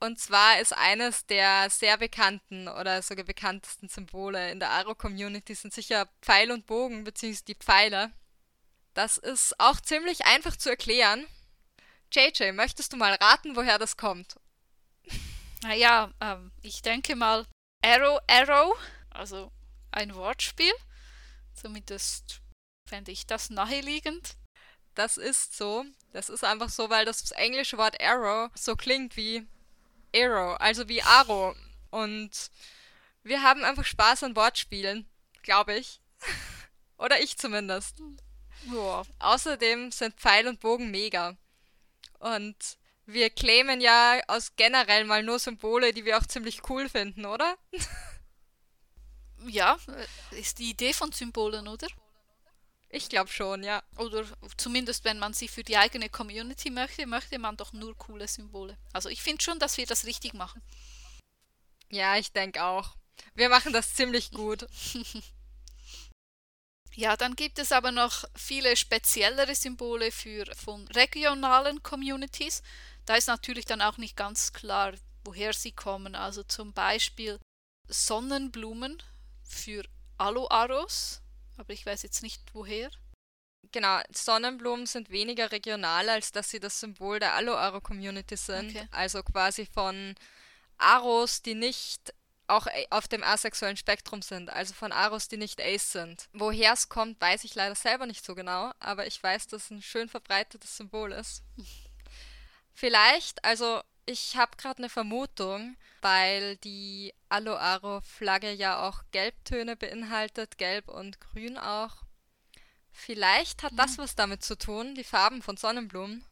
Und 0.00 0.20
zwar 0.20 0.60
ist 0.60 0.72
eines 0.72 1.26
der 1.26 1.70
sehr 1.70 1.96
bekannten 1.96 2.68
oder 2.68 3.02
sogar 3.02 3.24
bekanntesten 3.24 3.88
Symbole 3.88 4.52
in 4.52 4.60
der 4.60 4.70
Aro-Community 4.70 5.54
sind 5.54 5.74
sicher 5.74 6.08
Pfeil 6.22 6.52
und 6.52 6.66
Bogen 6.66 7.02
bzw. 7.02 7.40
die 7.48 7.56
Pfeile. 7.56 8.12
Das 8.94 9.18
ist 9.18 9.58
auch 9.58 9.80
ziemlich 9.80 10.24
einfach 10.26 10.56
zu 10.56 10.70
erklären. 10.70 11.26
JJ, 12.12 12.52
möchtest 12.52 12.92
du 12.92 12.96
mal 12.96 13.14
raten, 13.14 13.56
woher 13.56 13.78
das 13.78 13.96
kommt? 13.96 14.36
Naja, 15.62 16.12
ähm, 16.20 16.52
ich 16.62 16.82
denke 16.82 17.16
mal 17.16 17.44
Arrow 17.84 18.20
Arrow, 18.28 18.78
also 19.10 19.50
ein 19.90 20.14
Wortspiel. 20.14 20.72
Zumindest 21.54 22.40
fände 22.88 23.10
ich 23.10 23.26
das 23.26 23.50
naheliegend. 23.50 24.36
Das 24.94 25.16
ist 25.16 25.56
so. 25.56 25.84
Das 26.12 26.28
ist 26.28 26.44
einfach 26.44 26.70
so, 26.70 26.88
weil 26.90 27.04
das 27.04 27.30
englische 27.32 27.78
Wort 27.78 28.00
Arrow 28.00 28.50
so 28.54 28.76
klingt 28.76 29.16
wie 29.16 29.46
Arrow, 30.14 30.56
also 30.60 30.88
wie 30.88 31.02
Arrow. 31.02 31.56
Und 31.90 32.50
wir 33.22 33.42
haben 33.42 33.64
einfach 33.64 33.84
Spaß 33.84 34.24
an 34.24 34.36
Wortspielen, 34.36 35.08
glaube 35.42 35.74
ich. 35.74 36.00
Oder 36.98 37.20
ich 37.20 37.38
zumindest. 37.38 38.02
Ja. 38.72 39.02
Außerdem 39.18 39.92
sind 39.92 40.14
Pfeil 40.16 40.48
und 40.48 40.60
Bogen 40.60 40.90
mega. 40.90 41.36
Und 42.18 42.56
wir 43.06 43.30
claimen 43.30 43.80
ja 43.80 44.20
aus 44.26 44.54
generell 44.56 45.04
mal 45.04 45.22
nur 45.22 45.38
Symbole, 45.38 45.92
die 45.92 46.04
wir 46.04 46.18
auch 46.18 46.26
ziemlich 46.26 46.68
cool 46.68 46.88
finden, 46.88 47.26
oder? 47.26 47.56
Ja, 49.46 49.78
ist 50.32 50.58
die 50.58 50.70
Idee 50.70 50.92
von 50.92 51.12
Symbolen, 51.12 51.68
oder? 51.68 51.86
Ich 52.90 53.08
glaube 53.08 53.30
schon, 53.30 53.62
ja. 53.62 53.82
Oder 53.96 54.24
zumindest, 54.56 55.04
wenn 55.04 55.18
man 55.18 55.34
sie 55.34 55.48
für 55.48 55.62
die 55.62 55.76
eigene 55.76 56.08
Community 56.08 56.70
möchte, 56.70 57.06
möchte 57.06 57.38
man 57.38 57.56
doch 57.56 57.72
nur 57.72 57.96
coole 57.96 58.26
Symbole. 58.26 58.78
Also 58.92 59.08
ich 59.08 59.22
finde 59.22 59.42
schon, 59.42 59.58
dass 59.58 59.76
wir 59.76 59.86
das 59.86 60.06
richtig 60.06 60.32
machen. 60.32 60.62
Ja, 61.90 62.16
ich 62.16 62.32
denke 62.32 62.62
auch. 62.64 62.96
Wir 63.34 63.48
machen 63.48 63.72
das 63.72 63.94
ziemlich 63.94 64.30
gut. 64.30 64.66
Ja, 66.98 67.16
dann 67.16 67.36
gibt 67.36 67.60
es 67.60 67.70
aber 67.70 67.92
noch 67.92 68.24
viele 68.34 68.76
speziellere 68.76 69.54
Symbole 69.54 70.10
für 70.10 70.44
von 70.56 70.88
regionalen 70.88 71.80
Communities. 71.84 72.60
Da 73.06 73.14
ist 73.14 73.28
natürlich 73.28 73.66
dann 73.66 73.80
auch 73.80 73.98
nicht 73.98 74.16
ganz 74.16 74.52
klar, 74.52 74.94
woher 75.24 75.52
sie 75.52 75.70
kommen. 75.70 76.16
Also 76.16 76.42
zum 76.42 76.72
Beispiel 76.72 77.38
Sonnenblumen 77.86 79.00
für 79.44 79.84
Aloaros, 80.16 81.22
aber 81.58 81.72
ich 81.72 81.84
weiß 81.84 82.02
jetzt 82.02 82.22
nicht 82.22 82.42
woher. 82.54 82.90
Genau, 83.72 84.00
Sonnenblumen 84.10 84.86
sind 84.86 85.10
weniger 85.10 85.52
regional, 85.52 86.08
als 86.08 86.32
dass 86.32 86.50
sie 86.50 86.60
das 86.60 86.80
Symbol 86.80 87.18
der 87.18 87.34
Aloaro-Community 87.34 88.36
sind. 88.36 88.70
Okay. 88.70 88.88
Also 88.92 89.22
quasi 89.22 89.66
von 89.66 90.14
Aros, 90.78 91.42
die 91.42 91.54
nicht 91.54 92.14
auch 92.46 92.66
auf 92.88 93.08
dem 93.08 93.22
asexuellen 93.22 93.76
Spektrum 93.76 94.22
sind, 94.22 94.48
also 94.48 94.72
von 94.72 94.90
Aros, 94.90 95.28
die 95.28 95.36
nicht 95.36 95.60
Ace 95.60 95.92
sind. 95.92 96.28
Woher 96.32 96.72
es 96.72 96.88
kommt, 96.88 97.20
weiß 97.20 97.44
ich 97.44 97.54
leider 97.54 97.74
selber 97.74 98.06
nicht 98.06 98.24
so 98.24 98.34
genau, 98.34 98.72
aber 98.80 99.06
ich 99.06 99.22
weiß, 99.22 99.48
dass 99.48 99.64
es 99.64 99.70
ein 99.70 99.82
schön 99.82 100.08
verbreitetes 100.08 100.78
Symbol 100.78 101.12
ist. 101.12 101.42
Vielleicht, 102.74 103.44
also 103.44 103.82
ich 104.08 104.36
habe 104.36 104.56
gerade 104.56 104.78
eine 104.78 104.88
Vermutung, 104.88 105.76
weil 106.00 106.56
die 106.56 107.12
Aloaro-Flagge 107.28 108.52
ja 108.52 108.88
auch 108.88 109.02
Gelbtöne 109.12 109.76
beinhaltet, 109.76 110.56
gelb 110.56 110.88
und 110.88 111.20
grün 111.20 111.58
auch. 111.58 111.96
Vielleicht 112.90 113.62
hat 113.62 113.74
das 113.76 113.98
was 113.98 114.16
damit 114.16 114.42
zu 114.42 114.56
tun, 114.56 114.94
die 114.94 115.04
Farben 115.04 115.42
von 115.42 115.58
Sonnenblumen. 115.58 116.24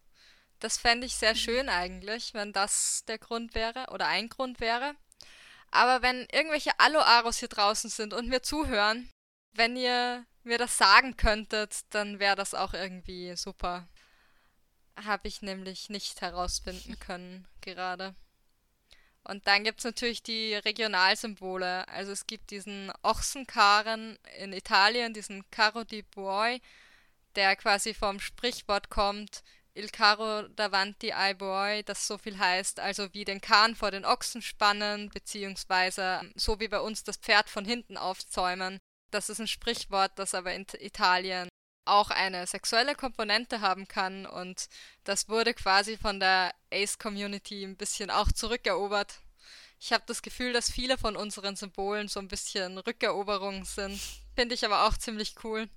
Das 0.59 0.79
fände 0.79 1.07
ich 1.07 1.17
sehr 1.17 1.35
schön 1.35 1.69
eigentlich, 1.69 2.33
wenn 2.33 2.55
das 2.55 3.05
der 3.09 3.19
Grund 3.19 3.55
wäre 3.55 3.87
oder 3.91 4.07
ein 4.07 4.31
Grund 4.31 4.59
wäre. 4.59 4.95
Aber 5.71 6.01
wenn 6.01 6.27
irgendwelche 6.33 6.81
Aloaros 6.81 7.39
hier 7.39 7.49
draußen 7.49 7.91
sind 7.91 8.15
und 8.15 8.29
mir 8.29 8.41
zuhören, 8.43 9.11
wenn 9.53 9.77
ihr 9.77 10.25
mir 10.45 10.57
das 10.57 10.79
sagen 10.79 11.19
könntet, 11.19 11.81
dann 11.91 12.21
wäre 12.21 12.37
das 12.37 12.55
auch 12.55 12.73
irgendwie 12.73 13.37
super. 13.37 13.87
Habe 15.05 15.29
ich 15.29 15.43
nämlich 15.43 15.91
nicht 15.91 16.21
herausfinden 16.21 16.99
können 16.99 17.47
gerade. 17.61 18.15
Und 19.25 19.47
dann 19.47 19.65
gibt 19.65 19.81
es 19.81 19.85
natürlich 19.85 20.23
die 20.23 20.55
Regionalsymbole. 20.55 21.89
Also 21.89 22.13
es 22.13 22.27
gibt 22.27 22.51
diesen 22.51 22.93
Ochsenkarren 23.03 24.19
in 24.39 24.53
Italien, 24.53 25.13
diesen 25.13 25.49
Carro 25.51 25.85
di 25.85 26.03
Buoi, 26.03 26.61
der 27.35 27.57
quasi 27.57 27.93
vom 27.93 28.21
Sprichwort 28.21 28.89
kommt, 28.89 29.43
Il 29.77 29.91
carro 29.91 30.49
davanti 30.49 31.13
ai 31.13 31.35
buoi, 31.35 31.83
das 31.83 32.07
so 32.07 32.17
viel 32.17 32.39
heißt, 32.39 32.81
also 32.81 33.13
wie 33.13 33.27
den 33.27 33.43
Kahn 33.43 33.77
vor 33.77 33.91
den 33.91 34.07
Ochsen 34.07 34.41
spannen, 34.41 35.11
beziehungsweise 35.11 36.23
so 36.35 36.59
wie 36.61 36.69
bei 36.69 36.81
uns 36.81 37.05
das 37.05 37.19
Pferd 37.19 37.51
von 37.51 37.67
hinten 37.67 37.99
aufzäumen. 37.99 38.79
Das 39.11 39.29
ist 39.29 39.39
ein 39.39 39.47
Sprichwort, 39.47 40.13
das 40.19 40.35
aber 40.35 40.55
in 40.55 40.67
Italien 40.79 41.51
auch 41.87 42.11
eine 42.11 42.47
sexuelle 42.47 42.95
Komponente 42.95 43.61
haben 43.61 43.89
kann 43.89 44.27
und 44.27 44.69
das 45.05 45.29
wurde 45.29 45.55
quasi 45.55 45.97
von 45.97 46.21
der 46.21 46.55
Ace-Community 46.73 47.65
ein 47.65 47.77
bisschen 47.77 48.11
auch 48.11 48.31
zurückerobert. 48.33 49.21
Ich 49.79 49.93
habe 49.93 50.05
das 50.07 50.23
Gefühl, 50.23 50.53
dass 50.53 50.71
viele 50.71 50.99
von 50.99 51.17
unseren 51.17 51.57
Symbolen 51.57 52.09
so 52.09 52.21
ein 52.21 52.29
bisschen 52.29 52.79
Rückeroberungen 52.79 53.65
sind. 53.65 54.01
Finde 54.35 54.55
ich 54.55 54.65
aber 54.65 54.87
auch 54.87 54.97
ziemlich 54.97 55.35
cool. 55.45 55.69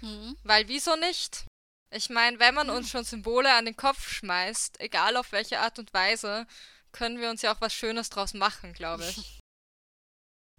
Mhm. 0.00 0.36
Weil 0.42 0.68
wieso 0.68 0.96
nicht? 0.96 1.44
Ich 1.90 2.10
meine, 2.10 2.38
wenn 2.38 2.54
man 2.54 2.70
uns 2.70 2.90
schon 2.90 3.04
Symbole 3.04 3.52
an 3.54 3.64
den 3.64 3.76
Kopf 3.76 4.08
schmeißt, 4.08 4.80
egal 4.80 5.16
auf 5.16 5.32
welche 5.32 5.60
Art 5.60 5.78
und 5.78 5.94
Weise, 5.94 6.46
können 6.92 7.20
wir 7.20 7.30
uns 7.30 7.42
ja 7.42 7.54
auch 7.54 7.60
was 7.60 7.72
Schönes 7.72 8.10
draus 8.10 8.34
machen, 8.34 8.72
glaube 8.72 9.04
ich. 9.08 9.37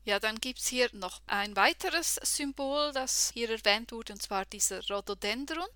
Ja, 0.06 0.20
dann 0.20 0.40
gibt 0.40 0.60
es 0.60 0.68
hier 0.68 0.90
noch 0.94 1.22
ein 1.28 1.56
weiteres 1.56 2.16
Symbol, 2.24 2.92
das 2.94 3.32
hier 3.34 3.50
erwähnt 3.50 3.92
wurde, 3.92 4.14
und 4.14 4.22
zwar 4.22 4.46
dieser 4.46 4.86
Rhododendron. 4.88 5.68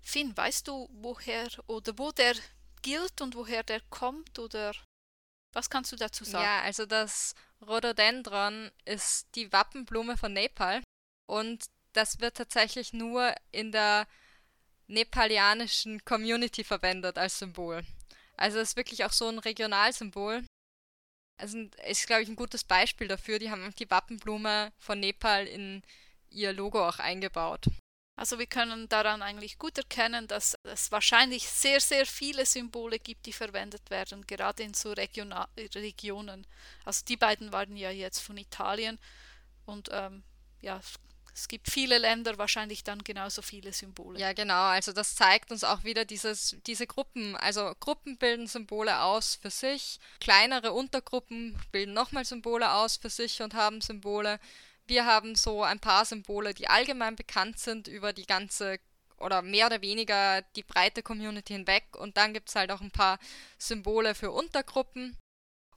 Finn, 0.00 0.36
weißt 0.36 0.68
du, 0.68 0.88
woher 0.92 1.48
oder 1.66 1.98
wo 1.98 2.12
der 2.12 2.34
gilt 2.82 3.20
und 3.20 3.34
woher 3.34 3.62
der 3.62 3.80
kommt 3.90 4.38
oder 4.38 4.74
was 5.52 5.68
kannst 5.68 5.92
du 5.92 5.96
dazu 5.96 6.24
sagen? 6.24 6.44
Ja, 6.44 6.62
also 6.62 6.86
das 6.86 7.34
Rhododendron 7.60 8.70
ist 8.84 9.26
die 9.34 9.52
Wappenblume 9.52 10.16
von 10.16 10.32
Nepal 10.32 10.82
und 11.26 11.64
das 11.92 12.20
wird 12.20 12.36
tatsächlich 12.36 12.92
nur 12.92 13.34
in 13.50 13.72
der 13.72 14.06
nepalianischen 14.86 16.04
Community 16.04 16.64
verwendet 16.64 17.18
als 17.18 17.38
Symbol. 17.38 17.84
Also 18.36 18.58
es 18.58 18.70
ist 18.70 18.76
wirklich 18.76 19.04
auch 19.04 19.12
so 19.12 19.28
ein 19.28 19.38
Regionalsymbol. 19.38 20.44
Also 21.40 21.58
ist, 21.88 22.06
glaube 22.06 22.22
ich, 22.22 22.28
ein 22.28 22.36
gutes 22.36 22.64
Beispiel 22.64 23.08
dafür. 23.08 23.38
Die 23.38 23.50
haben 23.50 23.74
die 23.78 23.90
Wappenblume 23.90 24.72
von 24.78 25.00
Nepal 25.00 25.46
in 25.46 25.82
ihr 26.30 26.52
Logo 26.52 26.86
auch 26.86 26.98
eingebaut. 26.98 27.66
Also 28.16 28.38
wir 28.38 28.46
können 28.46 28.86
daran 28.90 29.22
eigentlich 29.22 29.58
gut 29.58 29.78
erkennen, 29.78 30.28
dass 30.28 30.54
es 30.64 30.92
wahrscheinlich 30.92 31.48
sehr, 31.48 31.80
sehr 31.80 32.04
viele 32.04 32.44
Symbole 32.44 32.98
gibt, 32.98 33.24
die 33.24 33.32
verwendet 33.32 33.88
werden, 33.88 34.26
gerade 34.26 34.62
in 34.62 34.74
so 34.74 34.92
Regiona 34.92 35.48
Regionen. 35.56 36.46
Also 36.84 37.02
die 37.06 37.16
beiden 37.16 37.50
waren 37.50 37.78
ja 37.78 37.90
jetzt 37.90 38.18
von 38.18 38.36
Italien 38.36 38.98
und 39.64 39.88
ähm, 39.90 40.22
ja, 40.60 40.82
es 41.34 41.48
gibt 41.48 41.70
viele 41.70 41.98
Länder, 41.98 42.38
wahrscheinlich 42.38 42.84
dann 42.84 43.04
genauso 43.04 43.42
viele 43.42 43.72
Symbole. 43.72 44.18
Ja, 44.18 44.32
genau. 44.32 44.64
Also 44.64 44.92
das 44.92 45.14
zeigt 45.14 45.50
uns 45.52 45.64
auch 45.64 45.84
wieder 45.84 46.04
dieses, 46.04 46.56
diese 46.66 46.86
Gruppen. 46.86 47.36
Also 47.36 47.72
Gruppen 47.80 48.18
bilden 48.18 48.46
Symbole 48.46 49.00
aus 49.00 49.36
für 49.36 49.50
sich. 49.50 50.00
Kleinere 50.20 50.72
Untergruppen 50.72 51.58
bilden 51.72 51.94
nochmal 51.94 52.24
Symbole 52.24 52.72
aus 52.72 52.96
für 52.96 53.10
sich 53.10 53.42
und 53.42 53.54
haben 53.54 53.80
Symbole. 53.80 54.40
Wir 54.86 55.06
haben 55.06 55.34
so 55.36 55.62
ein 55.62 55.78
paar 55.78 56.04
Symbole, 56.04 56.52
die 56.52 56.68
allgemein 56.68 57.16
bekannt 57.16 57.58
sind 57.58 57.86
über 57.86 58.12
die 58.12 58.26
ganze 58.26 58.80
oder 59.18 59.42
mehr 59.42 59.66
oder 59.66 59.82
weniger 59.82 60.42
die 60.56 60.62
breite 60.62 61.02
Community 61.02 61.52
hinweg. 61.52 61.84
Und 61.96 62.16
dann 62.16 62.32
gibt 62.32 62.48
es 62.48 62.56
halt 62.56 62.72
auch 62.72 62.80
ein 62.80 62.90
paar 62.90 63.18
Symbole 63.58 64.14
für 64.14 64.30
Untergruppen 64.30 65.16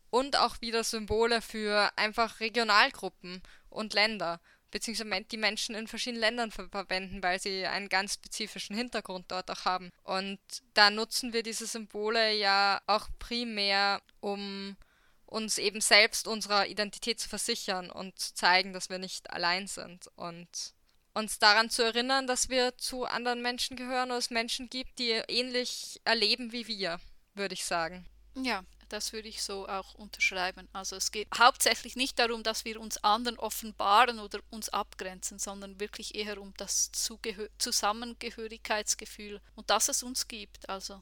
und 0.09 0.37
auch 0.37 0.61
wieder 0.61 0.83
Symbole 0.83 1.41
für 1.41 1.91
einfach 1.97 2.39
Regionalgruppen 2.39 3.41
und 3.69 3.93
Länder 3.93 4.39
beziehungsweise 4.73 5.23
die 5.25 5.37
Menschen 5.37 5.75
in 5.75 5.87
verschiedenen 5.87 6.21
Ländern 6.21 6.51
ver 6.51 6.67
verwenden, 6.67 7.21
weil 7.21 7.39
sie 7.39 7.65
einen 7.67 7.89
ganz 7.89 8.15
spezifischen 8.15 8.75
Hintergrund 8.75 9.25
dort 9.31 9.51
auch 9.51 9.65
haben. 9.65 9.91
Und 10.03 10.39
da 10.73 10.89
nutzen 10.89 11.31
wir 11.31 11.43
diese 11.43 11.67
Symbole 11.67 12.33
ja 12.33 12.81
auch 12.87 13.07
primär, 13.19 14.01
um 14.19 14.75
uns 15.27 15.59
eben 15.59 15.79
selbst 15.79 16.27
unserer 16.27 16.67
Identität 16.67 17.19
zu 17.19 17.29
versichern 17.29 17.91
und 17.91 18.17
zu 18.19 18.33
zeigen, 18.33 18.73
dass 18.73 18.89
wir 18.89 18.97
nicht 18.97 19.29
allein 19.29 19.67
sind 19.67 20.07
und 20.15 20.73
uns 21.13 21.37
daran 21.37 21.69
zu 21.69 21.83
erinnern, 21.83 22.25
dass 22.25 22.49
wir 22.49 22.75
zu 22.77 23.05
anderen 23.05 23.43
Menschen 23.43 23.77
gehören 23.77 24.09
oder 24.09 24.17
es 24.17 24.31
Menschen 24.31 24.69
gibt, 24.69 24.97
die 24.97 25.11
ähnlich 25.11 26.01
erleben 26.03 26.51
wie 26.51 26.67
wir, 26.67 26.99
würde 27.35 27.53
ich 27.53 27.65
sagen. 27.65 28.07
Ja, 28.35 28.63
das 28.93 29.11
würde 29.11 29.27
ich 29.27 29.41
so 29.41 29.67
auch 29.67 29.95
unterschreiben. 29.95 30.69
Also 30.71 30.95
es 30.95 31.11
geht 31.11 31.27
hauptsächlich 31.35 31.95
nicht 31.95 32.19
darum, 32.19 32.43
dass 32.43 32.63
wir 32.63 32.79
uns 32.79 33.03
anderen 33.03 33.39
offenbaren 33.39 34.19
oder 34.19 34.39
uns 34.51 34.69
abgrenzen, 34.69 35.39
sondern 35.39 35.79
wirklich 35.79 36.13
eher 36.13 36.39
um 36.39 36.53
das 36.57 36.91
Zugehör 36.91 37.49
Zusammengehörigkeitsgefühl 37.57 39.41
und 39.55 39.69
dass 39.71 39.89
es 39.89 40.03
uns 40.03 40.27
gibt. 40.27 40.69
Also 40.69 41.01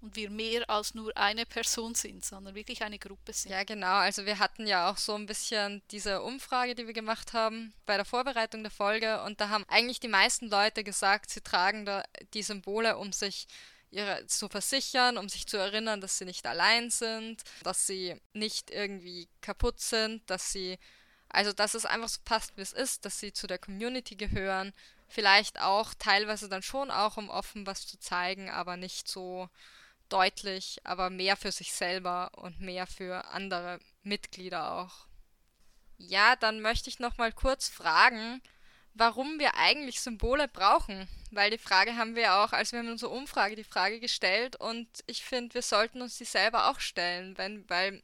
und 0.00 0.14
wir 0.14 0.30
mehr 0.30 0.70
als 0.70 0.94
nur 0.94 1.16
eine 1.16 1.44
Person 1.44 1.96
sind, 1.96 2.24
sondern 2.24 2.54
wirklich 2.54 2.82
eine 2.82 3.00
Gruppe 3.00 3.32
sind. 3.32 3.50
Ja, 3.50 3.64
genau. 3.64 3.96
Also 3.96 4.24
wir 4.26 4.38
hatten 4.38 4.68
ja 4.68 4.88
auch 4.88 4.96
so 4.96 5.16
ein 5.16 5.26
bisschen 5.26 5.82
diese 5.90 6.22
Umfrage, 6.22 6.76
die 6.76 6.86
wir 6.86 6.94
gemacht 6.94 7.32
haben 7.32 7.74
bei 7.86 7.96
der 7.96 8.04
Vorbereitung 8.04 8.62
der 8.62 8.70
Folge 8.70 9.20
und 9.24 9.40
da 9.40 9.48
haben 9.48 9.64
eigentlich 9.66 9.98
die 9.98 10.06
meisten 10.06 10.48
Leute 10.48 10.84
gesagt, 10.84 11.30
sie 11.30 11.40
tragen 11.40 11.84
da 11.84 12.04
die 12.34 12.44
Symbole, 12.44 12.96
um 12.96 13.12
sich 13.12 13.48
ihre 13.90 14.26
zu 14.26 14.48
versichern, 14.48 15.18
um 15.18 15.28
sich 15.28 15.46
zu 15.46 15.56
erinnern, 15.56 16.00
dass 16.00 16.18
sie 16.18 16.24
nicht 16.24 16.46
allein 16.46 16.90
sind, 16.90 17.42
dass 17.62 17.86
sie 17.86 18.20
nicht 18.32 18.70
irgendwie 18.70 19.28
kaputt 19.40 19.80
sind, 19.80 20.28
dass 20.28 20.52
sie 20.52 20.78
also 21.28 21.52
dass 21.52 21.74
es 21.74 21.84
einfach 21.84 22.08
so 22.08 22.20
passt, 22.24 22.56
wie 22.56 22.62
es 22.62 22.72
ist, 22.72 23.04
dass 23.04 23.20
sie 23.20 23.32
zu 23.32 23.46
der 23.46 23.58
Community 23.58 24.16
gehören, 24.16 24.72
vielleicht 25.08 25.60
auch 25.60 25.94
teilweise 25.94 26.48
dann 26.48 26.62
schon 26.62 26.90
auch 26.90 27.16
um 27.16 27.28
offen 27.30 27.66
was 27.66 27.86
zu 27.86 27.98
zeigen, 27.98 28.50
aber 28.50 28.76
nicht 28.76 29.08
so 29.08 29.48
deutlich, 30.08 30.80
aber 30.84 31.10
mehr 31.10 31.36
für 31.36 31.52
sich 31.52 31.72
selber 31.72 32.30
und 32.36 32.60
mehr 32.60 32.86
für 32.86 33.26
andere 33.26 33.78
Mitglieder 34.02 34.72
auch. 34.72 35.06
Ja, 35.98 36.36
dann 36.36 36.60
möchte 36.60 36.88
ich 36.88 36.98
noch 36.98 37.18
mal 37.18 37.32
kurz 37.32 37.68
fragen, 37.68 38.40
warum 38.98 39.38
wir 39.38 39.54
eigentlich 39.54 40.00
Symbole 40.00 40.48
brauchen, 40.48 41.08
weil 41.30 41.50
die 41.50 41.58
Frage 41.58 41.96
haben 41.96 42.16
wir 42.16 42.34
auch, 42.34 42.52
als 42.52 42.72
wir 42.72 42.80
in 42.80 42.90
unserer 42.90 43.12
Umfrage 43.12 43.54
die 43.54 43.64
Frage 43.64 44.00
gestellt. 44.00 44.56
Und 44.56 44.88
ich 45.06 45.24
finde, 45.24 45.54
wir 45.54 45.62
sollten 45.62 46.02
uns 46.02 46.18
die 46.18 46.24
selber 46.24 46.68
auch 46.68 46.80
stellen, 46.80 47.38
wenn, 47.38 47.68
weil 47.70 48.02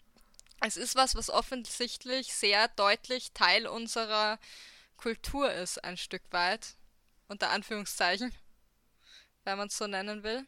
es 0.60 0.76
ist 0.76 0.94
was, 0.94 1.14
was 1.14 1.30
offensichtlich 1.30 2.32
sehr 2.32 2.68
deutlich 2.68 3.32
Teil 3.32 3.66
unserer 3.66 4.38
Kultur 4.96 5.52
ist, 5.52 5.82
ein 5.82 5.96
Stück 5.96 6.22
weit, 6.30 6.76
unter 7.28 7.50
Anführungszeichen, 7.50 8.32
wenn 9.42 9.58
man 9.58 9.68
es 9.68 9.76
so 9.76 9.86
nennen 9.86 10.22
will. 10.22 10.46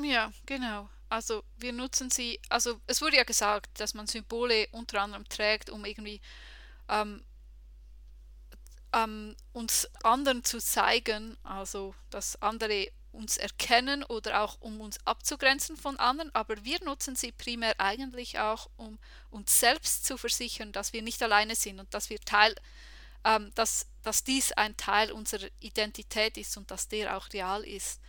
Ja, 0.00 0.30
genau. 0.44 0.90
Also 1.08 1.42
wir 1.56 1.72
nutzen 1.72 2.10
sie, 2.10 2.38
also 2.50 2.80
es 2.86 3.00
wurde 3.00 3.16
ja 3.16 3.24
gesagt, 3.24 3.80
dass 3.80 3.94
man 3.94 4.06
Symbole 4.06 4.68
unter 4.72 5.00
anderem 5.00 5.26
trägt, 5.28 5.70
um 5.70 5.84
irgendwie 5.84 6.20
ähm, 6.88 7.24
ähm, 8.96 9.36
uns 9.52 9.88
anderen 10.02 10.42
zu 10.42 10.58
zeigen, 10.58 11.36
also 11.42 11.94
dass 12.10 12.40
andere 12.42 12.88
uns 13.12 13.36
erkennen 13.36 14.04
oder 14.04 14.42
auch 14.42 14.60
um 14.60 14.80
uns 14.80 14.98
abzugrenzen 15.06 15.76
von 15.76 15.98
anderen, 15.98 16.34
aber 16.34 16.64
wir 16.64 16.82
nutzen 16.84 17.16
sie 17.16 17.32
primär 17.32 17.78
eigentlich 17.80 18.38
auch, 18.38 18.68
um 18.76 18.98
uns 19.30 19.58
selbst 19.58 20.04
zu 20.04 20.18
versichern, 20.18 20.72
dass 20.72 20.92
wir 20.92 21.02
nicht 21.02 21.22
alleine 21.22 21.54
sind 21.54 21.80
und 21.80 21.92
dass 21.94 22.10
wir 22.10 22.20
Teil, 22.20 22.54
ähm, 23.24 23.50
dass, 23.54 23.86
dass 24.02 24.24
dies 24.24 24.52
ein 24.52 24.76
Teil 24.76 25.12
unserer 25.12 25.48
Identität 25.60 26.36
ist 26.36 26.56
und 26.56 26.70
dass 26.70 26.88
der 26.88 27.16
auch 27.16 27.32
real 27.32 27.64
ist. 27.64 28.00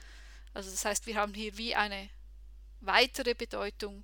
Also 0.54 0.72
das 0.72 0.86
heißt, 0.86 1.06
wir 1.06 1.16
haben 1.16 1.34
hier 1.34 1.58
wie 1.58 1.76
eine 1.76 2.10
weitere 2.82 3.34
Bedeutung 3.34 4.04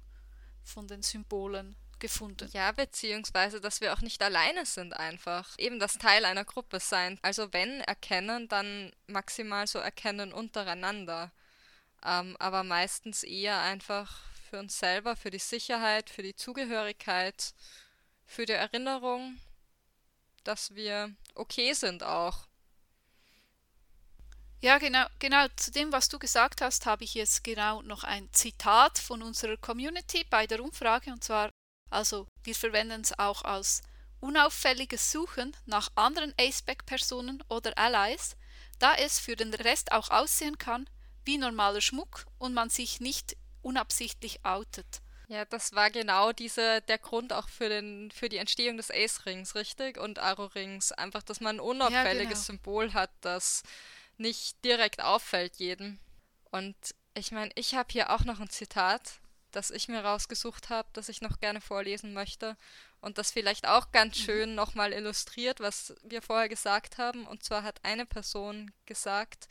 von 0.63 0.87
den 0.87 1.01
Symbolen 1.01 1.75
gefunden. 2.03 2.49
Ja, 2.51 2.73
beziehungsweise, 2.73 3.61
dass 3.61 3.79
wir 3.79 3.93
auch 3.93 4.01
nicht 4.01 4.21
alleine 4.21 4.65
sind 4.65 4.93
einfach. 4.93 5.55
Eben 5.57 5.79
das 5.79 5.97
Teil 5.97 6.25
einer 6.25 6.43
Gruppe 6.43 6.81
sein. 6.81 7.17
Also 7.21 7.53
wenn 7.53 7.79
erkennen, 7.79 8.49
dann 8.49 8.91
maximal 9.07 9.67
so 9.67 9.79
erkennen 9.79 10.33
untereinander. 10.33 11.31
Ähm, 12.05 12.35
aber 12.39 12.63
meistens 12.65 13.23
eher 13.23 13.61
einfach 13.61 14.19
für 14.49 14.59
uns 14.59 14.77
selber, 14.77 15.15
für 15.15 15.31
die 15.31 15.39
Sicherheit, 15.39 16.09
für 16.09 16.23
die 16.23 16.35
Zugehörigkeit, 16.35 17.53
für 18.25 18.45
die 18.45 18.51
Erinnerung, 18.51 19.39
dass 20.43 20.75
wir 20.75 21.15
okay 21.35 21.71
sind 21.71 22.03
auch. 22.03 22.47
Ja, 24.59 24.77
genau, 24.77 25.05
genau. 25.19 25.47
Zu 25.55 25.71
dem, 25.71 25.93
was 25.93 26.09
du 26.09 26.19
gesagt 26.19 26.59
hast, 26.59 26.85
habe 26.85 27.05
ich 27.05 27.13
jetzt 27.13 27.45
genau 27.45 27.81
noch 27.81 28.03
ein 28.03 28.27
Zitat 28.33 28.99
von 28.99 29.21
unserer 29.21 29.55
Community 29.55 30.25
bei 30.29 30.47
der 30.47 30.61
Umfrage. 30.61 31.11
Und 31.11 31.23
zwar 31.23 31.53
also 31.93 32.27
wir 32.43 32.55
verwenden 32.55 33.01
es 33.01 33.17
auch 33.17 33.43
als 33.43 33.81
unauffälliges 34.19 35.11
Suchen 35.11 35.55
nach 35.65 35.89
anderen 35.95 36.33
Aceback-Personen 36.39 37.43
oder 37.49 37.77
Allies, 37.77 38.35
da 38.79 38.95
es 38.95 39.19
für 39.19 39.35
den 39.35 39.53
Rest 39.53 39.91
auch 39.91 40.09
aussehen 40.09 40.57
kann 40.57 40.89
wie 41.25 41.37
normaler 41.37 41.81
Schmuck 41.81 42.25
und 42.37 42.53
man 42.53 42.69
sich 42.69 42.99
nicht 42.99 43.35
unabsichtlich 43.61 44.43
outet. 44.43 45.01
Ja, 45.29 45.45
das 45.45 45.73
war 45.73 45.89
genau 45.89 46.31
diese, 46.31 46.81
der 46.81 46.97
Grund 46.97 47.33
auch 47.33 47.47
für, 47.47 47.69
den, 47.69 48.11
für 48.11 48.29
die 48.29 48.37
Entstehung 48.37 48.77
des 48.77 48.91
Ace-Rings, 48.91 49.55
richtig? 49.55 49.97
Und 49.97 50.19
Aro-Rings. 50.19 50.91
Einfach, 50.91 51.23
dass 51.23 51.39
man 51.39 51.57
ein 51.57 51.59
unauffälliges 51.61 52.13
ja, 52.13 52.27
genau. 52.27 52.41
Symbol 52.41 52.93
hat, 52.93 53.09
das 53.21 53.63
nicht 54.17 54.63
direkt 54.63 55.01
auffällt 55.01 55.55
jedem. 55.55 55.97
Und 56.51 56.75
ich 57.13 57.31
meine, 57.31 57.51
ich 57.55 57.73
habe 57.73 57.87
hier 57.91 58.11
auch 58.11 58.25
noch 58.25 58.39
ein 58.39 58.49
Zitat 58.49 59.21
das 59.55 59.71
ich 59.71 59.87
mir 59.87 60.03
rausgesucht 60.03 60.69
habe, 60.69 60.89
das 60.93 61.09
ich 61.09 61.21
noch 61.21 61.39
gerne 61.39 61.61
vorlesen 61.61 62.13
möchte 62.13 62.57
und 63.01 63.17
das 63.17 63.31
vielleicht 63.31 63.67
auch 63.67 63.91
ganz 63.91 64.17
mhm. 64.19 64.23
schön 64.23 64.55
nochmal 64.55 64.93
illustriert, 64.93 65.59
was 65.59 65.93
wir 66.03 66.21
vorher 66.21 66.49
gesagt 66.49 66.97
haben. 66.97 67.25
Und 67.27 67.43
zwar 67.43 67.63
hat 67.63 67.79
eine 67.83 68.05
Person 68.05 68.71
gesagt, 68.85 69.47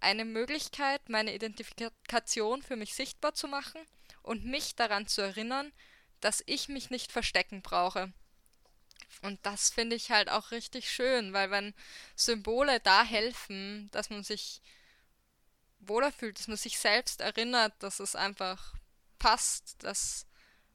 eine 0.00 0.24
Möglichkeit, 0.24 1.08
meine 1.08 1.34
Identifikation 1.34 2.62
für 2.62 2.76
mich 2.76 2.94
sichtbar 2.94 3.34
zu 3.34 3.48
machen 3.48 3.80
und 4.22 4.44
mich 4.44 4.74
daran 4.74 5.06
zu 5.06 5.22
erinnern, 5.22 5.72
dass 6.20 6.42
ich 6.46 6.68
mich 6.68 6.90
nicht 6.90 7.12
verstecken 7.12 7.62
brauche. 7.62 8.12
Und 9.22 9.38
das 9.44 9.70
finde 9.70 9.96
ich 9.96 10.10
halt 10.10 10.30
auch 10.30 10.50
richtig 10.50 10.90
schön, 10.90 11.32
weil 11.32 11.50
wenn 11.50 11.74
Symbole 12.16 12.80
da 12.80 13.04
helfen, 13.04 13.88
dass 13.92 14.10
man 14.10 14.24
sich 14.24 14.60
wohler 15.80 16.12
fühlt, 16.12 16.38
dass 16.38 16.48
man 16.48 16.56
sich 16.56 16.78
selbst 16.78 17.20
erinnert, 17.20 17.74
dass 17.80 18.00
es 18.00 18.16
einfach 18.16 18.74
passt, 19.22 19.76
dass 19.84 20.26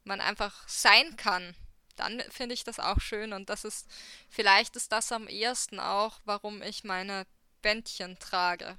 man 0.05 0.21
einfach 0.21 0.67
sein 0.69 1.17
kann, 1.17 1.53
dann 1.97 2.23
finde 2.29 2.53
ich 2.53 2.63
das 2.63 2.79
auch 2.79 3.01
schön 3.01 3.33
und 3.33 3.49
das 3.49 3.65
ist, 3.65 3.87
vielleicht 4.29 4.77
ist 4.77 4.93
das 4.93 5.11
am 5.11 5.27
ehesten 5.27 5.81
auch, 5.81 6.21
warum 6.23 6.61
ich 6.61 6.85
meine 6.85 7.27
Bändchen 7.61 8.17
trage. 8.19 8.77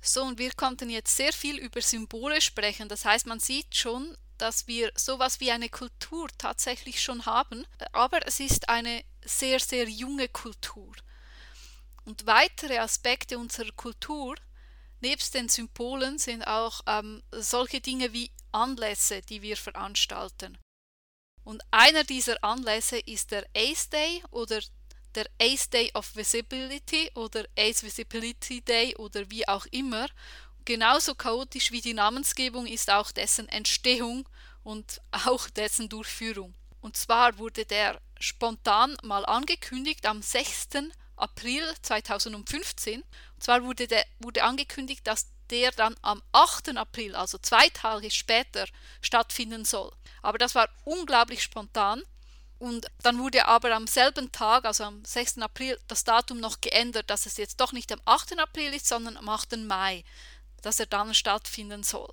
So, 0.00 0.22
und 0.22 0.38
wir 0.38 0.50
konnten 0.52 0.88
jetzt 0.88 1.14
sehr 1.14 1.34
viel 1.34 1.58
über 1.58 1.82
Symbole 1.82 2.40
sprechen. 2.40 2.88
Das 2.88 3.04
heißt, 3.04 3.26
man 3.26 3.40
sieht 3.40 3.76
schon, 3.76 4.16
dass 4.38 4.66
wir 4.66 4.90
sowas 4.94 5.40
wie 5.40 5.50
eine 5.50 5.68
Kultur 5.68 6.28
tatsächlich 6.38 7.02
schon 7.02 7.26
haben, 7.26 7.66
aber 7.92 8.26
es 8.26 8.40
ist 8.40 8.70
eine 8.70 9.04
sehr, 9.24 9.60
sehr 9.60 9.88
junge 9.88 10.28
Kultur. 10.28 10.94
Und 12.04 12.24
weitere 12.24 12.78
Aspekte 12.78 13.38
unserer 13.38 13.72
Kultur, 13.72 14.36
nebst 15.00 15.34
den 15.34 15.48
Symbolen, 15.48 16.18
sind 16.18 16.46
auch 16.46 16.80
ähm, 16.86 17.22
solche 17.32 17.80
Dinge 17.80 18.12
wie 18.12 18.30
Anlässe, 18.56 19.20
die 19.20 19.42
wir 19.42 19.56
veranstalten. 19.56 20.58
Und 21.44 21.62
einer 21.70 22.04
dieser 22.04 22.42
Anlässe 22.42 22.98
ist 22.98 23.30
der 23.30 23.46
ACE 23.54 23.90
Day 23.90 24.22
oder 24.30 24.60
der 25.14 25.26
ACE 25.40 25.70
Day 25.70 25.90
of 25.94 26.16
Visibility 26.16 27.10
oder 27.14 27.44
ACE 27.56 27.84
Visibility 27.84 28.62
Day 28.62 28.96
oder 28.96 29.30
wie 29.30 29.46
auch 29.46 29.66
immer. 29.66 30.08
Genauso 30.64 31.14
chaotisch 31.14 31.70
wie 31.70 31.80
die 31.80 31.94
Namensgebung 31.94 32.66
ist 32.66 32.90
auch 32.90 33.12
dessen 33.12 33.48
Entstehung 33.48 34.28
und 34.64 35.00
auch 35.12 35.48
dessen 35.50 35.88
Durchführung. 35.88 36.54
Und 36.80 36.96
zwar 36.96 37.38
wurde 37.38 37.64
der 37.64 38.00
spontan 38.18 38.96
mal 39.02 39.24
angekündigt 39.26 40.06
am 40.06 40.22
6. 40.22 40.90
April 41.16 41.62
2015. 41.82 43.02
Und 43.02 43.42
zwar 43.42 43.62
wurde, 43.62 43.86
der, 43.86 44.04
wurde 44.18 44.42
angekündigt, 44.42 45.06
dass 45.06 45.28
der 45.50 45.70
dann 45.72 45.96
am 46.02 46.22
8. 46.32 46.76
April, 46.76 47.14
also 47.14 47.38
zwei 47.38 47.68
Tage 47.70 48.10
später, 48.10 48.66
stattfinden 49.00 49.64
soll. 49.64 49.92
Aber 50.22 50.38
das 50.38 50.54
war 50.54 50.68
unglaublich 50.84 51.42
spontan. 51.42 52.02
Und 52.58 52.86
dann 53.02 53.18
wurde 53.18 53.46
aber 53.46 53.74
am 53.74 53.86
selben 53.86 54.32
Tag, 54.32 54.64
also 54.64 54.84
am 54.84 55.04
6. 55.04 55.38
April, 55.38 55.78
das 55.88 56.04
Datum 56.04 56.40
noch 56.40 56.60
geändert, 56.60 57.10
dass 57.10 57.26
es 57.26 57.36
jetzt 57.36 57.60
doch 57.60 57.72
nicht 57.72 57.92
am 57.92 58.00
8. 58.06 58.38
April 58.38 58.72
ist, 58.72 58.86
sondern 58.86 59.16
am 59.18 59.28
8. 59.28 59.56
Mai, 59.58 60.04
dass 60.62 60.80
er 60.80 60.86
dann 60.86 61.14
stattfinden 61.14 61.82
soll. 61.82 62.10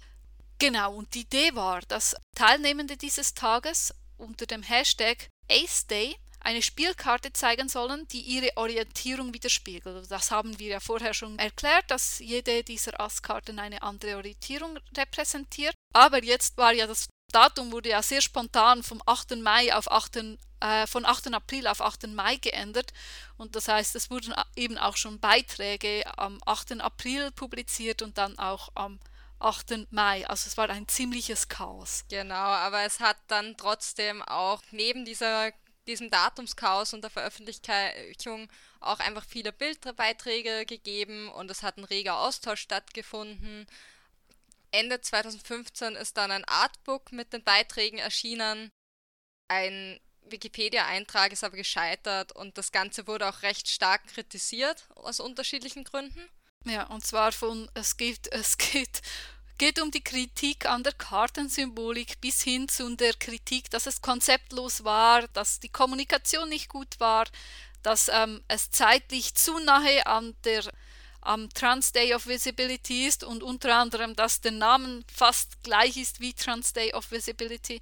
Genau, 0.59 0.95
und 0.95 1.13
die 1.13 1.21
Idee 1.21 1.55
war, 1.55 1.81
dass 1.81 2.15
Teilnehmende 2.35 2.97
dieses 2.97 3.33
Tages 3.33 3.93
unter 4.17 4.45
dem 4.45 4.63
Hashtag 4.63 5.29
Ace 5.49 5.87
Day 5.87 6.15
eine 6.43 6.61
Spielkarte 6.61 7.33
zeigen 7.33 7.69
sollen, 7.69 8.07
die 8.09 8.21
ihre 8.21 8.55
Orientierung 8.57 9.33
widerspiegelt. 9.33 10.11
Das 10.11 10.29
haben 10.29 10.59
wir 10.59 10.67
ja 10.67 10.79
vorher 10.79 11.13
schon 11.13 11.39
erklärt, 11.39 11.89
dass 11.89 12.19
jede 12.19 12.63
dieser 12.63 12.99
Astkarten 12.99 13.59
eine 13.59 13.81
andere 13.81 14.17
Orientierung 14.17 14.77
repräsentiert. 14.95 15.73
Aber 15.93 16.23
jetzt 16.23 16.57
war 16.57 16.73
ja 16.73 16.85
das 16.85 17.07
Datum 17.31 17.71
wurde 17.71 17.89
ja 17.89 18.03
sehr 18.03 18.21
spontan 18.21 18.83
vom 18.83 19.01
8. 19.05 19.37
Mai 19.37 19.73
auf 19.73 19.91
8. 19.91 20.37
Äh, 20.59 20.85
von 20.85 21.03
8. 21.03 21.33
April 21.33 21.65
auf 21.65 21.81
8. 21.81 22.07
Mai 22.07 22.35
geändert. 22.35 22.93
Und 23.37 23.55
das 23.55 23.67
heißt, 23.67 23.95
es 23.95 24.11
wurden 24.11 24.35
eben 24.55 24.77
auch 24.77 24.95
schon 24.95 25.19
Beiträge 25.19 26.03
am 26.17 26.39
8. 26.45 26.79
April 26.79 27.31
publiziert 27.31 28.03
und 28.03 28.19
dann 28.19 28.37
auch 28.37 28.69
am 28.75 28.99
8. 29.39 29.87
Mai. 29.91 30.27
Also 30.27 30.47
es 30.47 30.57
war 30.57 30.69
ein 30.69 30.87
ziemliches 30.87 31.49
Chaos. 31.49 32.05
Genau, 32.07 32.35
aber 32.35 32.83
es 32.83 32.99
hat 32.99 33.17
dann 33.27 33.57
trotzdem 33.57 34.21
auch 34.21 34.61
neben 34.71 35.03
dieser 35.03 35.51
diesem 35.87 36.09
Datumschaos 36.09 36.93
und 36.93 37.01
der 37.01 37.09
Veröffentlichung 37.09 38.49
auch 38.79 38.99
einfach 38.99 39.25
viele 39.25 39.51
Bildbeiträge 39.51 40.65
gegeben 40.65 41.29
und 41.29 41.51
es 41.51 41.63
hat 41.63 41.77
ein 41.77 41.83
reger 41.83 42.19
Austausch 42.19 42.61
stattgefunden. 42.61 43.67
Ende 44.71 44.99
2015 44.99 45.95
ist 45.95 46.17
dann 46.17 46.31
ein 46.31 46.45
Artbook 46.45 47.11
mit 47.11 47.31
den 47.31 47.43
Beiträgen 47.43 47.99
erschienen. 47.99 48.71
Ein 49.47 49.99
Wikipedia-Eintrag 50.25 51.31
ist 51.31 51.43
aber 51.43 51.57
gescheitert 51.57 52.31
und 52.31 52.57
das 52.57 52.71
Ganze 52.71 53.07
wurde 53.07 53.27
auch 53.27 53.41
recht 53.43 53.67
stark 53.67 54.07
kritisiert 54.07 54.87
aus 54.95 55.19
unterschiedlichen 55.19 55.83
Gründen. 55.83 56.27
Ja, 56.65 56.87
und 56.87 57.05
zwar 57.05 57.31
von, 57.31 57.69
es 57.73 57.97
gibt, 57.97 58.31
es 58.31 58.57
geht 58.57 59.01
geht 59.57 59.81
um 59.81 59.91
die 59.91 60.03
Kritik 60.03 60.65
an 60.65 60.83
der 60.83 60.93
Kartensymbolik 60.93 62.19
bis 62.21 62.41
hin 62.41 62.67
zu 62.67 62.95
der 62.95 63.13
Kritik, 63.13 63.69
dass 63.69 63.85
es 63.85 64.01
konzeptlos 64.01 64.83
war, 64.83 65.27
dass 65.29 65.59
die 65.59 65.69
Kommunikation 65.69 66.49
nicht 66.49 66.69
gut 66.69 66.99
war, 66.99 67.25
dass 67.81 68.09
ähm, 68.13 68.41
es 68.47 68.71
zeitlich 68.71 69.35
zu 69.35 69.59
nahe 69.59 70.05
an 70.05 70.35
der 70.43 70.63
am 71.25 71.49
Trans 71.49 71.91
Day 71.93 72.13
of 72.13 72.27
Visibility 72.27 73.07
ist 73.07 73.23
und 73.23 73.43
unter 73.43 73.75
anderem, 73.75 74.15
dass 74.15 74.41
der 74.41 74.51
Name 74.51 75.03
fast 75.13 75.63
gleich 75.63 75.95
ist 75.97 76.19
wie 76.19 76.33
Trans 76.33 76.73
Day 76.73 76.93
of 76.93 77.11
Visibility. 77.11 77.81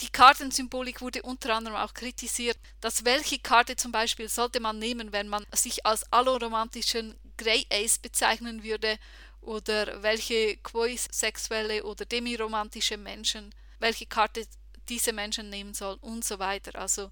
Die 0.00 0.08
Kartensymbolik 0.08 1.00
wurde 1.00 1.22
unter 1.22 1.54
anderem 1.54 1.76
auch 1.76 1.94
kritisiert, 1.94 2.56
dass 2.80 3.04
welche 3.04 3.38
Karte 3.38 3.76
zum 3.76 3.92
Beispiel 3.92 4.28
sollte 4.28 4.58
man 4.58 4.78
nehmen, 4.78 5.12
wenn 5.12 5.28
man 5.28 5.46
sich 5.52 5.84
als 5.86 6.10
alloromantischen 6.12 7.14
Grey 7.36 7.66
Ace 7.70 7.98
bezeichnen 7.98 8.62
würde 8.62 8.98
oder 9.40 10.02
welche 10.02 10.56
queersexuelle 10.58 11.84
oder 11.84 12.04
demiromantische 12.04 12.96
Menschen, 12.96 13.54
welche 13.78 14.06
Karte 14.06 14.46
diese 14.88 15.12
Menschen 15.12 15.50
nehmen 15.50 15.74
soll 15.74 15.96
und 16.00 16.24
so 16.24 16.38
weiter. 16.38 16.78
Also 16.78 17.10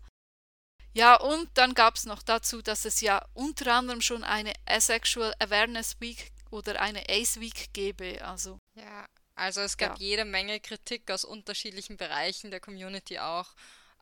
ja, 0.93 1.15
und 1.17 1.49
dann 1.55 1.75
gab 1.75 1.97
es 1.97 2.07
noch 2.07 2.23
dazu, 2.23 2.63
dass 2.63 2.85
es 2.85 3.01
ja 3.01 3.25
unter 3.35 3.73
anderem 3.73 4.01
schon 4.01 4.25
eine 4.25 4.53
Asexual 4.67 5.35
Awareness 5.39 6.01
Week 6.01 6.33
oder 6.51 6.81
eine 6.81 7.09
Ace 7.09 7.41
Week 7.41 7.73
gäbe. 7.73 8.25
Also 8.25 8.59
ja, 8.75 9.07
also 9.35 9.61
es 9.61 9.77
gab 9.77 9.99
ja. 9.99 10.07
jede 10.07 10.25
Menge 10.25 10.61
Kritik 10.61 11.11
aus 11.11 11.25
unterschiedlichen 11.25 11.97
Bereichen 11.97 12.51
der 12.51 12.61
Community 12.61 13.19
auch. 13.19 13.55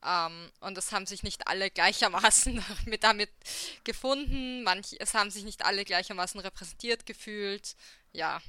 Ähm, 0.07 0.51
und 0.61 0.79
es 0.79 0.93
haben 0.93 1.07
sich 1.07 1.23
nicht 1.23 1.49
alle 1.49 1.71
gleichermaßen 1.71 2.65
mit 2.87 3.03
damit 3.03 3.31
gefunden. 3.85 4.63
Manch, 4.63 4.97
es 5.01 5.15
haben 5.15 5.31
sich 5.31 5.45
nicht 5.45 5.65
alle 5.65 5.85
gleichermaßen 5.85 6.41
repräsentiert 6.41 7.07
gefühlt. 7.07 7.75
Ja, 8.13 8.41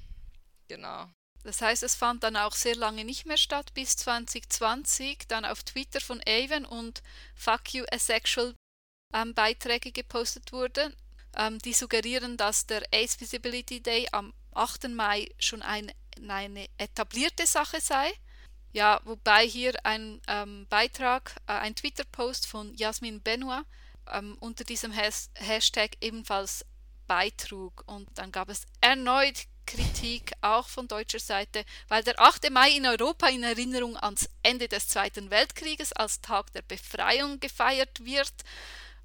genau. 0.68 1.10
Das 1.44 1.62
heißt, 1.62 1.84
es 1.84 1.96
fand 1.96 2.24
dann 2.24 2.36
auch 2.36 2.54
sehr 2.54 2.76
lange 2.76 3.06
nicht 3.06 3.26
mehr 3.26 3.38
statt, 3.38 3.74
bis 3.74 3.96
2020 3.98 5.28
dann 5.28 5.46
auf 5.46 5.64
Twitter 5.64 6.02
von 6.02 6.22
Avon 6.28 6.66
und 6.66 7.02
Fuck 7.36 7.74
You 7.74 7.86
Asexual 7.92 8.54
ähm, 9.14 9.34
Beiträge 9.34 9.92
gepostet 9.92 10.52
wurden, 10.52 10.94
ähm, 11.38 11.60
die 11.60 11.74
suggerieren, 11.74 12.38
dass 12.38 12.66
der 12.66 12.84
Ace 12.94 13.20
Visibility 13.20 13.82
Day 13.82 14.08
am 14.12 14.34
8. 14.54 14.90
Mai 14.90 15.30
schon 15.40 15.62
ein, 15.62 15.92
eine 16.28 16.68
etablierte 16.78 17.46
Sache 17.48 17.80
sei. 17.80 18.12
Ja, 18.78 19.02
wobei 19.06 19.48
hier 19.48 19.74
ein 19.86 20.22
ähm, 20.28 20.68
Beitrag, 20.70 21.36
äh, 21.48 21.54
ein 21.54 21.74
Twitter-Post 21.74 22.46
von 22.46 22.76
Jasmin 22.76 23.24
Benoit 23.24 23.64
ähm, 24.08 24.38
unter 24.40 24.66
diesem 24.66 24.96
Has 24.96 25.32
Hashtag 25.34 25.98
ebenfalls 26.00 26.64
beitrug. 27.08 27.84
Und 27.88 28.08
dann 28.20 28.32
gab 28.32 28.50
es 28.50 28.68
erneut 28.80 29.48
Kritik 29.66 30.34
auch 30.42 30.68
von 30.68 30.88
deutscher 30.88 31.18
Seite, 31.18 31.66
weil 31.88 32.04
der 32.04 32.20
8. 32.20 32.52
Mai 32.52 32.70
in 32.70 32.86
Europa 32.86 33.28
in 33.30 33.42
Erinnerung 33.42 33.98
ans 33.98 34.30
Ende 34.44 34.68
des 34.68 34.88
Zweiten 34.90 35.32
Weltkrieges 35.32 35.92
als 35.94 36.22
Tag 36.22 36.54
der 36.54 36.62
Befreiung 36.62 37.40
gefeiert 37.40 38.06
wird. 38.06 38.44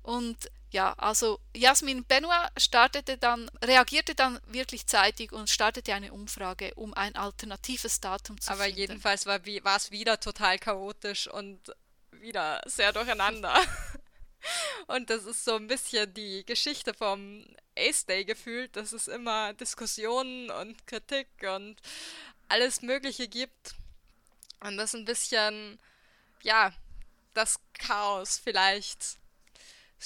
Und 0.03 0.51
ja, 0.71 0.95
also 0.95 1.39
Jasmin 1.55 2.05
Benoit 2.05 2.51
startete 2.57 3.19
dann, 3.19 3.51
reagierte 3.63 4.15
dann 4.15 4.41
wirklich 4.47 4.87
zeitig 4.87 5.33
und 5.33 5.51
startete 5.51 5.95
eine 5.95 6.13
Umfrage, 6.13 6.75
um 6.75 6.95
ein 6.95 7.15
alternatives 7.15 8.01
Datum 8.01 8.41
zu 8.41 8.51
Aber 8.51 8.65
finden. 8.65 8.79
jedenfalls 8.79 9.27
war, 9.27 9.45
war 9.45 9.77
es 9.77 9.91
wieder 9.91 10.19
total 10.19 10.59
chaotisch 10.59 11.29
und 11.29 11.61
wieder 12.13 12.63
sehr 12.67 12.93
durcheinander. 12.93 13.55
Und 14.89 15.09
das 15.09 15.25
ist 15.25 15.45
so 15.45 15.55
ein 15.55 15.69
bisschen 15.69 16.13
die 16.15 16.45
Geschichte 16.45 16.95
vom 16.95 17.47
Ace 17.79 18.07
Day 18.07 18.25
gefühlt, 18.25 18.75
dass 18.75 18.93
es 18.93 19.07
immer 19.07 19.55
Diskussionen 19.55 20.51
und 20.51 20.85
Kritik 20.87 21.29
und 21.43 21.77
alles 22.49 22.83
Mögliche 22.83 23.29
gibt. 23.29 23.75
Und 24.61 24.77
das 24.77 24.95
ein 24.95 25.05
bisschen, 25.05 25.79
ja, 26.43 26.73
das 27.35 27.61
Chaos 27.75 28.41
vielleicht. 28.43 29.19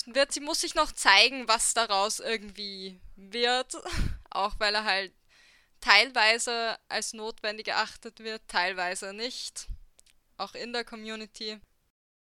Wird, 0.05 0.33
sie 0.33 0.41
muss 0.41 0.61
sich 0.61 0.75
noch 0.75 0.93
zeigen, 0.93 1.49
was 1.49 1.75
daraus 1.75 2.21
irgendwie 2.21 3.01
wird. 3.17 3.75
Auch 4.31 4.55
weil 4.59 4.75
er 4.75 4.85
halt 4.85 5.13
teilweise 5.81 6.79
als 6.89 7.13
notwendig 7.13 7.69
erachtet 7.69 8.21
wird, 8.21 8.43
teilweise 8.49 9.13
nicht. 9.13 9.69
Auch 10.37 10.55
in 10.55 10.73
der 10.73 10.85
Community. 10.85 11.59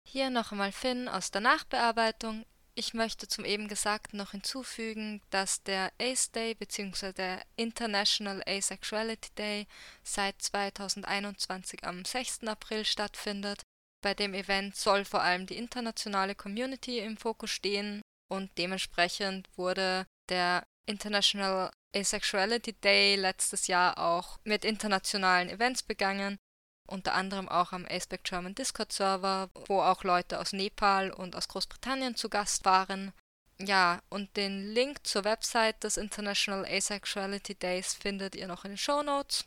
Hier 0.03 0.30
noch 0.30 0.51
einmal 0.51 0.72
Finn 0.72 1.09
aus 1.09 1.32
der 1.32 1.41
Nachbearbeitung. 1.41 2.45
Ich 2.76 2.93
möchte 2.93 3.28
zum 3.28 3.43
eben 3.43 3.68
Gesagten 3.68 4.18
noch 4.18 4.32
hinzufügen, 4.32 5.22
dass 5.32 5.63
der 5.63 5.91
ACE 5.99 6.32
Day 6.32 6.53
bzw. 6.53 7.11
der 7.11 7.41
International 7.55 8.41
Asexuality 8.45 9.32
Day 9.36 9.68
seit 10.03 10.41
2021 10.41 11.84
am 11.84 12.05
6. 12.05 12.43
April 12.43 12.86
stattfindet. 12.86 13.66
Bei 14.08 14.14
dem 14.14 14.34
Event 14.34 14.74
soll 14.74 15.03
vor 15.03 15.22
allem 15.22 15.47
die 15.47 15.58
internationale 15.58 16.34
Community 16.34 16.99
im 16.99 17.18
Fokus 17.18 17.49
stehen 17.49 18.01
und 18.30 18.49
dementsprechend 18.58 19.49
wurde 19.58 20.08
der 20.30 20.66
International 20.86 21.72
Asexuality 21.93 22.72
Day 22.72 23.18
letztes 23.18 23.68
Jahr 23.68 23.97
auch 23.97 24.39
mit 24.45 24.64
internationalen 24.64 25.49
Events 25.49 25.84
begangen 25.84 26.38
unter 26.86 27.16
anderem 27.16 27.49
auch 27.49 27.74
am 27.74 27.86
Aspect 27.89 28.24
German 28.24 28.55
Discord 28.55 28.93
Server, 28.93 29.49
wo 29.68 29.82
auch 29.82 30.05
Leute 30.05 30.39
aus 30.39 30.53
Nepal 30.53 31.12
und 31.12 31.36
aus 31.36 31.49
Großbritannien 31.49 32.16
zu 32.16 32.30
Gast 32.30 32.64
waren. 32.64 33.12
Ja, 33.60 34.01
und 34.08 34.38
den 34.38 34.72
Link 34.72 35.05
zur 35.05 35.26
Website 35.26 35.84
des 35.84 35.97
International 35.97 36.64
Asexuality 36.66 37.55
Days 37.55 37.93
findet 37.93 38.36
ihr 38.36 38.47
noch 38.47 38.64
in 38.64 38.72
den 38.72 38.78
Show 38.78 39.03
Notes. 39.03 39.43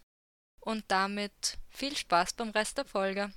Und 0.60 0.84
damit 0.88 1.56
viel 1.70 1.96
Spaß 1.96 2.34
beim 2.34 2.50
Rest 2.50 2.76
der 2.76 2.84
Folge. 2.84 3.32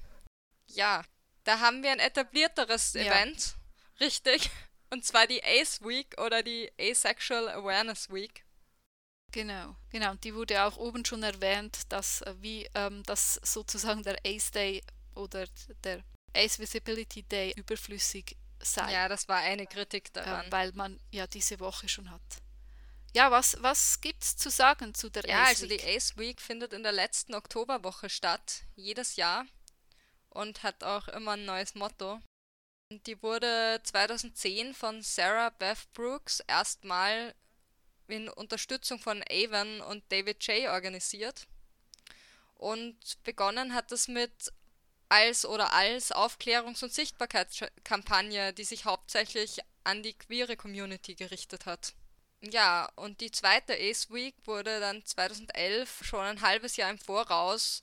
Ja, 0.68 1.06
da 1.44 1.60
haben 1.60 1.84
wir 1.84 1.92
ein 1.92 2.00
etablierteres 2.00 2.94
ja. 2.94 3.04
Event, 3.04 3.56
richtig. 4.00 4.50
Und 4.90 5.04
zwar 5.04 5.26
die 5.26 5.44
Ace 5.44 5.82
Week 5.82 6.16
oder 6.22 6.44
die 6.44 6.72
Asexual 6.80 7.50
Awareness 7.50 8.12
Week. 8.12 8.46
Genau, 9.32 9.76
genau. 9.90 10.14
Die 10.16 10.36
wurde 10.36 10.64
auch 10.64 10.78
oben 10.78 11.04
schon 11.04 11.24
erwähnt, 11.24 11.80
dass 11.90 12.22
äh, 12.22 12.36
wie 12.40 12.70
ähm, 12.76 13.02
das 13.08 13.40
sozusagen 13.44 14.04
der 14.04 14.18
Ace 14.24 14.52
Day 14.52 14.84
oder 15.16 15.48
der 15.84 16.04
Ace 16.36 16.60
Visibility 16.60 17.24
Day 17.24 17.54
überflüssig 17.56 18.38
sei. 18.60 18.94
Ja, 18.94 19.10
das 19.10 19.28
war 19.28 19.38
eine 19.40 19.66
Kritik 19.66 20.14
daran. 20.14 20.46
Äh, 20.46 20.52
weil 20.52 20.72
man 20.74 21.00
ja 21.12 21.26
diese 21.26 21.60
Woche 21.60 21.90
schon 21.90 22.12
hat. 22.12 22.22
Ja, 23.16 23.32
was, 23.32 23.58
was 23.62 24.02
gibt 24.02 24.24
es 24.24 24.38
zu 24.38 24.50
sagen 24.50 24.94
zu 24.94 25.10
der 25.10 25.26
ja, 25.26 25.44
Ace 25.44 25.64
Week? 25.64 25.70
Ja, 25.72 25.78
also 25.78 25.88
die 25.88 25.98
Ace 25.98 26.18
Week 26.18 26.42
findet 26.42 26.74
in 26.74 26.84
der 26.84 26.92
letzten 26.92 27.34
Oktoberwoche 27.34 28.10
statt, 28.10 28.64
jedes 28.76 29.16
Jahr. 29.16 29.46
Und 30.34 30.64
hat 30.64 30.84
auch 30.84 31.08
immer 31.10 31.32
ein 31.32 31.46
neues 31.46 31.76
Motto. 31.76 32.20
Die 32.90 33.22
wurde 33.22 33.80
2010 33.84 34.74
von 34.74 35.02
Sarah 35.02 35.50
Beth 35.50 35.92
Brooks 35.94 36.42
erstmal 36.48 37.34
in 38.08 38.30
Unterstützung 38.30 39.00
von 39.00 39.24
Avon 39.30 39.82
und 39.82 40.04
David 40.12 40.46
J. 40.46 40.70
organisiert. 40.70 41.48
Und 42.56 42.98
begonnen 43.24 43.74
hat 43.74 43.92
es 43.92 44.08
mit 44.08 44.52
als 45.10 45.46
oder 45.46 45.74
als 45.74 46.12
Aufklärungs- 46.12 46.84
und 46.84 46.94
Sichtbarkeitskampagne, 46.94 48.54
die 48.54 48.64
sich 48.64 48.86
hauptsächlich 48.86 49.60
an 49.84 50.02
die 50.02 50.14
queere 50.14 50.56
Community 50.56 51.16
gerichtet 51.16 51.66
hat. 51.66 51.94
Ja, 52.42 52.90
und 52.96 53.22
die 53.22 53.32
zweite 53.32 53.74
Ace 53.74 54.10
Week 54.12 54.36
wurde 54.46 54.80
dann 54.80 55.06
2011 55.06 56.04
schon 56.04 56.22
ein 56.22 56.42
halbes 56.42 56.76
Jahr 56.76 56.90
im 56.90 56.98
Voraus 56.98 57.82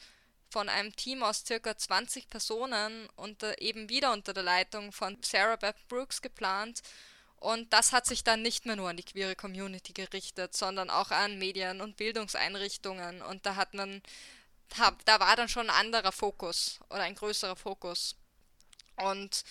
von 0.50 0.68
einem 0.68 0.94
Team 0.96 1.22
aus 1.22 1.44
circa 1.46 1.76
20 1.76 2.28
Personen 2.28 3.08
und 3.16 3.42
eben 3.58 3.88
wieder 3.88 4.12
unter 4.12 4.32
der 4.32 4.42
Leitung 4.42 4.92
von 4.92 5.16
Sarah 5.22 5.56
Beth 5.56 5.88
Brooks 5.88 6.20
geplant 6.20 6.82
und 7.40 7.72
das 7.72 7.92
hat 7.92 8.06
sich 8.06 8.22
dann 8.22 8.42
nicht 8.42 8.66
mehr 8.66 8.76
nur 8.76 8.90
an 8.90 8.98
die 8.98 9.02
queere 9.02 9.34
Community 9.34 9.94
gerichtet, 9.94 10.54
sondern 10.54 10.90
auch 10.90 11.10
an 11.10 11.38
Medien 11.38 11.80
und 11.80 11.96
Bildungseinrichtungen. 11.96 13.22
Und 13.22 13.46
da 13.46 13.56
hat 13.56 13.72
man, 13.72 14.02
da 15.06 15.20
war 15.20 15.36
dann 15.36 15.48
schon 15.48 15.70
ein 15.70 15.76
anderer 15.76 16.12
Fokus 16.12 16.78
oder 16.90 17.00
ein 17.00 17.14
größerer 17.14 17.56
Fokus. 17.56 18.14
Und 18.96 19.42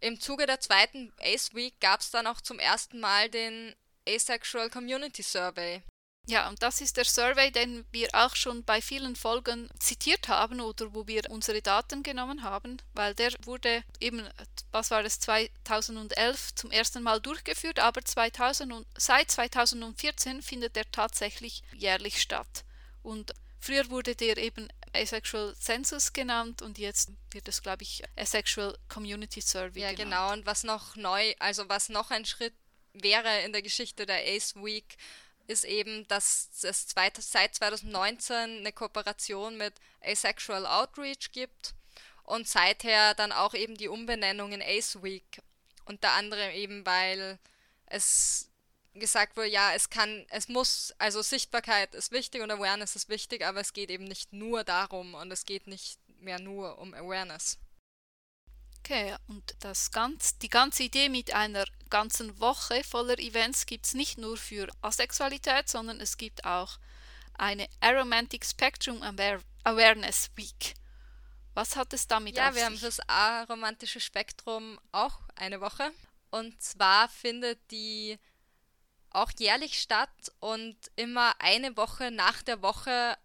im 0.00 0.20
Zuge 0.20 0.46
der 0.46 0.60
zweiten 0.60 1.12
Ace 1.20 1.54
Week 1.54 1.78
gab 1.80 2.00
es 2.00 2.10
dann 2.10 2.26
auch 2.26 2.40
zum 2.40 2.58
ersten 2.58 2.98
Mal 2.98 3.30
den 3.30 3.76
Asexual 4.06 4.68
Community 4.68 5.22
Survey. 5.22 5.82
Ja, 6.28 6.46
und 6.50 6.62
das 6.62 6.82
ist 6.82 6.98
der 6.98 7.06
Survey, 7.06 7.50
den 7.50 7.86
wir 7.90 8.10
auch 8.12 8.36
schon 8.36 8.62
bei 8.62 8.82
vielen 8.82 9.16
Folgen 9.16 9.70
zitiert 9.78 10.28
haben 10.28 10.60
oder 10.60 10.92
wo 10.92 11.06
wir 11.06 11.22
unsere 11.30 11.62
Daten 11.62 12.02
genommen 12.02 12.42
haben, 12.42 12.76
weil 12.92 13.14
der 13.14 13.32
wurde 13.44 13.82
eben, 13.98 14.28
was 14.70 14.90
war 14.90 15.02
es, 15.04 15.20
2011 15.20 16.54
zum 16.54 16.70
ersten 16.70 17.02
Mal 17.02 17.22
durchgeführt, 17.22 17.78
aber 17.78 18.04
2000 18.04 18.74
und, 18.74 18.86
seit 18.98 19.30
2014 19.30 20.42
findet 20.42 20.76
er 20.76 20.90
tatsächlich 20.90 21.62
jährlich 21.72 22.20
statt. 22.20 22.62
Und 23.02 23.32
früher 23.58 23.88
wurde 23.88 24.14
der 24.14 24.36
eben 24.36 24.68
Asexual 24.92 25.56
Census 25.56 26.12
genannt 26.12 26.60
und 26.60 26.76
jetzt 26.76 27.10
wird 27.30 27.48
es, 27.48 27.62
glaube 27.62 27.84
ich, 27.84 28.02
Asexual 28.16 28.76
Community 28.90 29.40
Survey 29.40 29.80
ja, 29.80 29.92
genannt. 29.92 29.98
Ja, 29.98 30.04
genau. 30.04 30.32
Und 30.34 30.44
was 30.44 30.62
noch 30.62 30.94
neu, 30.94 31.32
also 31.38 31.70
was 31.70 31.88
noch 31.88 32.10
ein 32.10 32.26
Schritt 32.26 32.54
wäre 32.92 33.40
in 33.46 33.52
der 33.52 33.62
Geschichte 33.62 34.04
der 34.04 34.26
Ace 34.26 34.54
Week, 34.56 34.98
ist 35.48 35.64
eben, 35.64 36.06
dass 36.08 36.50
es 36.62 36.88
seit 36.88 37.16
2019 37.54 38.58
eine 38.58 38.72
Kooperation 38.72 39.56
mit 39.56 39.74
Asexual 40.02 40.66
Outreach 40.66 41.32
gibt 41.32 41.74
und 42.22 42.46
seither 42.46 43.14
dann 43.14 43.32
auch 43.32 43.54
eben 43.54 43.76
die 43.76 43.88
Umbenennung 43.88 44.52
in 44.52 44.62
Ace 44.62 45.02
Week. 45.02 45.40
Unter 45.86 46.12
anderem 46.12 46.50
eben, 46.52 46.84
weil 46.84 47.38
es 47.86 48.50
gesagt 48.94 49.36
wurde, 49.36 49.48
ja, 49.48 49.72
es 49.74 49.88
kann, 49.88 50.26
es 50.28 50.48
muss, 50.48 50.94
also 50.98 51.22
Sichtbarkeit 51.22 51.94
ist 51.94 52.12
wichtig 52.12 52.42
und 52.42 52.50
Awareness 52.50 52.94
ist 52.94 53.08
wichtig, 53.08 53.44
aber 53.44 53.60
es 53.60 53.72
geht 53.72 53.90
eben 53.90 54.04
nicht 54.04 54.32
nur 54.32 54.64
darum 54.64 55.14
und 55.14 55.30
es 55.32 55.46
geht 55.46 55.66
nicht 55.66 55.98
mehr 56.20 56.38
nur 56.38 56.78
um 56.78 56.92
Awareness. 56.92 57.58
Okay, 58.90 59.14
und 59.26 59.54
das 59.60 59.90
ganz, 59.90 60.38
die 60.38 60.48
ganze 60.48 60.84
Idee 60.84 61.10
mit 61.10 61.34
einer 61.34 61.66
ganzen 61.90 62.40
Woche 62.40 62.82
voller 62.82 63.18
Events 63.18 63.66
gibt 63.66 63.84
es 63.84 63.92
nicht 63.92 64.16
nur 64.16 64.38
für 64.38 64.66
Asexualität, 64.80 65.68
sondern 65.68 66.00
es 66.00 66.16
gibt 66.16 66.46
auch 66.46 66.78
eine 67.34 67.68
Aromantic 67.80 68.46
Spectrum 68.46 69.02
Awareness 69.02 70.30
Week. 70.36 70.72
Was 71.52 71.76
hat 71.76 71.92
es 71.92 72.08
damit 72.08 72.36
ja, 72.36 72.48
auf 72.48 72.54
sich? 72.54 72.62
Ja, 72.62 72.70
wir 72.70 72.74
haben 72.74 72.80
das 72.80 73.00
aromantische 73.06 74.00
Spektrum 74.00 74.80
auch 74.90 75.20
eine 75.34 75.60
Woche. 75.60 75.90
Und 76.30 76.62
zwar 76.62 77.10
findet 77.10 77.58
die 77.70 78.18
auch 79.10 79.32
jährlich 79.38 79.78
statt 79.78 80.32
und 80.40 80.78
immer 80.96 81.34
eine 81.40 81.76
Woche 81.76 82.10
nach 82.10 82.40
der 82.40 82.62
Woche 82.62 83.18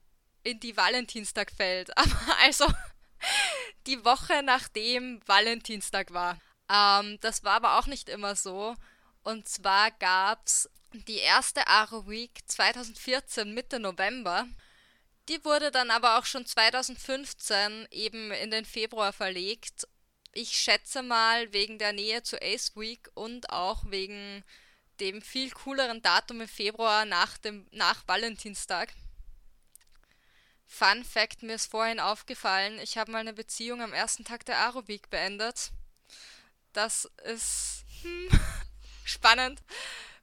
in 0.43 0.59
die 0.59 0.75
Valentinstag 0.75 1.53
fällt. 1.53 1.97
Aber 1.97 2.37
also 2.41 2.65
die 3.87 4.03
Woche 4.05 4.41
nachdem 4.43 5.21
Valentinstag 5.25 6.13
war. 6.13 6.39
Ähm, 6.69 7.17
das 7.21 7.43
war 7.43 7.53
aber 7.53 7.79
auch 7.79 7.87
nicht 7.87 8.09
immer 8.09 8.35
so. 8.35 8.75
Und 9.23 9.47
zwar 9.47 9.91
gab 9.91 10.45
es 10.45 10.69
die 10.93 11.17
erste 11.17 11.67
Aro 11.67 12.07
Week 12.07 12.31
2014 12.45 13.53
Mitte 13.53 13.79
November. 13.79 14.47
Die 15.29 15.43
wurde 15.45 15.71
dann 15.71 15.89
aber 15.89 16.17
auch 16.17 16.25
schon 16.25 16.45
2015 16.45 17.87
eben 17.91 18.31
in 18.31 18.51
den 18.51 18.65
Februar 18.65 19.13
verlegt. 19.13 19.87
Ich 20.33 20.57
schätze 20.57 21.01
mal 21.01 21.51
wegen 21.53 21.79
der 21.79 21.93
Nähe 21.93 22.23
zu 22.23 22.41
Ace 22.41 22.75
Week 22.75 23.09
und 23.13 23.49
auch 23.49 23.83
wegen 23.87 24.43
dem 24.99 25.21
viel 25.21 25.51
cooleren 25.51 26.01
Datum 26.01 26.41
im 26.41 26.47
Februar 26.47 27.05
nach 27.05 27.37
dem 27.37 27.67
nach 27.71 28.07
Valentinstag. 28.07 28.93
Fun 30.73 31.03
Fact, 31.03 31.43
mir 31.43 31.53
ist 31.53 31.69
vorhin 31.69 31.99
aufgefallen, 31.99 32.79
ich 32.79 32.97
habe 32.97 33.11
mal 33.11 33.19
eine 33.19 33.33
Beziehung 33.33 33.83
am 33.83 33.93
ersten 33.93 34.25
Tag 34.25 34.43
der 34.45 34.57
Week 34.87 35.07
beendet. 35.11 35.69
Das 36.73 37.05
ist 37.25 37.85
hm, 38.01 38.27
spannend. 39.05 39.61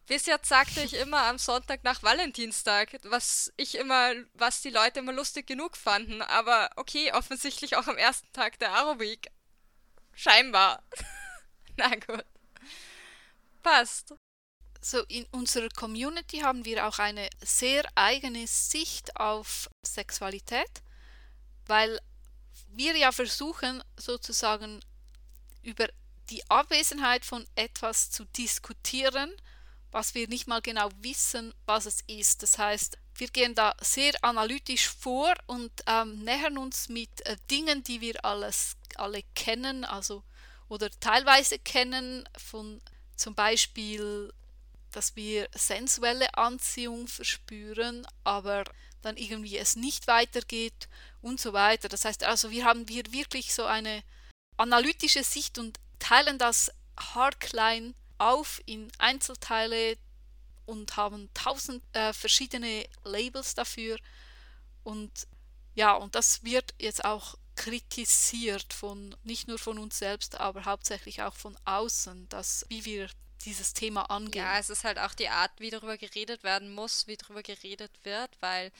Bis 0.08 0.26
jetzt 0.26 0.48
sagte 0.48 0.80
ich 0.80 0.94
immer 0.94 1.22
am 1.22 1.38
Sonntag 1.38 1.84
nach 1.84 2.02
Valentinstag, 2.02 2.98
was 3.04 3.52
ich 3.56 3.76
immer, 3.76 4.12
was 4.34 4.60
die 4.60 4.70
Leute 4.70 4.98
immer 4.98 5.12
lustig 5.12 5.46
genug 5.46 5.76
fanden. 5.76 6.20
Aber 6.20 6.68
okay, 6.74 7.12
offensichtlich 7.12 7.76
auch 7.76 7.86
am 7.86 7.96
ersten 7.96 8.32
Tag 8.32 8.58
der 8.58 8.72
Week. 8.98 9.30
Scheinbar. 10.14 10.82
Na 11.76 11.94
gut. 11.94 12.24
Passt. 13.62 14.14
So 14.80 15.02
in 15.08 15.26
unserer 15.30 15.68
Community 15.68 16.38
haben 16.38 16.64
wir 16.64 16.86
auch 16.86 16.98
eine 16.98 17.28
sehr 17.42 17.84
eigene 17.94 18.46
Sicht 18.46 19.14
auf 19.16 19.68
Sexualität, 19.84 20.82
weil 21.66 22.00
wir 22.68 22.96
ja 22.96 23.12
versuchen 23.12 23.82
sozusagen 23.96 24.80
über 25.62 25.88
die 26.30 26.48
Abwesenheit 26.48 27.24
von 27.24 27.44
etwas 27.56 28.10
zu 28.10 28.24
diskutieren, 28.24 29.30
was 29.90 30.14
wir 30.14 30.28
nicht 30.28 30.46
mal 30.46 30.62
genau 30.62 30.88
wissen, 31.00 31.52
was 31.66 31.84
es 31.86 32.00
ist. 32.06 32.42
Das 32.42 32.58
heißt, 32.58 32.96
wir 33.16 33.28
gehen 33.28 33.54
da 33.54 33.74
sehr 33.82 34.12
analytisch 34.22 34.88
vor 34.88 35.34
und 35.46 35.72
ähm, 35.86 36.24
nähern 36.24 36.56
uns 36.56 36.88
mit 36.88 37.26
äh, 37.26 37.36
Dingen, 37.50 37.82
die 37.82 38.00
wir 38.00 38.24
alles 38.24 38.76
alle 38.96 39.22
kennen, 39.34 39.84
also 39.84 40.22
oder 40.68 40.90
teilweise 41.00 41.58
kennen, 41.58 42.28
von 42.36 42.80
zum 43.16 43.34
Beispiel 43.34 44.32
dass 44.90 45.16
wir 45.16 45.48
sensuelle 45.54 46.34
Anziehung 46.34 47.08
verspüren, 47.08 48.06
aber 48.24 48.64
dann 49.02 49.16
irgendwie 49.16 49.56
es 49.56 49.76
nicht 49.76 50.06
weitergeht 50.06 50.88
und 51.22 51.40
so 51.40 51.52
weiter. 51.52 51.88
Das 51.88 52.04
heißt 52.04 52.24
also, 52.24 52.50
wir 52.50 52.64
haben 52.64 52.86
hier 52.88 53.04
wirklich 53.12 53.54
so 53.54 53.64
eine 53.64 54.02
analytische 54.56 55.24
Sicht 55.24 55.58
und 55.58 55.78
teilen 55.98 56.38
das 56.38 56.70
haarklein 56.98 57.94
auf 58.18 58.60
in 58.66 58.92
Einzelteile 58.98 59.96
und 60.66 60.96
haben 60.96 61.30
tausend 61.34 61.82
äh, 61.94 62.12
verschiedene 62.12 62.86
Labels 63.04 63.54
dafür. 63.54 63.98
Und 64.84 65.26
ja, 65.74 65.94
und 65.94 66.14
das 66.14 66.44
wird 66.44 66.74
jetzt 66.78 67.04
auch 67.04 67.36
kritisiert 67.56 68.72
von 68.72 69.16
nicht 69.22 69.48
nur 69.48 69.58
von 69.58 69.78
uns 69.78 69.98
selbst, 69.98 70.38
aber 70.40 70.64
hauptsächlich 70.64 71.22
auch 71.22 71.34
von 71.34 71.56
außen, 71.64 72.28
dass 72.28 72.64
wie 72.68 72.84
wir 72.84 73.08
dieses 73.44 73.72
Thema 73.72 74.10
angehen. 74.10 74.44
Ja, 74.44 74.58
es 74.58 74.70
ist 74.70 74.84
halt 74.84 74.98
auch 74.98 75.14
die 75.14 75.28
Art, 75.28 75.52
wie 75.58 75.70
darüber 75.70 75.96
geredet 75.96 76.42
werden 76.42 76.74
muss, 76.74 77.06
wie 77.06 77.16
darüber 77.16 77.42
geredet 77.42 77.92
wird, 78.04 78.30
weil 78.40 78.72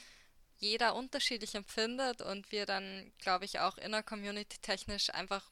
jeder 0.58 0.94
unterschiedlich 0.94 1.54
empfindet 1.54 2.20
und 2.20 2.52
wir 2.52 2.66
dann, 2.66 3.12
glaube 3.18 3.46
ich, 3.46 3.61
auch 3.61 3.78
inner 3.78 4.02
Community 4.02 4.58
technisch 4.58 5.11
einfach 5.11 5.50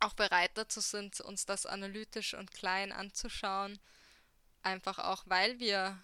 auch 0.00 0.14
bereit 0.14 0.50
dazu 0.54 0.80
sind, 0.80 1.20
uns 1.20 1.46
das 1.46 1.66
analytisch 1.66 2.34
und 2.34 2.52
klein 2.52 2.92
anzuschauen. 2.92 3.78
Einfach 4.62 4.98
auch, 4.98 5.22
weil 5.26 5.60
wir 5.60 6.02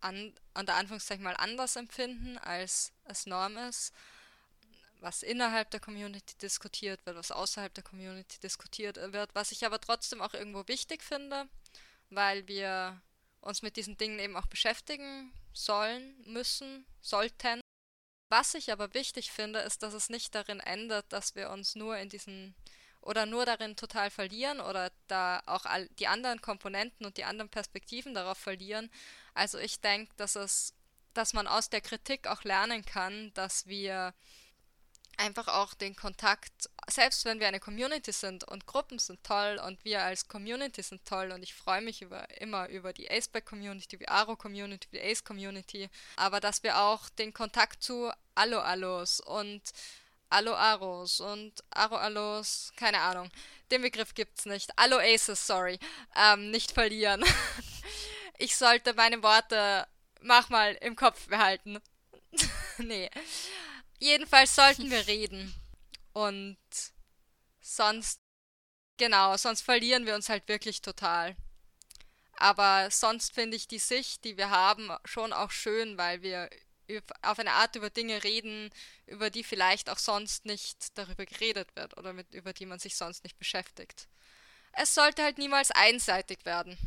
an, 0.00 0.32
an 0.54 0.66
der 0.66 0.76
Anführungszeichen 0.76 1.24
mal 1.24 1.36
anders 1.36 1.76
empfinden, 1.76 2.38
als 2.38 2.92
es 3.04 3.26
Norm 3.26 3.56
ist 3.56 3.92
was 5.00 5.22
innerhalb 5.22 5.70
der 5.70 5.80
Community 5.80 6.36
diskutiert 6.38 7.04
wird, 7.04 7.16
was 7.16 7.30
außerhalb 7.30 7.72
der 7.74 7.84
Community 7.84 8.38
diskutiert 8.40 8.96
wird, 9.12 9.34
was 9.34 9.52
ich 9.52 9.64
aber 9.64 9.80
trotzdem 9.80 10.20
auch 10.20 10.34
irgendwo 10.34 10.66
wichtig 10.68 11.02
finde, 11.02 11.48
weil 12.10 12.46
wir 12.48 13.00
uns 13.40 13.62
mit 13.62 13.76
diesen 13.76 13.96
Dingen 13.96 14.18
eben 14.18 14.36
auch 14.36 14.46
beschäftigen 14.46 15.32
sollen, 15.52 16.16
müssen, 16.26 16.86
sollten. 17.00 17.60
Was 18.28 18.54
ich 18.54 18.72
aber 18.72 18.92
wichtig 18.94 19.30
finde, 19.30 19.60
ist, 19.60 19.82
dass 19.82 19.94
es 19.94 20.08
nicht 20.08 20.34
darin 20.34 20.60
endet, 20.60 21.12
dass 21.12 21.34
wir 21.34 21.50
uns 21.50 21.76
nur 21.76 21.96
in 21.96 22.08
diesen 22.08 22.54
oder 23.00 23.24
nur 23.24 23.46
darin 23.46 23.76
total 23.76 24.10
verlieren 24.10 24.60
oder 24.60 24.90
da 25.06 25.40
auch 25.46 25.64
all 25.64 25.88
die 25.90 26.08
anderen 26.08 26.40
Komponenten 26.40 27.06
und 27.06 27.16
die 27.16 27.24
anderen 27.24 27.48
Perspektiven 27.48 28.14
darauf 28.14 28.36
verlieren. 28.36 28.90
Also 29.32 29.58
ich 29.58 29.80
denke, 29.80 30.12
dass 30.16 30.34
es, 30.34 30.74
dass 31.14 31.32
man 31.32 31.46
aus 31.46 31.70
der 31.70 31.80
Kritik 31.80 32.26
auch 32.26 32.42
lernen 32.42 32.84
kann, 32.84 33.32
dass 33.34 33.68
wir 33.68 34.12
einfach 35.16 35.48
auch 35.48 35.74
den 35.74 35.96
Kontakt, 35.96 36.70
selbst 36.88 37.24
wenn 37.24 37.40
wir 37.40 37.48
eine 37.48 37.60
Community 37.60 38.12
sind 38.12 38.44
und 38.44 38.66
Gruppen 38.66 38.98
sind 38.98 39.22
toll 39.24 39.60
und 39.64 39.84
wir 39.84 40.02
als 40.02 40.28
Community 40.28 40.82
sind 40.82 41.04
toll 41.04 41.32
und 41.32 41.42
ich 41.42 41.54
freue 41.54 41.80
mich 41.80 42.02
über, 42.02 42.28
immer 42.40 42.68
über 42.68 42.92
die 42.92 43.10
Aceback-Community, 43.10 43.98
die 43.98 44.08
Aro-Community, 44.08 44.88
die 44.92 45.00
Ace-Community, 45.00 45.88
aber 46.16 46.40
dass 46.40 46.62
wir 46.62 46.78
auch 46.78 47.08
den 47.10 47.32
Kontakt 47.32 47.82
zu 47.82 48.10
Allo-Allos 48.34 49.20
und 49.20 49.62
Allo-Aros 50.28 51.20
und 51.20 51.52
Aro-Allos, 51.70 52.72
keine 52.76 53.00
Ahnung, 53.00 53.30
den 53.70 53.82
Begriff 53.82 54.14
gibt's 54.14 54.44
nicht, 54.44 54.70
Allo-Aces, 54.76 55.46
sorry, 55.46 55.78
ähm, 56.16 56.50
nicht 56.50 56.72
verlieren. 56.72 57.24
ich 58.38 58.56
sollte 58.56 58.94
meine 58.94 59.22
Worte, 59.22 59.86
mach 60.20 60.48
mal, 60.48 60.74
im 60.80 60.96
Kopf 60.96 61.28
behalten. 61.28 61.78
nee. 62.78 63.10
Jedenfalls 63.98 64.54
sollten 64.54 64.90
wir 64.90 65.06
reden. 65.06 65.54
Und 66.12 66.58
sonst, 67.60 68.20
genau, 68.96 69.36
sonst 69.36 69.62
verlieren 69.62 70.06
wir 70.06 70.14
uns 70.14 70.28
halt 70.28 70.48
wirklich 70.48 70.80
total. 70.82 71.36
Aber 72.38 72.90
sonst 72.90 73.32
finde 73.32 73.56
ich 73.56 73.68
die 73.68 73.78
Sicht, 73.78 74.24
die 74.24 74.36
wir 74.36 74.50
haben, 74.50 74.90
schon 75.04 75.32
auch 75.32 75.50
schön, 75.50 75.96
weil 75.96 76.22
wir 76.22 76.50
auf 77.22 77.38
eine 77.38 77.52
Art 77.52 77.74
über 77.76 77.90
Dinge 77.90 78.22
reden, 78.22 78.70
über 79.06 79.30
die 79.30 79.42
vielleicht 79.42 79.90
auch 79.90 79.98
sonst 79.98 80.44
nicht 80.44 80.96
darüber 80.96 81.26
geredet 81.26 81.68
wird 81.74 81.96
oder 81.96 82.12
mit, 82.12 82.32
über 82.34 82.52
die 82.52 82.66
man 82.66 82.78
sich 82.78 82.96
sonst 82.96 83.24
nicht 83.24 83.38
beschäftigt. 83.38 84.08
Es 84.72 84.94
sollte 84.94 85.22
halt 85.22 85.38
niemals 85.38 85.70
einseitig 85.70 86.44
werden. 86.44 86.78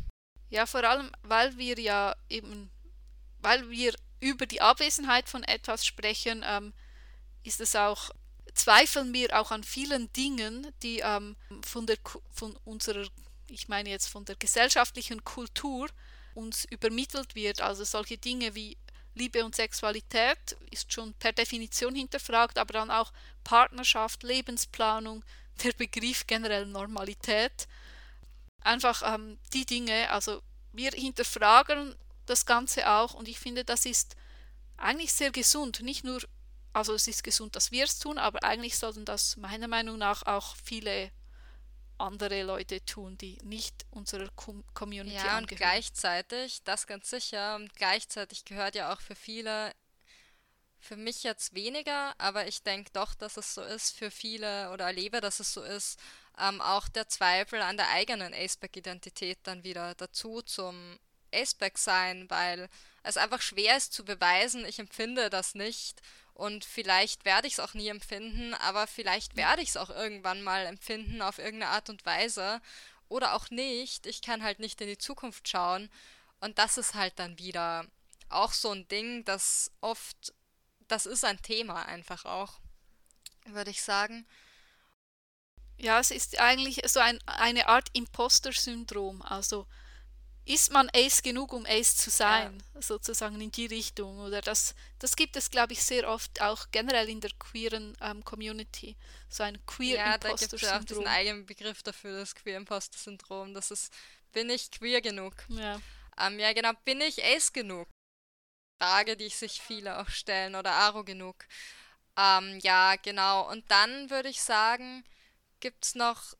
Ja, 0.48 0.66
vor 0.66 0.84
allem, 0.84 1.10
weil 1.22 1.56
wir 1.58 1.78
ja 1.78 2.16
eben, 2.28 2.70
weil 3.38 3.68
wir 3.70 3.94
über 4.20 4.46
die 4.46 4.60
Abwesenheit 4.60 5.28
von 5.28 5.42
etwas 5.44 5.84
sprechen, 5.84 6.44
ähm, 6.46 6.72
ist 7.42 7.60
es 7.60 7.76
auch, 7.76 8.10
zweifeln 8.54 9.12
wir 9.12 9.38
auch 9.38 9.50
an 9.50 9.64
vielen 9.64 10.12
Dingen, 10.12 10.66
die 10.82 11.00
ähm, 11.00 11.36
von, 11.64 11.86
der, 11.86 11.98
von 12.30 12.56
unserer, 12.64 13.06
ich 13.48 13.68
meine 13.68 13.90
jetzt 13.90 14.08
von 14.08 14.24
der 14.24 14.36
gesellschaftlichen 14.36 15.24
Kultur 15.24 15.88
uns 16.34 16.64
übermittelt 16.66 17.34
wird. 17.34 17.60
Also 17.60 17.84
solche 17.84 18.18
Dinge 18.18 18.54
wie 18.54 18.76
Liebe 19.14 19.44
und 19.44 19.56
Sexualität 19.56 20.56
ist 20.70 20.92
schon 20.92 21.14
per 21.14 21.32
Definition 21.32 21.94
hinterfragt, 21.94 22.58
aber 22.58 22.72
dann 22.72 22.90
auch 22.90 23.12
Partnerschaft, 23.44 24.22
Lebensplanung, 24.22 25.24
der 25.62 25.72
Begriff 25.72 26.26
generell 26.26 26.66
Normalität. 26.66 27.66
Einfach 28.60 29.02
ähm, 29.14 29.38
die 29.52 29.66
Dinge, 29.66 30.10
also 30.10 30.42
wir 30.72 30.92
hinterfragen 30.92 31.94
das 32.26 32.46
Ganze 32.46 32.88
auch 32.88 33.14
und 33.14 33.26
ich 33.28 33.38
finde, 33.38 33.64
das 33.64 33.86
ist 33.86 34.16
eigentlich 34.76 35.12
sehr 35.12 35.30
gesund. 35.30 35.80
Nicht 35.82 36.04
nur, 36.04 36.20
also 36.72 36.94
es 36.94 37.08
ist 37.08 37.24
gesund, 37.24 37.56
dass 37.56 37.72
wir 37.72 37.84
es 37.84 37.98
tun, 37.98 38.18
aber 38.18 38.44
eigentlich 38.44 38.78
sollten 38.78 39.04
das 39.04 39.36
meiner 39.36 39.68
Meinung 39.68 39.98
nach 39.98 40.24
auch 40.24 40.56
viele 40.64 41.10
andere 41.98 42.42
Leute 42.42 42.84
tun, 42.84 43.18
die 43.18 43.38
nicht 43.42 43.84
unserer 43.90 44.28
Community 44.74 45.16
ja, 45.16 45.22
angehören. 45.22 45.44
und 45.44 45.56
gleichzeitig, 45.56 46.62
das 46.64 46.86
ganz 46.86 47.10
sicher, 47.10 47.56
und 47.56 47.74
gleichzeitig 47.74 48.44
gehört 48.44 48.74
ja 48.74 48.92
auch 48.92 49.00
für 49.00 49.14
viele, 49.14 49.72
für 50.78 50.96
mich 50.96 51.22
jetzt 51.22 51.54
weniger, 51.54 52.14
aber 52.18 52.46
ich 52.46 52.62
denke 52.62 52.90
doch, 52.92 53.14
dass 53.14 53.36
es 53.36 53.54
so 53.54 53.62
ist 53.62 53.96
für 53.96 54.10
viele 54.10 54.70
oder 54.70 54.86
erlebe, 54.86 55.20
dass 55.20 55.40
es 55.40 55.52
so 55.52 55.62
ist, 55.62 56.00
ähm, 56.38 56.60
auch 56.60 56.88
der 56.88 57.08
Zweifel 57.08 57.60
an 57.60 57.76
der 57.76 57.90
eigenen 57.90 58.32
Aceback-Identität 58.32 59.38
dann 59.42 59.62
wieder 59.62 59.94
dazu 59.94 60.40
zum 60.40 60.98
Aceback 61.32 61.78
sein, 61.78 62.28
weil 62.30 62.68
es 63.02 63.16
einfach 63.16 63.42
schwer 63.42 63.76
ist 63.76 63.92
zu 63.92 64.04
beweisen, 64.04 64.64
ich 64.64 64.78
empfinde 64.78 65.30
das 65.30 65.54
nicht 65.54 66.00
und 66.40 66.64
vielleicht 66.64 67.26
werde 67.26 67.46
ich 67.46 67.52
es 67.52 67.60
auch 67.60 67.74
nie 67.74 67.88
empfinden, 67.88 68.54
aber 68.54 68.86
vielleicht 68.86 69.36
werde 69.36 69.60
ich 69.60 69.68
es 69.68 69.76
auch 69.76 69.90
irgendwann 69.90 70.42
mal 70.42 70.64
empfinden 70.64 71.20
auf 71.20 71.38
irgendeine 71.38 71.72
Art 71.72 71.90
und 71.90 72.06
Weise. 72.06 72.62
Oder 73.10 73.34
auch 73.34 73.50
nicht. 73.50 74.06
Ich 74.06 74.22
kann 74.22 74.42
halt 74.42 74.58
nicht 74.58 74.80
in 74.80 74.86
die 74.86 74.96
Zukunft 74.96 75.46
schauen. 75.46 75.90
Und 76.40 76.58
das 76.58 76.78
ist 76.78 76.94
halt 76.94 77.18
dann 77.18 77.38
wieder 77.38 77.84
auch 78.30 78.54
so 78.54 78.70
ein 78.70 78.88
Ding, 78.88 79.22
das 79.26 79.70
oft, 79.82 80.32
das 80.88 81.04
ist 81.04 81.26
ein 81.26 81.42
Thema 81.42 81.84
einfach 81.84 82.24
auch, 82.24 82.58
würde 83.44 83.70
ich 83.70 83.82
sagen. 83.82 84.26
Ja, 85.76 86.00
es 86.00 86.10
ist 86.10 86.40
eigentlich 86.40 86.80
so 86.86 87.00
ein, 87.00 87.18
eine 87.26 87.68
Art 87.68 87.90
Imposter-Syndrom. 87.92 89.20
Also 89.20 89.66
ist 90.52 90.72
man 90.72 90.90
Ace 90.94 91.22
genug, 91.22 91.52
um 91.52 91.64
Ace 91.66 91.96
zu 91.96 92.10
sein, 92.10 92.62
ja. 92.74 92.82
sozusagen 92.82 93.40
in 93.40 93.52
die 93.52 93.66
Richtung. 93.66 94.18
Oder 94.18 94.40
das, 94.40 94.74
das 94.98 95.14
gibt 95.14 95.36
es, 95.36 95.50
glaube 95.50 95.72
ich, 95.72 95.82
sehr 95.82 96.08
oft 96.08 96.40
auch 96.42 96.66
generell 96.72 97.08
in 97.08 97.20
der 97.20 97.30
queeren 97.38 97.96
ähm, 98.00 98.24
Community. 98.24 98.96
So 99.28 99.44
ein 99.44 99.64
queer 99.66 99.98
Ja, 99.98 100.18
da 100.18 100.34
gibt 100.34 100.52
es 100.52 100.68
auch 100.68 100.84
diesen 100.84 101.06
eigenen 101.06 101.46
Begriff 101.46 101.82
dafür, 101.82 102.18
das 102.18 102.34
Queer 102.34 102.56
Imposter 102.56 102.98
Syndrom. 102.98 103.54
Das 103.54 103.70
ist, 103.70 103.92
bin 104.32 104.50
ich 104.50 104.70
queer 104.70 105.00
genug? 105.00 105.34
Ja. 105.48 105.80
Ähm, 106.18 106.38
ja, 106.38 106.52
genau, 106.52 106.72
bin 106.84 107.00
ich 107.00 107.24
Ace 107.24 107.52
genug? 107.52 107.88
Frage, 108.82 109.16
die 109.16 109.28
sich 109.28 109.60
viele 109.60 110.00
auch 110.00 110.08
stellen, 110.08 110.54
oder 110.54 110.72
Aro 110.72 111.04
genug. 111.04 111.36
Ähm, 112.16 112.58
ja, 112.62 112.96
genau. 112.96 113.48
Und 113.50 113.70
dann 113.70 114.10
würde 114.10 114.30
ich 114.30 114.42
sagen, 114.42 115.04
gibt 115.60 115.84
es 115.84 115.94
noch 115.94 116.34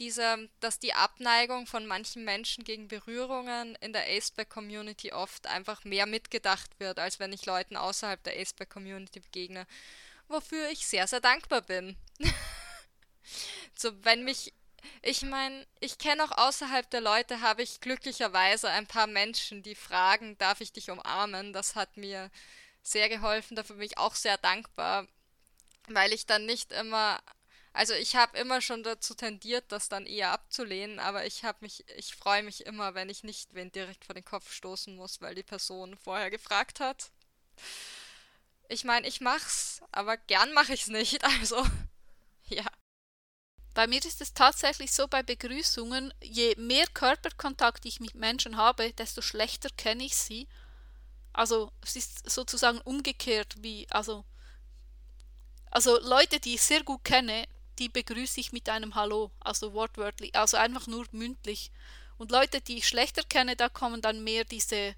diese, 0.00 0.48
dass 0.60 0.78
die 0.78 0.94
Abneigung 0.94 1.66
von 1.66 1.86
manchen 1.86 2.24
Menschen 2.24 2.64
gegen 2.64 2.88
Berührungen 2.88 3.76
in 3.76 3.92
der 3.92 4.08
Aceback-Community 4.08 5.12
oft 5.12 5.46
einfach 5.46 5.84
mehr 5.84 6.06
mitgedacht 6.06 6.70
wird, 6.80 6.98
als 6.98 7.20
wenn 7.20 7.32
ich 7.32 7.46
Leuten 7.46 7.76
außerhalb 7.76 8.22
der 8.24 8.40
Aceback-Community 8.40 9.20
begegne, 9.20 9.66
wofür 10.26 10.70
ich 10.70 10.86
sehr, 10.86 11.06
sehr 11.06 11.20
dankbar 11.20 11.60
bin. 11.60 11.96
so, 13.74 13.92
wenn 14.02 14.24
mich, 14.24 14.54
ich 15.02 15.22
meine, 15.22 15.66
ich 15.80 15.98
kenne 15.98 16.24
auch 16.24 16.48
außerhalb 16.48 16.88
der 16.90 17.02
Leute, 17.02 17.42
habe 17.42 17.62
ich 17.62 17.80
glücklicherweise 17.80 18.70
ein 18.70 18.86
paar 18.86 19.06
Menschen, 19.06 19.62
die 19.62 19.74
fragen, 19.74 20.38
darf 20.38 20.62
ich 20.62 20.72
dich 20.72 20.90
umarmen? 20.90 21.52
Das 21.52 21.74
hat 21.74 21.98
mir 21.98 22.30
sehr 22.82 23.10
geholfen, 23.10 23.54
dafür 23.54 23.76
bin 23.76 23.84
ich 23.84 23.98
auch 23.98 24.14
sehr 24.14 24.38
dankbar, 24.38 25.06
weil 25.88 26.14
ich 26.14 26.24
dann 26.24 26.46
nicht 26.46 26.72
immer 26.72 27.20
also 27.80 27.94
ich 27.94 28.14
habe 28.14 28.36
immer 28.36 28.60
schon 28.60 28.82
dazu 28.82 29.14
tendiert, 29.14 29.72
das 29.72 29.88
dann 29.88 30.04
eher 30.04 30.32
abzulehnen, 30.32 30.98
aber 30.98 31.24
ich 31.24 31.44
habe 31.44 31.56
mich, 31.62 31.82
ich 31.96 32.14
freue 32.14 32.42
mich 32.42 32.66
immer, 32.66 32.92
wenn 32.92 33.08
ich 33.08 33.24
nicht 33.24 33.54
wen 33.54 33.72
direkt 33.72 34.04
vor 34.04 34.14
den 34.14 34.22
Kopf 34.22 34.52
stoßen 34.52 34.94
muss, 34.94 35.22
weil 35.22 35.34
die 35.34 35.42
Person 35.42 35.96
vorher 35.96 36.30
gefragt 36.30 36.78
hat. 36.78 37.10
Ich 38.68 38.84
meine, 38.84 39.08
ich 39.08 39.22
mach's, 39.22 39.80
aber 39.92 40.18
gern 40.18 40.52
mache 40.52 40.74
ich's 40.74 40.88
nicht, 40.88 41.24
also 41.40 41.66
ja. 42.48 42.66
Bei 43.72 43.86
mir 43.86 44.04
ist 44.04 44.20
es 44.20 44.34
tatsächlich 44.34 44.92
so 44.92 45.08
bei 45.08 45.22
Begrüßungen, 45.22 46.12
je 46.22 46.54
mehr 46.56 46.86
Körperkontakt 46.86 47.86
ich 47.86 47.98
mit 47.98 48.14
Menschen 48.14 48.58
habe, 48.58 48.92
desto 48.92 49.22
schlechter 49.22 49.70
kenne 49.70 50.04
ich 50.04 50.16
sie. 50.16 50.48
Also 51.32 51.72
es 51.80 51.96
ist 51.96 52.28
sozusagen 52.28 52.82
umgekehrt 52.82 53.54
wie, 53.60 53.86
also, 53.88 54.26
also 55.70 55.98
Leute, 56.00 56.40
die 56.40 56.56
ich 56.56 56.62
sehr 56.62 56.82
gut 56.82 57.04
kenne, 57.04 57.46
die 57.80 57.88
begrüße 57.88 58.38
ich 58.38 58.52
mit 58.52 58.68
einem 58.68 58.94
Hallo, 58.94 59.30
also 59.40 59.72
wortwörtlich, 59.72 60.34
also 60.36 60.56
einfach 60.58 60.86
nur 60.86 61.06
mündlich. 61.12 61.72
Und 62.18 62.30
Leute, 62.30 62.60
die 62.60 62.76
ich 62.76 62.86
schlechter 62.86 63.22
kenne, 63.22 63.56
da 63.56 63.68
kommen 63.70 64.02
dann 64.02 64.22
mehr 64.22 64.44
diese, 64.44 64.94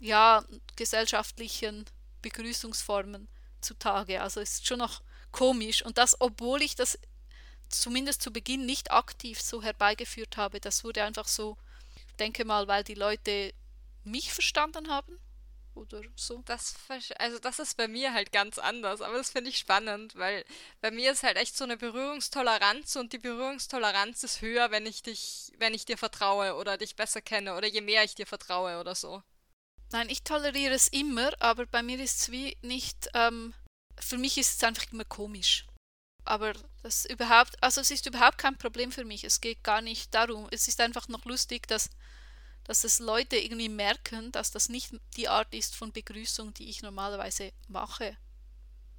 ja, 0.00 0.44
gesellschaftlichen 0.74 1.86
Begrüßungsformen 2.20 3.28
zutage. 3.60 4.20
Also 4.20 4.40
ist 4.40 4.66
schon 4.66 4.80
noch 4.80 5.02
komisch. 5.30 5.84
Und 5.84 5.96
das, 5.96 6.20
obwohl 6.20 6.62
ich 6.62 6.74
das 6.74 6.98
zumindest 7.68 8.22
zu 8.22 8.32
Beginn 8.32 8.66
nicht 8.66 8.90
aktiv 8.90 9.40
so 9.40 9.62
herbeigeführt 9.62 10.36
habe, 10.36 10.60
das 10.60 10.82
wurde 10.82 11.04
einfach 11.04 11.28
so, 11.28 11.56
denke 12.18 12.44
mal, 12.44 12.66
weil 12.66 12.82
die 12.82 12.94
Leute 12.94 13.54
mich 14.02 14.32
verstanden 14.32 14.88
haben 14.88 15.18
oder 15.74 16.02
so. 16.16 16.42
Das, 16.44 16.74
also 17.18 17.38
das 17.38 17.58
ist 17.58 17.76
bei 17.76 17.88
mir 17.88 18.12
halt 18.12 18.32
ganz 18.32 18.58
anders, 18.58 19.00
aber 19.00 19.16
das 19.16 19.30
finde 19.30 19.50
ich 19.50 19.58
spannend, 19.58 20.16
weil 20.16 20.44
bei 20.80 20.90
mir 20.90 21.12
ist 21.12 21.22
halt 21.22 21.36
echt 21.36 21.56
so 21.56 21.64
eine 21.64 21.76
Berührungstoleranz 21.76 22.96
und 22.96 23.12
die 23.12 23.18
Berührungstoleranz 23.18 24.24
ist 24.24 24.40
höher, 24.40 24.70
wenn 24.70 24.86
ich 24.86 25.02
dich, 25.02 25.52
wenn 25.58 25.74
ich 25.74 25.84
dir 25.84 25.98
vertraue 25.98 26.54
oder 26.54 26.76
dich 26.76 26.96
besser 26.96 27.20
kenne 27.20 27.56
oder 27.56 27.66
je 27.66 27.80
mehr 27.80 28.04
ich 28.04 28.14
dir 28.14 28.26
vertraue 28.26 28.80
oder 28.80 28.94
so. 28.94 29.22
Nein, 29.92 30.08
ich 30.08 30.22
toleriere 30.22 30.74
es 30.74 30.88
immer, 30.88 31.30
aber 31.40 31.66
bei 31.66 31.82
mir 31.82 32.00
ist 32.00 32.20
es 32.20 32.30
wie 32.30 32.56
nicht, 32.62 33.08
ähm, 33.14 33.54
für 33.98 34.18
mich 34.18 34.38
ist 34.38 34.56
es 34.56 34.64
einfach 34.64 34.90
immer 34.92 35.04
komisch. 35.04 35.66
Aber 36.24 36.54
das 36.82 37.04
überhaupt, 37.04 37.62
also 37.62 37.80
es 37.80 37.90
ist 37.90 38.06
überhaupt 38.06 38.38
kein 38.38 38.56
Problem 38.56 38.90
für 38.90 39.04
mich. 39.04 39.24
Es 39.24 39.40
geht 39.40 39.62
gar 39.62 39.82
nicht 39.82 40.14
darum. 40.14 40.48
Es 40.50 40.68
ist 40.68 40.80
einfach 40.80 41.06
noch 41.08 41.24
lustig, 41.26 41.68
dass 41.68 41.90
dass 42.64 42.84
es 42.84 42.98
Leute 42.98 43.36
irgendwie 43.36 43.68
merken, 43.68 44.32
dass 44.32 44.50
das 44.50 44.68
nicht 44.68 44.92
die 45.16 45.28
Art 45.28 45.54
ist 45.54 45.76
von 45.76 45.92
Begrüßung, 45.92 46.54
die 46.54 46.68
ich 46.68 46.82
normalerweise 46.82 47.52
mache. 47.68 48.16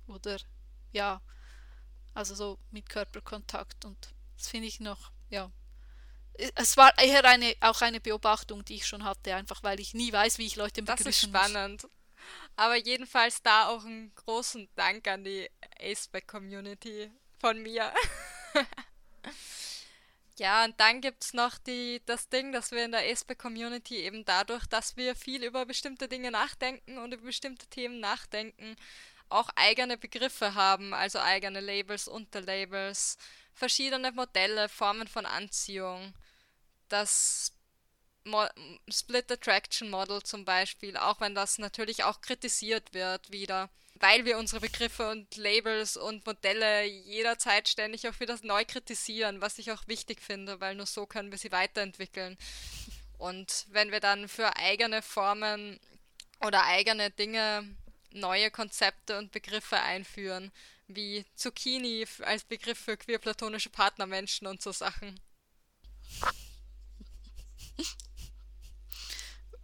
Oder 0.08 0.38
ja, 0.92 1.22
also 2.14 2.36
so 2.36 2.60
mit 2.72 2.88
Körperkontakt 2.88 3.86
und 3.86 4.14
das 4.38 4.48
finde 4.48 4.68
ich 4.68 4.80
noch, 4.80 5.12
ja. 5.30 5.52
Es 6.56 6.76
war 6.76 6.98
eher 6.98 7.24
eine, 7.26 7.56
auch 7.62 7.82
eine 7.82 8.02
Beobachtung, 8.02 8.66
die 8.66 8.76
ich 8.76 8.88
schon 8.88 9.04
hatte, 9.04 9.36
einfach 9.36 9.64
weil 9.64 9.80
ich 9.80 9.94
nie 9.94 10.12
weiß, 10.12 10.38
wie 10.38 10.46
ich 10.46 10.58
Leute 10.58 10.82
begrüßen 10.82 11.06
Das 11.06 11.16
ist 11.16 11.22
spannend. 11.24 11.84
Muss. 11.84 11.92
Aber 12.58 12.76
jedenfalls 12.76 13.42
da 13.42 13.70
auch 13.70 13.86
einen 13.86 14.14
großen 14.16 14.70
Dank 14.76 15.08
an 15.08 15.24
die 15.24 15.50
Aceback-Community 15.80 17.12
von 17.40 17.62
mir. 17.62 17.94
Ja, 20.38 20.66
und 20.66 20.78
dann 20.80 21.00
gibt 21.00 21.24
es 21.24 21.34
noch 21.34 21.58
die, 21.58 22.02
das 22.06 22.28
Ding, 22.28 22.52
dass 22.52 22.72
wir 22.72 22.84
in 22.84 22.92
der 22.92 23.10
ESPE-Community 23.10 23.98
eben 24.02 24.26
dadurch, 24.26 24.66
dass 24.66 24.98
wir 24.98 25.16
viel 25.16 25.44
über 25.44 25.66
bestimmte 25.66 26.10
Dinge 26.10 26.30
nachdenken 26.30 26.98
und 26.98 27.14
über 27.14 27.24
bestimmte 27.24 27.68
Themen 27.68 28.02
nachdenken, 28.02 28.76
auch 29.30 29.50
eigene 29.56 29.98
Begriffe 29.98 30.54
haben, 30.56 30.94
also 30.94 31.20
eigene 31.20 31.62
Labels, 31.62 32.08
Unterlabels, 32.10 33.18
verschiedene 33.54 34.12
Modelle, 34.12 34.68
Formen 34.70 35.08
von 35.08 35.26
Anziehung. 35.26 36.14
Das 36.90 37.54
Mo 38.26 38.46
Split 38.90 39.32
Attraction 39.32 39.90
Model 39.90 40.22
zum 40.24 40.46
Beispiel, 40.46 40.98
auch 40.98 41.22
wenn 41.22 41.36
das 41.36 41.60
natürlich 41.60 42.04
auch 42.04 42.22
kritisiert 42.22 42.94
wird 42.94 43.32
wieder 43.32 43.70
weil 43.96 44.26
wir 44.26 44.38
unsere 44.38 44.62
Begriffe 44.62 45.10
und 45.10 45.36
Labels 45.38 45.98
und 45.98 46.26
Modelle 46.26 46.84
jederzeit 46.84 47.68
ständig 47.70 48.08
auch 48.08 48.20
wieder 48.20 48.38
neu 48.44 48.66
kritisieren, 48.66 49.42
was 49.42 49.58
ich 49.58 49.72
auch 49.72 49.88
wichtig 49.88 50.22
finde, 50.22 50.60
weil 50.60 50.76
nur 50.76 50.86
so 50.86 51.06
können 51.06 51.32
wir 51.32 51.38
sie 51.38 51.52
weiterentwickeln. 51.52 52.38
Und 53.18 53.66
wenn 53.70 53.92
wir 53.92 54.02
dann 54.02 54.28
für 54.28 54.58
eigene 54.58 55.02
Formen 55.02 55.80
oder 56.46 56.66
eigene 56.66 57.10
Dinge 57.10 57.76
neue 58.12 58.52
Konzepte 58.52 59.18
und 59.18 59.32
Begriffe 59.32 59.80
einführen, 59.80 60.52
wie 60.88 61.26
Zucchini 61.36 62.06
als 62.22 62.44
Begriff 62.44 62.78
für 62.80 62.98
queer-platonische 62.98 63.70
Partnermenschen 63.70 64.48
und 64.48 64.62
so 64.62 64.72
Sachen. 64.72 65.20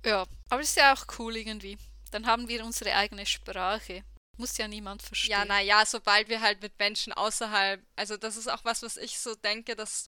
Ja, 0.03 0.25
aber 0.49 0.61
ist 0.61 0.77
ja 0.77 0.93
auch 0.93 1.05
cool 1.19 1.37
irgendwie. 1.37 1.77
Dann 2.09 2.25
haben 2.25 2.47
wir 2.47 2.65
unsere 2.65 2.95
eigene 2.95 3.25
Sprache. 3.25 4.03
Muss 4.37 4.57
ja 4.57 4.67
niemand 4.67 5.01
verstehen. 5.01 5.31
Ja, 5.31 5.45
naja, 5.45 5.85
sobald 5.85 6.29
wir 6.29 6.41
halt 6.41 6.61
mit 6.61 6.77
Menschen 6.79 7.13
außerhalb, 7.13 7.85
also 7.95 8.17
das 8.17 8.37
ist 8.37 8.47
auch 8.47 8.63
was, 8.63 8.81
was 8.81 8.97
ich 8.97 9.19
so 9.19 9.35
denke, 9.35 9.75
dass 9.75 10.09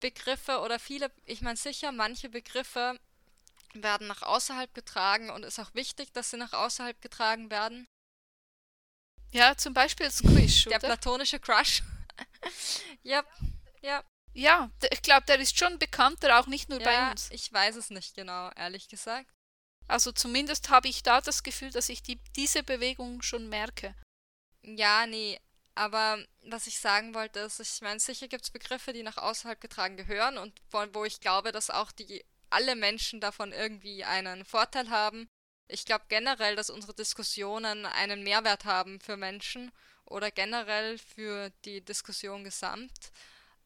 Begriffe 0.00 0.60
oder 0.60 0.78
viele, 0.78 1.10
ich 1.24 1.40
meine 1.40 1.56
sicher, 1.56 1.92
manche 1.92 2.28
Begriffe 2.28 2.98
werden 3.74 4.08
nach 4.08 4.22
außerhalb 4.22 4.74
getragen 4.74 5.30
und 5.30 5.44
ist 5.44 5.58
auch 5.60 5.74
wichtig, 5.74 6.12
dass 6.12 6.30
sie 6.30 6.36
nach 6.36 6.52
außerhalb 6.52 7.00
getragen 7.00 7.50
werden. 7.50 7.86
Ja, 9.32 9.56
zum 9.56 9.74
Beispiel 9.74 10.10
Squish, 10.10 10.64
Der 10.64 10.80
platonische 10.80 11.38
Crush. 11.38 11.82
ja, 13.02 13.24
ja. 13.80 14.02
Ja, 14.32 14.70
ich 14.90 15.02
glaube, 15.02 15.26
der 15.26 15.38
ist 15.38 15.58
schon 15.58 15.78
bekannter, 15.78 16.38
auch 16.38 16.46
nicht 16.46 16.68
nur 16.68 16.80
ja, 16.80 16.84
bei 16.84 17.10
uns. 17.10 17.30
Ich 17.30 17.52
weiß 17.52 17.76
es 17.76 17.90
nicht 17.90 18.14
genau, 18.14 18.50
ehrlich 18.50 18.88
gesagt. 18.88 19.30
Also 19.90 20.12
zumindest 20.12 20.70
habe 20.70 20.86
ich 20.86 21.02
da 21.02 21.20
das 21.20 21.42
Gefühl, 21.42 21.70
dass 21.70 21.88
ich 21.88 22.00
die, 22.02 22.20
diese 22.36 22.62
Bewegung 22.62 23.22
schon 23.22 23.48
merke. 23.48 23.94
Ja, 24.62 25.04
nee, 25.06 25.40
aber 25.74 26.24
was 26.44 26.68
ich 26.68 26.78
sagen 26.78 27.12
wollte, 27.12 27.40
ist, 27.40 27.58
ich 27.58 27.80
meine, 27.80 27.98
sicher 27.98 28.28
gibt 28.28 28.44
es 28.44 28.50
Begriffe, 28.50 28.92
die 28.92 29.02
nach 29.02 29.16
außerhalb 29.16 29.60
getragen 29.60 29.96
gehören 29.96 30.38
und 30.38 30.60
wo 30.92 31.04
ich 31.04 31.18
glaube, 31.20 31.50
dass 31.50 31.70
auch 31.70 31.90
die 31.90 32.24
alle 32.50 32.76
Menschen 32.76 33.20
davon 33.20 33.52
irgendwie 33.52 34.04
einen 34.04 34.44
Vorteil 34.44 34.90
haben. 34.90 35.28
Ich 35.66 35.84
glaube 35.84 36.04
generell, 36.08 36.54
dass 36.54 36.70
unsere 36.70 36.94
Diskussionen 36.94 37.84
einen 37.84 38.22
Mehrwert 38.22 38.64
haben 38.64 39.00
für 39.00 39.16
Menschen 39.16 39.72
oder 40.04 40.30
generell 40.30 40.98
für 40.98 41.50
die 41.64 41.84
Diskussion 41.84 42.44
gesamt. 42.44 43.12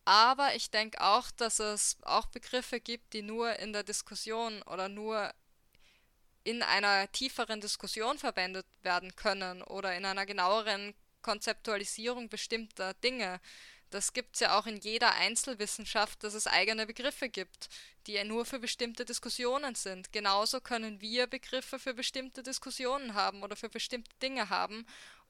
Aber 0.07 0.55
ich 0.55 0.71
denke 0.71 1.01
auch, 1.03 1.31
dass 1.31 1.59
es 1.59 1.97
auch 2.03 2.27
Begriffe 2.27 2.81
gibt, 2.81 3.13
die 3.13 3.23
nur 3.23 3.59
in 3.59 3.73
der 3.73 3.85
Diskussion 3.85 4.63
oder 4.63 4.89
nur 4.89 5.33
in 6.45 6.63
einer 6.63 7.11
tieferen 7.11 7.61
Diskussion 7.61 8.19
verwendet 8.19 8.67
werden 8.83 9.17
können 9.17 9.63
oder 9.63 9.97
in 9.97 10.05
einer 10.05 10.27
genaueren 10.27 10.95
Konzeptualisierung 11.23 12.29
bestimmter 12.29 12.95
Dinge. 12.95 13.41
Das 13.91 14.13
gibt 14.13 14.35
es 14.35 14.41
ja 14.41 14.59
auch 14.59 14.67
in 14.67 14.77
jeder 14.77 15.15
Einzelwissenschaft, 15.15 16.23
dass 16.23 16.35
es 16.35 16.47
eigene 16.47 16.87
Begriffe 16.87 17.29
gibt, 17.29 17.69
die 18.07 18.13
ja 18.13 18.25
nur 18.25 18.45
für 18.45 18.59
bestimmte 18.59 19.05
Diskussionen 19.05 19.75
sind. 19.75 20.13
Genauso 20.13 20.61
können 20.61 21.01
wir 21.01 21.27
Begriffe 21.27 21.79
für 21.79 21.95
bestimmte 21.95 22.43
Diskussionen 22.43 23.15
haben 23.15 23.43
oder 23.43 23.57
für 23.57 23.69
bestimmte 23.69 24.11
Dinge 24.21 24.51
haben 24.51 24.85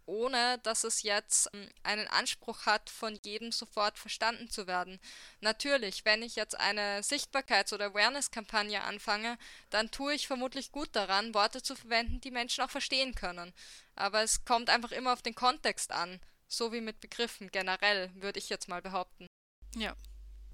ohne 0.06 0.58
dass 0.58 0.84
es 0.84 1.02
jetzt 1.02 1.48
ähm, 1.52 1.68
einen 1.82 2.08
Anspruch 2.08 2.66
hat, 2.66 2.90
von 2.90 3.18
jedem 3.24 3.52
sofort 3.52 3.98
verstanden 3.98 4.50
zu 4.50 4.66
werden. 4.66 5.00
Natürlich, 5.40 6.04
wenn 6.04 6.22
ich 6.22 6.36
jetzt 6.36 6.58
eine 6.58 7.00
Sichtbarkeits- 7.00 7.72
oder 7.72 7.86
Awareness-Kampagne 7.86 8.82
anfange, 8.82 9.38
dann 9.70 9.90
tue 9.90 10.14
ich 10.14 10.26
vermutlich 10.26 10.72
gut 10.72 10.94
daran, 10.94 11.34
Worte 11.34 11.62
zu 11.62 11.74
verwenden, 11.74 12.20
die 12.20 12.30
Menschen 12.30 12.64
auch 12.64 12.70
verstehen 12.70 13.14
können. 13.14 13.52
Aber 13.94 14.22
es 14.22 14.44
kommt 14.44 14.70
einfach 14.70 14.92
immer 14.92 15.12
auf 15.12 15.22
den 15.22 15.34
Kontext 15.34 15.92
an, 15.92 16.20
so 16.48 16.72
wie 16.72 16.80
mit 16.80 17.00
Begriffen 17.00 17.50
generell, 17.50 18.10
würde 18.14 18.38
ich 18.38 18.48
jetzt 18.48 18.68
mal 18.68 18.82
behaupten. 18.82 19.26
Ja. 19.74 19.94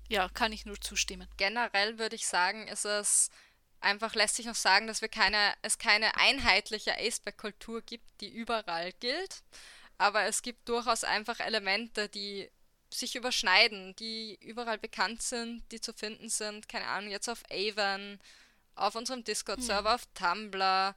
Ja, 0.09 0.29
kann 0.29 0.53
ich 0.53 0.67
nur 0.67 0.81
zustimmen. 0.81 1.29
Generell 1.37 1.99
würde 1.99 2.17
ich 2.17 2.27
sagen, 2.27 2.67
ist 2.67 2.85
es 2.85 3.31
Einfach 3.81 4.15
lässt 4.15 4.37
sich 4.37 4.47
noch 4.47 4.55
sagen, 4.55 4.87
dass 4.87 5.01
wir 5.01 5.09
keine, 5.09 5.55
es 5.63 5.79
keine 5.79 6.17
einheitliche 6.17 6.99
Aceback-Kultur 6.99 7.81
gibt, 7.83 8.05
die 8.21 8.29
überall 8.29 8.93
gilt. 9.01 9.43
Aber 9.97 10.25
es 10.25 10.43
gibt 10.43 10.69
durchaus 10.69 11.03
einfach 11.03 11.41
Elemente, 11.41 12.09
die 12.09 12.51
sich 12.93 13.17
überschneiden, 13.17 13.95
die 13.97 14.39
überall 14.41 14.79
bekannt 14.79 15.23
sind, 15.23 15.63
die 15.73 15.81
zu 15.81 15.95
finden 15.95 16.29
sind. 16.29 16.69
Keine 16.69 16.87
Ahnung, 16.87 17.11
jetzt 17.11 17.29
auf 17.29 17.43
Avon, 17.51 18.19
auf 18.75 18.97
unserem 18.97 19.25
Discord-Server, 19.25 19.91
ja. 19.91 19.95
auf 19.95 20.07
Tumblr, 20.15 20.95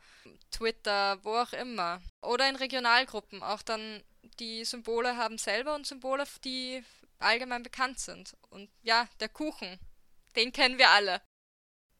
Twitter, 0.51 1.23
wo 1.23 1.37
auch 1.37 1.53
immer. 1.53 2.01
Oder 2.21 2.49
in 2.49 2.55
Regionalgruppen. 2.55 3.43
Auch 3.43 3.61
dann 3.61 4.03
die 4.39 4.65
Symbole 4.65 5.15
haben 5.15 5.37
selber 5.37 5.75
und 5.75 5.87
Symbole, 5.87 6.25
die 6.43 6.83
allgemein 7.19 7.63
bekannt 7.63 7.99
sind. 7.99 8.35
Und 8.49 8.69
ja, 8.81 9.07
der 9.19 9.29
Kuchen, 9.29 9.79
den 10.35 10.51
kennen 10.51 10.77
wir 10.77 10.89
alle 10.89 11.21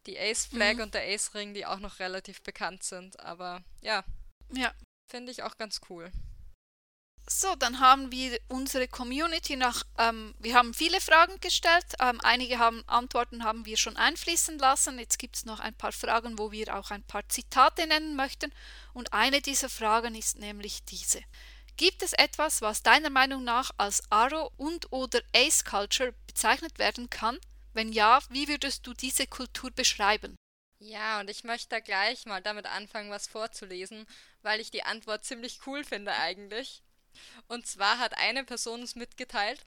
die 0.06 0.20
Ace 0.20 0.46
Flag 0.46 0.76
mhm. 0.76 0.82
und 0.82 0.94
der 0.94 1.08
Ace 1.14 1.34
Ring, 1.34 1.54
die 1.54 1.66
auch 1.66 1.80
noch 1.80 2.00
relativ 2.00 2.42
bekannt 2.42 2.84
sind. 2.84 3.20
Aber 3.20 3.64
ja. 3.82 4.04
Ja. 4.54 4.74
Finde 5.08 5.32
ich 5.32 5.44
auch 5.44 5.58
ganz 5.58 5.82
cool. 5.90 6.12
So, 7.30 7.56
dann 7.56 7.80
haben 7.80 8.12
wir 8.12 8.38
unsere 8.50 8.88
Community 8.88 9.56
nach, 9.56 9.84
ähm, 9.98 10.36
wir 10.40 10.56
haben 10.56 10.74
viele 10.74 11.00
Fragen 11.00 11.40
gestellt, 11.40 11.86
ähm, 12.02 12.20
einige 12.22 12.60
haben 12.60 12.84
Antworten 12.88 13.46
haben 13.46 13.66
wir 13.66 13.78
schon 13.78 13.96
einfließen 13.96 14.60
lassen. 14.60 15.00
Jetzt 15.00 15.20
gibt 15.20 15.38
es 15.38 15.46
noch 15.46 15.62
ein 15.62 15.74
paar 15.74 15.94
Fragen, 15.94 16.38
wo 16.38 16.52
wir 16.52 16.76
auch 16.76 16.92
ein 16.92 17.04
paar 17.04 17.28
Zitate 17.30 17.88
nennen 17.88 18.18
möchten. 18.18 18.52
Und 18.94 19.14
eine 19.14 19.42
dieser 19.42 19.70
Fragen 19.70 20.16
ist 20.16 20.38
nämlich 20.38 20.84
diese. 20.84 21.22
Gibt 21.78 22.04
es 22.04 22.12
etwas, 22.14 22.62
was 22.62 22.84
deiner 22.84 23.10
Meinung 23.10 23.44
nach 23.46 23.72
als 23.78 24.04
Aro 24.12 24.52
und 24.58 24.92
oder 24.92 25.22
Ace 25.34 25.64
Culture 25.64 26.14
bezeichnet 26.28 26.78
werden 26.78 27.10
kann, 27.10 27.40
wenn 27.74 27.92
ja, 27.92 28.20
wie 28.30 28.48
würdest 28.48 28.88
du 28.88 28.94
diese 28.94 29.28
Kultur 29.28 29.72
beschreiben? 29.72 30.36
Ja, 30.80 31.20
und 31.20 31.30
ich 31.30 31.44
möchte 31.44 31.70
da 31.70 31.80
gleich 31.80 32.26
mal 32.26 32.42
damit 32.42 32.66
anfangen, 32.66 33.10
was 33.10 33.28
vorzulesen, 33.28 34.06
weil 34.42 34.60
ich 34.60 34.70
die 34.70 34.84
Antwort 34.84 35.24
ziemlich 35.24 35.66
cool 35.66 35.84
finde 35.84 36.14
eigentlich. 36.14 36.84
Und 37.48 37.68
zwar 37.68 38.00
hat 38.00 38.18
eine 38.18 38.44
Person 38.44 38.82
uns 38.82 38.96
mitgeteilt, 38.96 39.66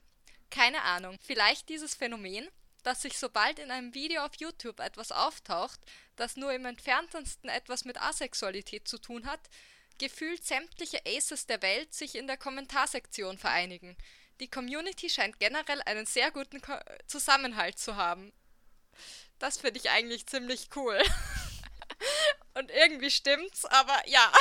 keine 0.49 0.83
Ahnung, 0.83 1.17
vielleicht 1.21 1.69
dieses 1.69 1.95
Phänomen, 1.95 2.47
dass 2.83 3.01
sich 3.01 3.17
sobald 3.17 3.59
in 3.59 3.71
einem 3.71 3.93
Video 3.93 4.23
auf 4.23 4.35
YouTube 4.37 4.79
etwas 4.79 5.11
auftaucht, 5.11 5.79
das 6.15 6.37
nur 6.37 6.53
im 6.53 6.65
entferntesten 6.65 7.49
etwas 7.49 7.83
mit 7.83 7.99
Asexualität 7.99 8.87
zu 8.87 8.97
tun 8.97 9.25
hat, 9.25 9.41
gefühlt 9.97 10.45
sämtliche 10.45 11.01
Aces 11.05 11.47
der 11.47 11.61
Welt 11.61 11.93
sich 11.93 12.15
in 12.15 12.27
der 12.27 12.37
Kommentarsektion 12.37 13.37
vereinigen. 13.37 13.97
Die 14.39 14.49
Community 14.49 15.09
scheint 15.09 15.39
generell 15.39 15.81
einen 15.83 16.05
sehr 16.05 16.31
guten 16.31 16.61
Ko 16.61 16.73
Zusammenhalt 17.07 17.79
zu 17.79 17.95
haben. 17.95 18.31
Das 19.39 19.57
finde 19.57 19.79
ich 19.79 19.89
eigentlich 19.89 20.27
ziemlich 20.27 20.69
cool. 20.75 20.99
Und 22.53 22.71
irgendwie 22.71 23.11
stimmt's, 23.11 23.65
aber 23.65 24.07
ja. 24.07 24.31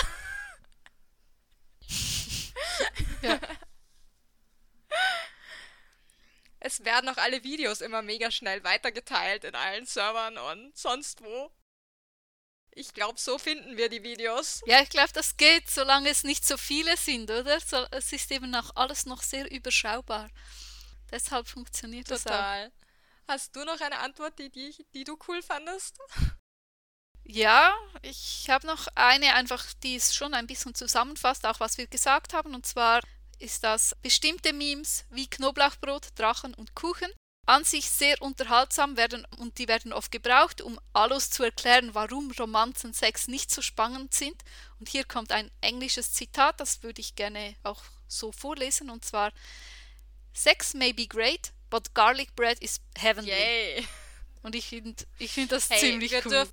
ja. 3.23 3.39
Es 6.61 6.85
werden 6.85 7.09
auch 7.09 7.19
alle 7.19 7.45
Videos 7.45 7.81
immer 7.81 8.03
mega 8.03 8.31
schnell 8.31 8.65
weitergeteilt 8.65 9.45
in 9.45 9.55
allen 9.55 9.87
Servern 9.87 10.37
und 10.37 10.77
sonst 10.77 11.23
wo. 11.23 11.53
Ich 12.79 12.93
glaube, 12.93 13.19
so 13.19 13.39
finden 13.39 13.79
wir 13.79 13.89
die 13.89 14.03
Videos. 14.03 14.61
Ja, 14.67 14.83
ich 14.83 14.91
glaube, 14.91 15.11
das 15.15 15.39
geht, 15.39 15.71
solange 15.71 16.11
es 16.11 16.25
nicht 16.25 16.45
so 16.45 16.59
viele 16.59 16.95
sind, 16.99 17.31
oder? 17.31 17.59
So, 17.59 17.79
es 17.91 18.13
ist 18.13 18.31
eben 18.31 18.55
auch 18.55 18.71
alles 18.75 19.07
noch 19.07 19.23
sehr 19.23 19.51
überschaubar. 19.51 20.29
Deshalb 21.11 21.49
funktioniert 21.49 22.07
Total. 22.07 22.19
das 22.19 22.33
Total. 22.33 22.73
Hast 23.29 23.57
du 23.57 23.65
noch 23.65 23.81
eine 23.81 23.99
Antwort, 24.01 24.39
die, 24.39 24.51
die, 24.51 24.75
die 24.93 25.05
du 25.05 25.19
cool 25.27 25.43
fandest? 25.43 25.99
Ja, 27.25 27.75
ich 28.03 28.51
habe 28.51 28.67
noch 28.67 28.89
eine 28.95 29.35
einfach, 29.35 29.65
die 29.83 29.97
es 29.97 30.15
schon 30.15 30.35
ein 30.35 30.47
bisschen 30.47 30.75
zusammenfasst, 30.75 31.47
auch 31.47 31.61
was 31.61 31.79
wir 31.79 31.87
gesagt 31.87 32.35
haben. 32.35 32.55
Und 32.55 32.67
zwar 32.67 33.01
ist 33.39 33.65
das 33.65 33.97
bestimmte 34.03 34.53
Memes 34.53 35.07
wie 35.11 35.29
Knoblauchbrot, 35.29 36.11
Drachen 36.15 36.53
und 36.53 36.75
Kuchen 36.75 37.11
an 37.47 37.65
sich 37.65 37.89
sehr 37.89 38.21
unterhaltsam 38.21 38.97
werden 38.97 39.25
und 39.39 39.59
die 39.59 39.69
werden 39.69 39.93
oft 39.93 40.11
gebraucht, 40.11 40.61
um 40.61 40.79
alles 40.93 41.31
zu 41.31 41.45
erklären, 41.45 41.95
warum 41.95 42.33
Romanzen 42.33 42.93
Sex 42.93 43.29
nicht 43.29 43.53
so 43.53 43.63
spannend 43.63 44.15
sind. 44.15 44.37
Und 44.81 44.89
hier 44.89 45.05
kommt 45.05 45.31
ein 45.31 45.51
englisches 45.61 46.13
Zitat, 46.13 46.61
das 46.61 46.83
würde 46.83 47.01
ich 47.01 47.15
gerne 47.15 47.55
auch 47.63 47.83
so 48.09 48.33
vorlesen, 48.33 48.91
und 48.91 49.05
zwar 49.05 49.33
Sex 50.33 50.75
may 50.75 50.93
be 50.93 51.07
great, 51.07 51.53
but 51.71 51.95
garlic 51.95 52.35
bread 52.37 52.59
is 52.61 52.81
heavenly. 52.99 53.31
Yay. 53.31 53.87
Und 54.43 54.55
ich 54.55 54.67
finde 54.69 55.05
ich 55.19 55.33
find 55.33 55.51
das 55.51 55.71
hey, 55.71 55.81
ziemlich 55.81 56.13
cool. 56.25 56.47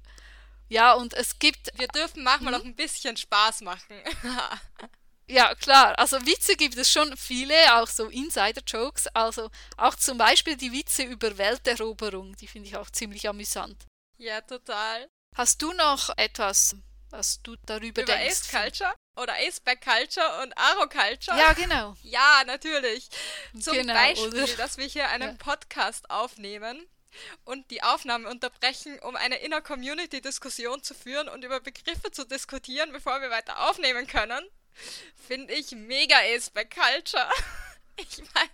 Ja, 0.70 0.94
und 0.94 1.14
es 1.14 1.38
gibt. 1.38 1.78
Wir 1.78 1.88
dürfen 1.88 2.24
manchmal 2.24 2.54
hm? 2.54 2.62
auch 2.62 2.66
ein 2.66 2.76
bisschen 2.76 3.18
Spaß 3.18 3.62
machen. 3.62 4.02
Ja, 5.28 5.56
klar. 5.56 5.98
Also 5.98 6.26
Witze 6.26 6.56
gibt 6.56 6.78
es 6.78 6.92
schon 6.92 7.16
viele, 7.16 7.56
auch 7.76 7.88
so 7.88 8.08
Insider-Jokes. 8.08 9.08
Also 9.08 9.50
auch 9.78 9.96
zum 9.96 10.18
Beispiel 10.18 10.58
die 10.58 10.72
Witze 10.72 11.04
über 11.04 11.38
Welteroberung, 11.38 12.36
die 12.36 12.48
finde 12.48 12.68
ich 12.70 12.78
auch 12.78 12.90
ziemlich 12.90 13.28
amüsant. 13.28 13.86
Ja, 14.18 14.42
total. 14.42 15.08
Hast 15.36 15.62
du 15.62 15.74
noch 15.74 16.10
etwas, 16.18 16.76
was 17.10 17.42
du 17.42 17.56
darüber 17.66 18.02
über 18.02 18.14
denkst? 18.14 18.42
Ace 18.42 18.50
Culture? 18.50 18.94
Oder 19.16 19.34
Aceback 19.34 19.82
Culture 19.82 20.42
und 20.42 20.58
Aro 20.58 20.88
Culture? 20.88 21.38
Ja, 21.38 21.54
genau. 21.54 21.96
Ja, 22.02 22.44
natürlich. 22.46 23.10
Zum 23.60 23.74
genau, 23.74 23.94
Beispiel, 23.94 24.44
oder? 24.44 24.56
dass 24.58 24.78
wir 24.78 24.86
hier 24.86 25.10
einen 25.10 25.30
ja. 25.30 25.36
Podcast 25.38 26.10
aufnehmen 26.10 26.88
und 27.46 27.70
die 27.70 27.84
Aufnahme 27.84 28.28
unterbrechen, 28.30 29.00
um 29.02 29.16
eine 29.16 29.38
Inner-Community-Diskussion 29.38 30.82
zu 30.82 30.96
führen 30.96 31.30
und 31.30 31.44
über 31.44 31.60
Begriffe 31.60 32.12
zu 32.12 32.26
diskutieren, 32.26 32.92
bevor 32.92 33.22
wir 33.22 33.30
weiter 33.30 33.70
aufnehmen 33.70 34.08
können. 34.08 34.44
Finde 35.28 35.54
ich 35.54 35.72
mega 35.72 36.20
ist 36.20 36.54
bei 36.54 36.66
Culture. 36.66 37.30
Ich 37.96 38.24
meine, 38.34 38.50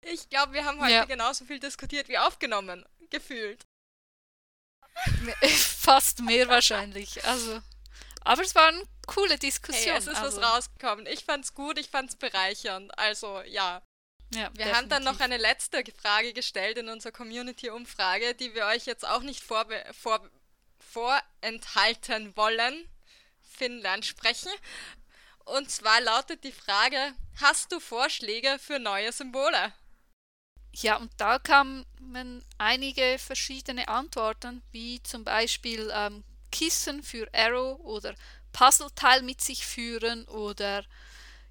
ich 0.00 0.30
glaube, 0.30 0.54
wir 0.54 0.64
haben 0.64 0.80
heute 0.80 0.90
ja. 0.90 1.04
genauso 1.04 1.44
viel 1.44 1.60
diskutiert 1.60 2.08
wie 2.08 2.16
aufgenommen, 2.16 2.86
gefühlt. 3.10 3.66
Fast 5.42 6.20
mehr 6.20 6.48
wahrscheinlich. 6.48 7.22
Also, 7.26 7.60
aber 8.22 8.42
es 8.42 8.54
war 8.54 8.68
eine 8.68 8.82
coole 9.06 9.38
Diskussion. 9.38 9.92
Hey, 9.92 9.98
es 9.98 10.06
ist 10.06 10.16
also. 10.16 10.40
was 10.40 10.50
rausgekommen. 10.50 11.06
Ich 11.06 11.24
fand's 11.24 11.54
gut, 11.54 11.78
ich 11.78 11.88
fand's 11.88 12.16
bereichernd. 12.16 12.96
Also, 12.98 13.42
ja. 13.42 13.82
Ja, 14.32 14.42
wir 14.42 14.50
definitiv. 14.50 14.76
haben 14.76 14.88
dann 14.88 15.04
noch 15.04 15.20
eine 15.20 15.38
letzte 15.38 15.82
Frage 16.00 16.32
gestellt 16.32 16.78
in 16.78 16.88
unserer 16.88 17.12
Community-Umfrage, 17.12 18.34
die 18.34 18.54
wir 18.54 18.66
euch 18.66 18.86
jetzt 18.86 19.06
auch 19.06 19.22
nicht 19.22 19.42
vorbe 19.42 19.84
vor 19.92 20.20
vorenthalten 20.78 22.36
wollen. 22.36 22.88
Finnland 23.60 24.06
sprechen. 24.06 24.50
Und 25.44 25.70
zwar 25.70 26.00
lautet 26.00 26.44
die 26.44 26.52
Frage, 26.52 27.12
hast 27.42 27.70
du 27.72 27.78
Vorschläge 27.78 28.58
für 28.58 28.78
neue 28.78 29.12
Symbole? 29.12 29.74
Ja, 30.72 30.96
und 30.96 31.12
da 31.18 31.38
kamen 31.38 31.84
einige 32.56 33.18
verschiedene 33.18 33.86
Antworten, 33.88 34.62
wie 34.70 35.02
zum 35.02 35.24
Beispiel 35.24 35.92
ähm, 35.94 36.24
Kissen 36.50 37.02
für 37.02 37.28
Arrow 37.34 37.78
oder 37.80 38.14
Puzzleteil 38.52 39.22
mit 39.22 39.42
sich 39.42 39.66
führen 39.66 40.26
oder 40.28 40.84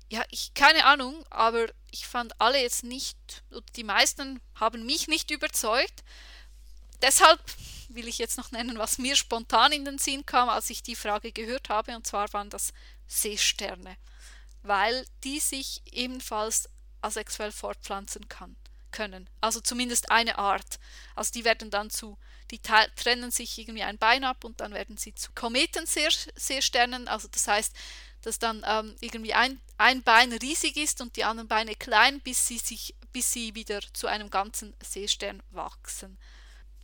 ja, 0.10 0.24
ich 0.32 0.56
keine 0.56 0.86
Ahnung, 0.86 1.24
aber 1.30 1.68
ich 1.92 2.08
fand 2.08 2.42
alle 2.42 2.60
jetzt 2.60 2.84
nicht, 2.84 3.18
die 3.76 3.84
meisten 3.84 4.42
haben 4.56 4.84
mich 4.86 5.08
nicht 5.08 5.30
überzeugt. 5.30 6.04
Deshalb 7.04 7.40
will 7.90 8.08
ich 8.08 8.18
jetzt 8.18 8.38
noch 8.38 8.52
nennen, 8.52 8.78
was 8.78 8.98
mir 8.98 9.16
spontan 9.16 9.72
in 9.72 9.86
den 9.86 9.98
Sinn 9.98 10.26
kam, 10.26 10.50
als 10.50 10.70
ich 10.70 10.84
die 10.84 10.96
Frage 10.96 11.32
gehört 11.32 11.70
habe, 11.70 11.96
und 11.96 12.08
zwar 12.08 12.32
waren 12.34 12.50
das 12.50 12.72
Seesterne, 13.08 13.98
weil 14.64 15.06
die 15.24 15.40
sich 15.40 15.82
ebenfalls 15.92 16.70
asexuell 17.02 17.52
fortpflanzen 17.52 18.28
kann, 18.30 18.56
können. 18.92 19.30
Also 19.42 19.60
zumindest 19.60 20.12
eine 20.12 20.38
Art. 20.38 20.80
Also 21.16 21.32
die 21.32 21.46
werden 21.46 21.70
dann 21.70 21.90
zu, 21.90 22.18
die 22.52 22.60
trennen 22.60 23.32
sich 23.32 23.58
irgendwie 23.58 23.84
ein 23.84 23.98
Bein 23.98 24.24
ab 24.24 24.44
und 24.44 24.60
dann 24.62 24.74
werden 24.74 24.98
sie 24.98 25.14
zu 25.16 25.32
Kometenseesternen. 25.34 27.08
Also 27.08 27.28
das 27.32 27.48
heißt, 27.48 27.76
dass 28.22 28.40
dann 28.40 28.64
ähm, 28.68 28.96
irgendwie 29.00 29.34
ein, 29.34 29.62
ein 29.78 30.04
Bein 30.04 30.34
riesig 30.34 30.78
ist 30.78 31.02
und 31.02 31.16
die 31.16 31.24
anderen 31.24 31.48
Beine 31.48 31.76
klein, 31.76 32.20
bis 32.22 32.48
sie 32.48 32.58
sich, 32.58 32.96
bis 33.14 33.32
sie 33.32 33.56
wieder 33.56 33.80
zu 33.94 34.08
einem 34.08 34.30
ganzen 34.30 34.76
Seestern 34.84 35.42
wachsen. 35.52 36.18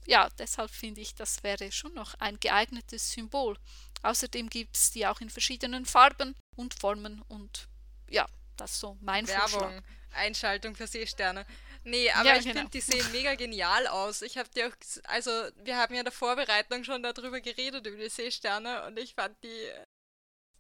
Ja, 0.07 0.29
deshalb 0.37 0.71
finde 0.71 1.01
ich, 1.01 1.15
das 1.15 1.43
wäre 1.43 1.71
schon 1.71 1.93
noch 1.93 2.13
ein 2.19 2.39
geeignetes 2.39 3.11
Symbol. 3.11 3.57
Außerdem 4.03 4.49
gibt 4.49 4.75
es 4.75 4.91
die 4.91 5.07
auch 5.07 5.19
in 5.19 5.29
verschiedenen 5.29 5.85
Farben 5.85 6.35
und 6.55 6.79
Formen 6.79 7.21
und 7.27 7.67
ja, 8.09 8.27
das 8.55 8.73
ist 8.73 8.79
so 8.79 8.97
mein 9.01 9.27
Werbung. 9.27 9.49
Vorschlag. 9.49 9.83
Einschaltung 10.13 10.75
für 10.75 10.87
Seesterne. 10.87 11.45
Nee, 11.83 12.09
aber 12.11 12.29
ja, 12.29 12.37
ich 12.37 12.43
genau. 12.43 12.55
finde, 12.55 12.71
die 12.71 12.81
sehen 12.81 13.11
mega 13.11 13.35
genial 13.35 13.85
aus. 13.87 14.21
Ich 14.21 14.37
habe 14.37 14.49
die 14.55 14.63
auch, 14.63 14.71
also 15.03 15.29
wir 15.57 15.77
haben 15.77 15.93
ja 15.93 15.99
in 15.99 16.05
der 16.05 16.13
Vorbereitung 16.13 16.83
schon 16.83 17.03
darüber 17.03 17.41
geredet, 17.41 17.85
über 17.85 17.97
die 17.97 18.09
Seesterne 18.09 18.85
und 18.85 18.97
ich 18.97 19.13
fand 19.13 19.35
die, 19.43 19.71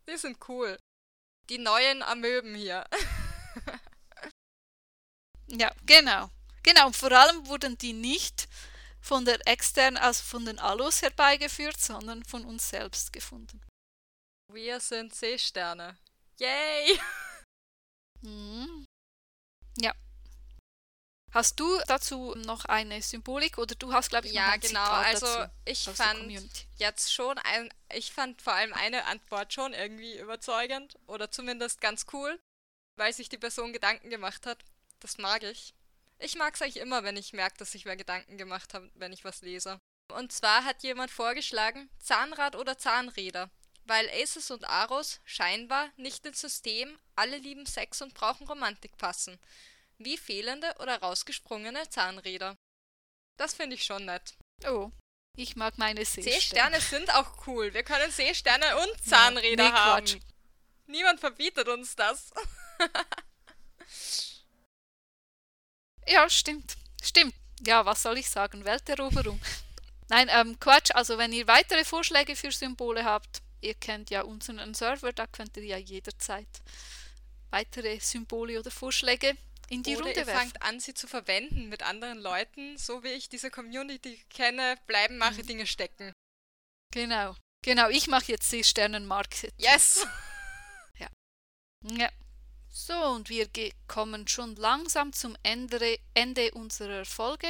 die 0.07 0.17
sind 0.17 0.37
cool. 0.49 0.77
Die 1.49 1.57
neuen 1.57 2.03
Amöben 2.03 2.55
hier. 2.55 2.85
ja, 5.47 5.71
genau. 5.85 6.29
Genau, 6.63 6.87
und 6.87 6.95
vor 6.95 7.11
allem 7.11 7.45
wurden 7.47 7.77
die 7.77 7.93
nicht 7.93 8.47
von 9.05 9.23
der 9.23 9.47
externen, 9.47 9.97
also 9.97 10.23
von 10.23 10.45
den 10.45 10.57
Alus 10.57 11.03
herbeigeführt, 11.03 11.79
sondern 11.79 12.25
von 12.25 12.43
uns 12.43 12.69
selbst 12.69 13.13
gefunden. 13.13 13.61
Wir 14.51 14.79
sind 14.79 15.13
Seesterne. 15.13 15.97
Yay! 16.39 16.99
Mhm. 18.21 18.87
Ja. 19.77 19.93
Hast 21.31 21.59
du 21.59 21.77
dazu 21.85 22.33
noch 22.33 22.65
eine 22.65 22.99
Symbolik 23.03 23.59
oder 23.59 23.75
du 23.75 23.93
hast, 23.93 24.09
glaube 24.09 24.25
ich, 24.25 24.33
ja, 24.33 24.55
genau. 24.55 24.83
Zitat 24.83 25.05
also 25.05 25.25
dazu, 25.27 25.51
ich 25.65 25.83
fand 25.83 26.67
jetzt 26.77 27.13
schon 27.13 27.37
ein, 27.39 27.71
ich 27.93 28.11
fand 28.11 28.41
vor 28.41 28.53
allem 28.53 28.73
eine 28.73 29.05
Antwort 29.05 29.53
schon 29.53 29.73
irgendwie 29.73 30.17
überzeugend 30.17 30.97
oder 31.05 31.29
zumindest 31.29 31.81
ganz 31.81 32.07
cool, 32.13 32.39
weil 32.97 33.13
sich 33.13 33.29
die 33.29 33.37
Person 33.37 33.73
Gedanken 33.73 34.09
gemacht 34.09 34.47
hat. 34.47 34.63
Das 35.01 35.19
mag 35.19 35.43
ich. 35.43 35.75
Ich 36.19 36.35
mag 36.35 36.55
es 36.55 36.61
eigentlich 36.61 36.77
immer, 36.77 37.03
wenn 37.03 37.17
ich 37.17 37.33
merke, 37.33 37.57
dass 37.57 37.75
ich 37.75 37.85
mir 37.85 37.97
Gedanken 37.97 38.37
gemacht 38.37 38.73
habe, 38.73 38.89
wenn 38.95 39.13
ich 39.13 39.23
was 39.23 39.41
lese. 39.41 39.79
Und 40.13 40.31
zwar 40.31 40.63
hat 40.63 40.83
jemand 40.83 41.11
vorgeschlagen, 41.11 41.89
Zahnrad 41.99 42.55
oder 42.55 42.77
Zahnräder. 42.77 43.49
Weil 43.83 44.09
Aces 44.09 44.49
und 44.49 44.65
Aros 44.65 45.19
scheinbar 45.25 45.89
nicht 45.97 46.25
ins 46.25 46.41
System, 46.41 46.97
alle 47.15 47.37
lieben 47.37 47.65
Sex 47.65 48.01
und 48.01 48.13
brauchen 48.13 48.47
Romantik 48.47 48.97
passen 48.97 49.39
wie 49.97 50.17
fehlende 50.17 50.73
oder 50.79 50.99
rausgesprungene 50.99 51.89
Zahnräder. 51.89 52.57
Das 53.37 53.53
finde 53.53 53.75
ich 53.75 53.83
schon 53.83 54.05
nett. 54.05 54.35
Oh, 54.67 54.91
ich 55.35 55.55
mag 55.55 55.77
meine 55.77 56.05
Seesterne. 56.05 56.39
Seesterne 56.39 56.81
sind 56.81 57.13
auch 57.13 57.47
cool. 57.47 57.73
Wir 57.73 57.83
können 57.83 58.11
Seesterne 58.11 58.65
und 58.77 59.03
Zahnräder 59.05 59.63
ja, 59.65 59.69
nee, 59.69 59.75
haben. 59.75 60.21
Niemand 60.87 61.19
verbietet 61.19 61.67
uns 61.67 61.95
das. 61.95 62.31
ja, 66.07 66.29
stimmt. 66.29 66.77
Stimmt. 67.01 67.33
Ja, 67.65 67.85
was 67.85 68.01
soll 68.01 68.17
ich 68.17 68.29
sagen? 68.29 68.65
Welteroberung. 68.65 69.39
Nein, 70.09 70.27
ähm, 70.31 70.59
Quatsch. 70.59 70.91
Also, 70.93 71.17
wenn 71.17 71.33
ihr 71.33 71.47
weitere 71.47 71.83
Vorschläge 71.83 72.35
für 72.35 72.51
Symbole 72.51 73.03
habt, 73.05 73.41
ihr 73.61 73.73
kennt 73.73 74.09
ja 74.09 74.21
unseren 74.21 74.73
Server, 74.73 75.13
da 75.13 75.25
könnt 75.27 75.57
ihr 75.57 75.65
ja 75.65 75.77
jederzeit 75.77 76.47
weitere 77.49 77.99
Symbole 77.99 78.59
oder 78.59 78.71
Vorschläge 78.71 79.37
in 79.69 79.81
die 79.81 79.95
Oder 79.95 80.05
Runde 80.05 80.19
ihr 80.19 80.25
fangt 80.25 80.61
an, 80.61 80.79
sie 80.79 80.93
zu 80.93 81.07
verwenden 81.07 81.69
mit 81.69 81.83
anderen 81.83 82.19
Leuten. 82.19 82.77
So 82.77 83.03
wie 83.03 83.09
ich 83.09 83.29
diese 83.29 83.49
Community 83.49 84.19
kenne, 84.29 84.77
bleiben 84.85 85.17
mache 85.17 85.41
mhm. 85.41 85.47
Dinge 85.47 85.67
stecken. 85.67 86.11
Genau. 86.93 87.35
Genau, 87.63 87.89
ich 87.89 88.07
mache 88.07 88.31
jetzt 88.31 88.51
die 88.51 88.63
Sternenmarke. 88.63 89.51
Yes! 89.57 90.05
ja. 90.99 91.07
Ja. 91.81 92.09
So, 92.77 92.93
und 92.93 93.29
wir 93.29 93.47
kommen 93.87 94.27
schon 94.27 94.57
langsam 94.57 95.13
zum 95.13 95.37
Ende, 95.43 95.97
Ende 96.13 96.51
unserer 96.51 97.05
Folge. 97.05 97.47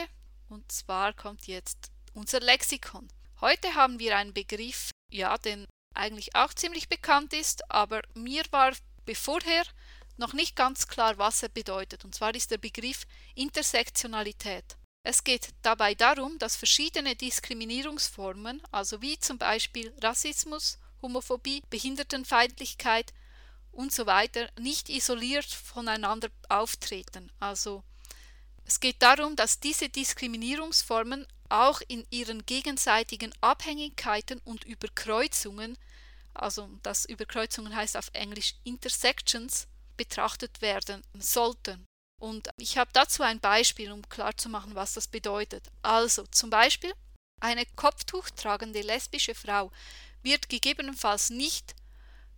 Und 0.50 0.72
zwar 0.72 1.14
kommt 1.14 1.48
jetzt 1.48 1.90
unser 2.14 2.42
Lexikon. 2.42 3.08
Heute 3.42 3.74
haben 3.74 3.98
wir 3.98 4.16
einen 4.16 4.36
Begriff, 4.36 4.92
ja, 5.10 5.36
den 5.40 5.66
eigentlich 5.96 6.36
auch 6.36 6.54
ziemlich 6.54 6.90
bekannt 6.90 7.34
ist, 7.34 7.72
aber 7.72 8.04
mir 8.14 8.44
war 8.52 8.74
bevorher 9.08 9.64
noch 10.18 10.34
nicht 10.34 10.56
ganz 10.56 10.88
klar, 10.88 11.18
was 11.18 11.42
er 11.42 11.50
bedeutet, 11.50 12.06
und 12.06 12.14
zwar 12.14 12.36
ist 12.36 12.52
der 12.52 12.60
Begriff 12.60 13.08
Intersektionalität. 13.34 14.78
Es 15.02 15.24
geht 15.24 15.56
dabei 15.64 15.96
darum, 15.96 16.38
dass 16.38 16.56
verschiedene 16.56 17.16
Diskriminierungsformen, 17.16 18.62
also 18.72 19.02
wie 19.02 19.18
zum 19.18 19.40
Beispiel 19.40 19.92
Rassismus, 20.04 20.78
Homophobie, 21.02 21.64
Behindertenfeindlichkeit 21.72 23.12
und 23.76 23.92
so 23.92 24.06
weiter, 24.06 24.50
nicht 24.60 24.90
isoliert 24.90 25.46
voneinander 25.46 26.30
auftreten. 26.50 27.32
Also 27.40 27.84
es 28.66 28.80
geht 28.80 29.02
darum, 29.02 29.36
dass 29.36 29.60
diese 29.60 29.90
Diskriminierungsformen 29.90 31.28
auch 31.50 31.82
in 31.88 32.06
ihren 32.10 32.46
gegenseitigen 32.46 33.34
Abhängigkeiten 33.42 34.40
und 34.40 34.64
Überkreuzungen, 34.64 35.78
also 36.34 36.70
das 36.82 37.06
Überkreuzungen 37.06 37.76
heißt 37.76 37.96
auf 37.98 38.10
Englisch 38.14 38.56
Intersections, 38.64 39.68
betrachtet 39.98 40.62
werden 40.62 41.04
sollten. 41.18 41.86
Und 42.20 42.50
ich 42.58 42.78
habe 42.78 42.90
dazu 42.94 43.24
ein 43.24 43.40
Beispiel, 43.40 43.92
um 43.92 44.08
klarzumachen, 44.10 44.74
was 44.76 44.94
das 44.94 45.08
bedeutet. 45.08 45.70
Also 45.82 46.26
zum 46.28 46.50
Beispiel, 46.50 46.94
eine 47.42 47.66
Kopftuch 47.76 48.30
tragende 48.32 48.82
lesbische 48.82 49.36
Frau 49.36 49.72
wird 50.24 50.50
gegebenenfalls 50.50 51.30
nicht 51.30 51.76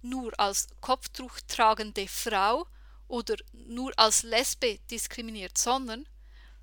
nur 0.09 0.39
als 0.39 0.67
Kopftuch 0.81 1.39
tragende 1.47 2.07
Frau 2.07 2.67
oder 3.07 3.35
nur 3.53 3.91
als 3.97 4.23
Lesbe 4.23 4.79
diskriminiert, 4.91 5.57
sondern 5.57 6.07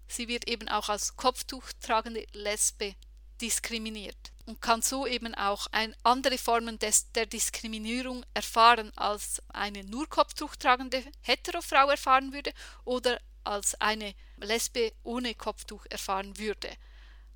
sie 0.07 0.29
wird 0.29 0.49
eben 0.49 0.69
auch 0.69 0.89
als 0.89 1.17
Kopftuch 1.17 1.65
tragende 1.81 2.27
Lesbe 2.33 2.95
diskriminiert 3.41 4.33
und 4.47 4.61
kann 4.61 4.83
so 4.83 5.07
eben 5.07 5.35
auch 5.35 5.67
ein, 5.73 5.95
andere 6.03 6.39
Formen 6.39 6.79
des, 6.79 7.11
der 7.13 7.27
Diskriminierung 7.27 8.25
erfahren, 8.35 8.93
als 8.97 9.43
eine 9.49 9.85
nur 9.85 10.09
Kopftuch 10.09 10.57
tragende 10.57 11.03
Heterofrau 11.23 11.91
erfahren 11.91 12.33
würde 12.33 12.53
oder 12.85 13.21
als 13.43 13.75
eine 13.81 14.15
Lesbe 14.39 14.93
ohne 15.03 15.35
Kopftuch 15.35 15.85
erfahren 15.91 16.39
würde. 16.39 16.71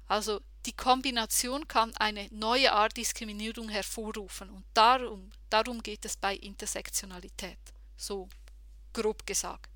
Also 0.07 0.41
die 0.67 0.73
Kombination 0.73 1.69
kann 1.69 1.95
eine 1.97 2.29
neue 2.31 2.73
Art 2.73 2.97
Diskriminierung 2.97 3.69
hervorrufen 3.69 4.51
und 4.51 4.65
darum, 4.75 5.31
darum 5.51 5.83
geht 5.83 6.05
es 6.05 6.17
bei 6.17 6.35
Intersektionalität, 6.35 7.59
so 7.97 8.29
grob 8.93 9.27
gesagt. 9.27 9.71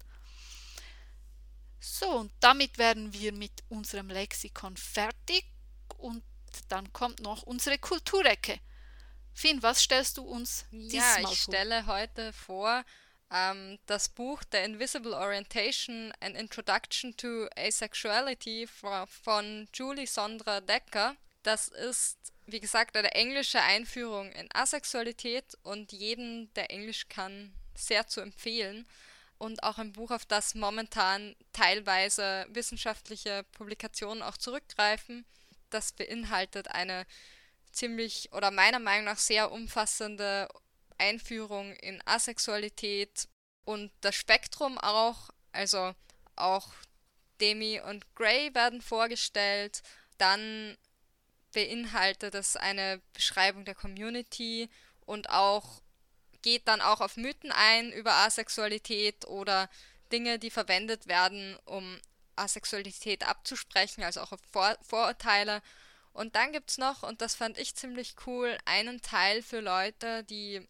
So, 1.80 2.08
und 2.10 2.32
damit 2.40 2.78
wären 2.78 3.12
wir 3.12 3.32
mit 3.32 3.64
unserem 3.68 4.08
Lexikon 4.08 4.76
fertig 4.76 5.44
und 5.98 6.22
dann 6.68 6.92
kommt 6.92 7.20
noch 7.20 7.42
unsere 7.42 7.78
Kulturecke. 7.78 8.60
Finn, 9.34 9.62
was 9.62 9.82
stellst 9.82 10.18
du 10.18 10.22
uns 10.22 10.66
diesmal 10.70 11.22
ja, 11.22 11.30
ich 11.30 11.42
vor? 11.42 11.54
stelle 11.54 11.86
heute 11.86 12.32
vor 12.32 12.84
ähm, 13.32 13.78
das 13.86 14.08
Buch 14.08 14.42
The 14.52 14.58
Invisible 14.58 15.14
Orientation 15.14 16.12
An 16.20 16.34
Introduction 16.34 17.16
to 17.16 17.48
Asexuality 17.56 18.66
von 18.66 19.68
Julie 19.72 20.06
Sondra 20.06 20.60
Decker. 20.60 21.16
Das 21.42 21.68
ist, 21.68 22.31
wie 22.46 22.60
gesagt, 22.60 22.96
eine 22.96 23.12
englische 23.12 23.60
Einführung 23.60 24.32
in 24.32 24.48
Asexualität 24.52 25.56
und 25.62 25.92
jeden, 25.92 26.52
der 26.54 26.70
Englisch 26.70 27.08
kann, 27.08 27.52
sehr 27.74 28.06
zu 28.06 28.20
empfehlen. 28.20 28.86
Und 29.38 29.62
auch 29.62 29.78
ein 29.78 29.92
Buch, 29.92 30.10
auf 30.10 30.24
das 30.24 30.54
momentan 30.54 31.34
teilweise 31.52 32.46
wissenschaftliche 32.50 33.44
Publikationen 33.52 34.22
auch 34.22 34.36
zurückgreifen. 34.36 35.24
Das 35.70 35.92
beinhaltet 35.92 36.68
eine 36.68 37.06
ziemlich 37.72 38.32
oder 38.32 38.50
meiner 38.50 38.78
Meinung 38.78 39.06
nach 39.06 39.18
sehr 39.18 39.50
umfassende 39.50 40.48
Einführung 40.98 41.74
in 41.76 42.00
Asexualität 42.06 43.28
und 43.64 43.90
das 44.00 44.14
Spektrum 44.14 44.78
auch, 44.78 45.30
also 45.52 45.94
auch 46.36 46.68
Demi 47.40 47.80
und 47.80 48.14
Grey 48.14 48.54
werden 48.54 48.80
vorgestellt, 48.80 49.82
dann 50.18 50.76
beinhaltet 51.52 52.34
es 52.34 52.56
eine 52.56 53.00
Beschreibung 53.12 53.64
der 53.64 53.74
Community 53.74 54.68
und 55.04 55.30
auch 55.30 55.82
geht 56.42 56.66
dann 56.66 56.80
auch 56.80 57.00
auf 57.00 57.16
Mythen 57.16 57.52
ein 57.52 57.92
über 57.92 58.12
Asexualität 58.14 59.26
oder 59.26 59.70
Dinge, 60.10 60.38
die 60.38 60.50
verwendet 60.50 61.06
werden, 61.06 61.56
um 61.64 62.00
Asexualität 62.36 63.26
abzusprechen, 63.26 64.02
also 64.02 64.20
auch 64.20 64.32
auf 64.32 64.40
Vor 64.50 64.76
Vorurteile. 64.82 65.62
Und 66.12 66.36
dann 66.36 66.52
gibt 66.52 66.70
es 66.70 66.78
noch, 66.78 67.02
und 67.02 67.22
das 67.22 67.34
fand 67.34 67.58
ich 67.58 67.74
ziemlich 67.74 68.16
cool, 68.26 68.58
einen 68.64 69.00
Teil 69.00 69.42
für 69.42 69.60
Leute, 69.60 70.24
die 70.24 70.66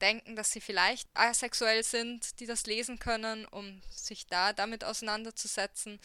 denken, 0.00 0.34
dass 0.34 0.50
sie 0.50 0.60
vielleicht 0.60 1.08
asexuell 1.14 1.84
sind, 1.84 2.40
die 2.40 2.46
das 2.46 2.66
lesen 2.66 2.98
können, 2.98 3.46
um 3.46 3.82
sich 3.90 4.26
da 4.26 4.52
damit 4.52 4.84
auseinanderzusetzen 4.84 6.00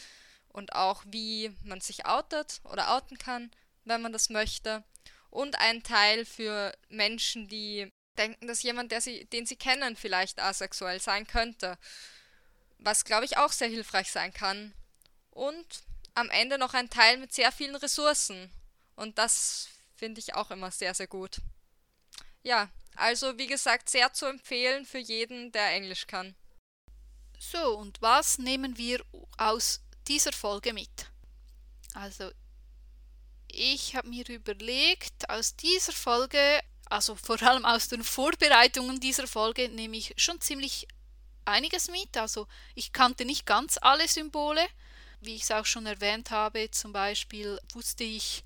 und 0.50 0.74
auch 0.74 1.04
wie 1.08 1.56
man 1.64 1.82
sich 1.82 2.06
outet 2.06 2.62
oder 2.64 2.96
outen 2.96 3.18
kann, 3.18 3.50
wenn 3.88 4.02
man 4.02 4.14
das 4.14 4.30
möchte. 4.30 4.84
Und 5.30 5.60
ein 5.60 5.84
Teil 5.84 6.26
für 6.26 6.76
Menschen, 6.90 7.48
die 7.48 7.92
denken, 8.18 8.48
dass 8.48 8.64
jemand, 8.64 8.92
der 8.92 9.02
sie, 9.02 9.26
den 9.26 9.46
sie 9.46 9.56
kennen, 9.56 9.96
vielleicht 9.96 10.40
asexuell 10.40 11.00
sein 11.00 11.28
könnte. 11.28 11.78
Was, 12.80 13.06
glaube 13.06 13.26
ich, 13.26 13.38
auch 13.38 13.52
sehr 13.52 13.68
hilfreich 13.68 14.12
sein 14.12 14.34
kann. 14.34 14.74
Und 15.32 15.84
am 16.16 16.30
Ende 16.30 16.58
noch 16.58 16.74
ein 16.74 16.90
Teil 16.90 17.18
mit 17.18 17.34
sehr 17.34 17.52
vielen 17.52 17.76
Ressourcen. 17.76 18.52
Und 18.96 19.18
das 19.18 19.68
finde 19.96 20.20
ich 20.20 20.36
auch 20.36 20.52
immer 20.52 20.72
sehr, 20.72 20.94
sehr 20.94 21.08
gut. 21.08 21.42
Ja, 22.44 22.70
also 22.96 23.38
wie 23.38 23.48
gesagt, 23.48 23.90
sehr 23.90 24.14
zu 24.14 24.26
empfehlen 24.26 24.86
für 24.86 24.98
jeden, 24.98 25.52
der 25.52 25.72
Englisch 25.72 26.08
kann. 26.08 26.36
So, 27.40 27.78
und 27.78 28.02
was 28.02 28.40
nehmen 28.40 28.78
wir 28.78 29.04
aus 29.38 29.82
dieser 30.08 30.34
Folge 30.34 30.74
mit? 30.74 31.12
Also, 31.94 32.32
ich 33.58 33.96
habe 33.96 34.08
mir 34.08 34.28
überlegt, 34.30 35.30
aus 35.30 35.56
dieser 35.56 35.92
Folge, 35.92 36.62
also 36.86 37.16
vor 37.16 37.42
allem 37.42 37.66
aus 37.66 37.88
den 37.88 38.04
Vorbereitungen 38.04 39.00
dieser 39.00 39.28
Folge, 39.28 39.70
nehme 39.70 39.98
ich 39.98 40.14
schon 40.18 40.40
ziemlich 40.40 40.88
einiges 41.46 41.90
mit. 41.90 42.16
Also, 42.18 42.48
ich 42.76 42.94
kannte 42.94 43.26
nicht 43.26 43.46
ganz 43.46 43.78
alle 43.82 44.08
Symbole. 44.08 44.62
Wie 45.20 45.36
ich 45.36 45.44
es 45.44 45.52
auch 45.52 45.66
schon 45.66 45.88
erwähnt 45.88 46.30
habe, 46.30 46.70
zum 46.70 46.94
Beispiel 46.94 47.60
wusste 47.74 48.04
ich 48.04 48.44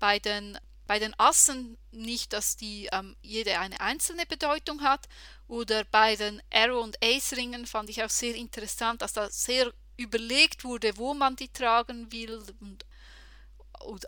bei 0.00 0.18
den 0.18 0.58
bei 0.86 0.98
den 0.98 1.18
Assen 1.18 1.78
nicht, 1.92 2.32
dass 2.32 2.56
die 2.56 2.90
ähm, 2.92 3.16
jede 3.22 3.58
eine 3.58 3.80
einzelne 3.80 4.26
Bedeutung 4.26 4.82
hat. 4.82 5.08
Oder 5.48 5.84
bei 5.84 6.16
den 6.16 6.42
Arrow- 6.52 6.82
und 6.82 7.02
Ace-Ringen 7.02 7.66
fand 7.66 7.88
ich 7.88 8.02
auch 8.02 8.10
sehr 8.10 8.34
interessant, 8.34 9.00
dass 9.02 9.14
da 9.14 9.30
sehr 9.30 9.72
überlegt 9.96 10.64
wurde, 10.64 10.96
wo 10.96 11.14
man 11.14 11.36
die 11.36 11.48
tragen 11.48 12.10
will 12.12 12.42
und, 12.60 12.84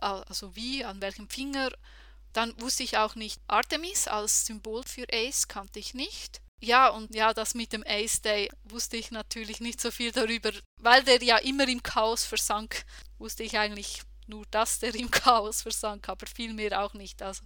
also 0.01 0.57
wie, 0.57 0.85
an 0.85 1.01
welchem 1.01 1.28
Finger. 1.28 1.70
Dann 2.32 2.59
wusste 2.61 2.82
ich 2.82 2.98
auch 2.98 3.15
nicht 3.15 3.40
Artemis 3.47 4.09
als 4.09 4.47
Symbol 4.47 4.82
für 4.85 5.07
Ace, 5.12 5.48
kannte 5.48 5.78
ich 5.78 5.94
nicht. 5.94 6.40
Ja, 6.61 6.89
und 6.89 7.15
ja, 7.15 7.35
das 7.35 7.55
mit 7.55 7.73
dem 7.73 7.85
Ace 7.86 8.23
Day 8.23 8.51
wusste 8.65 8.97
ich 8.97 9.11
natürlich 9.11 9.61
nicht 9.61 9.81
so 9.81 9.90
viel 9.90 10.11
darüber, 10.12 10.51
weil 10.81 11.03
der 11.05 11.23
ja 11.23 11.36
immer 11.39 11.69
im 11.69 11.82
Chaos 11.82 12.24
versank, 12.24 12.85
wusste 13.19 13.43
ich 13.43 13.59
eigentlich 13.59 14.03
nur, 14.27 14.44
dass 14.51 14.78
der 14.78 14.94
im 14.94 15.11
Chaos 15.11 15.62
versank, 15.62 16.09
aber 16.09 16.27
viel 16.27 16.53
mehr 16.55 16.82
auch 16.82 16.94
nicht. 16.94 17.23
Also, 17.23 17.43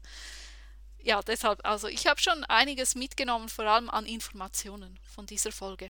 ja, 1.02 1.20
deshalb, 1.22 1.64
also 1.64 1.88
ich 1.88 2.06
habe 2.06 2.20
schon 2.20 2.44
einiges 2.44 2.94
mitgenommen, 2.94 3.48
vor 3.48 3.64
allem 3.64 3.90
an 3.90 4.06
Informationen 4.06 4.98
von 5.02 5.26
dieser 5.26 5.52
Folge. 5.52 5.89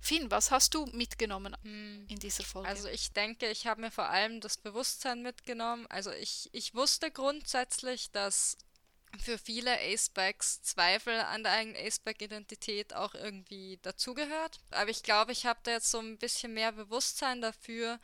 Finn, 0.00 0.30
was 0.30 0.50
hast 0.50 0.74
du 0.74 0.86
mitgenommen 0.86 1.56
hm. 1.62 2.06
in 2.08 2.18
dieser 2.18 2.44
Folge? 2.44 2.68
Also 2.68 2.88
ich 2.88 3.12
denke, 3.12 3.50
ich 3.50 3.66
habe 3.66 3.80
mir 3.80 3.90
vor 3.90 4.08
allem 4.08 4.40
das 4.40 4.56
Bewusstsein 4.56 5.22
mitgenommen. 5.22 5.86
Also 5.88 6.10
ich, 6.12 6.48
ich 6.52 6.74
wusste 6.74 7.10
grundsätzlich, 7.10 8.10
dass 8.12 8.56
für 9.18 9.38
viele 9.38 9.80
Acebacks 9.80 10.62
Zweifel 10.62 11.20
an 11.20 11.42
der 11.42 11.52
eigenen 11.52 11.76
Aceback-Identität 11.76 12.94
auch 12.94 13.14
irgendwie 13.14 13.78
dazugehört. 13.82 14.60
Aber 14.70 14.90
ich 14.90 15.02
glaube, 15.02 15.32
ich 15.32 15.46
habe 15.46 15.60
da 15.62 15.72
jetzt 15.72 15.90
so 15.90 15.98
ein 15.98 16.18
bisschen 16.18 16.52
mehr 16.52 16.72
Bewusstsein 16.72 17.40
dafür, 17.40 17.98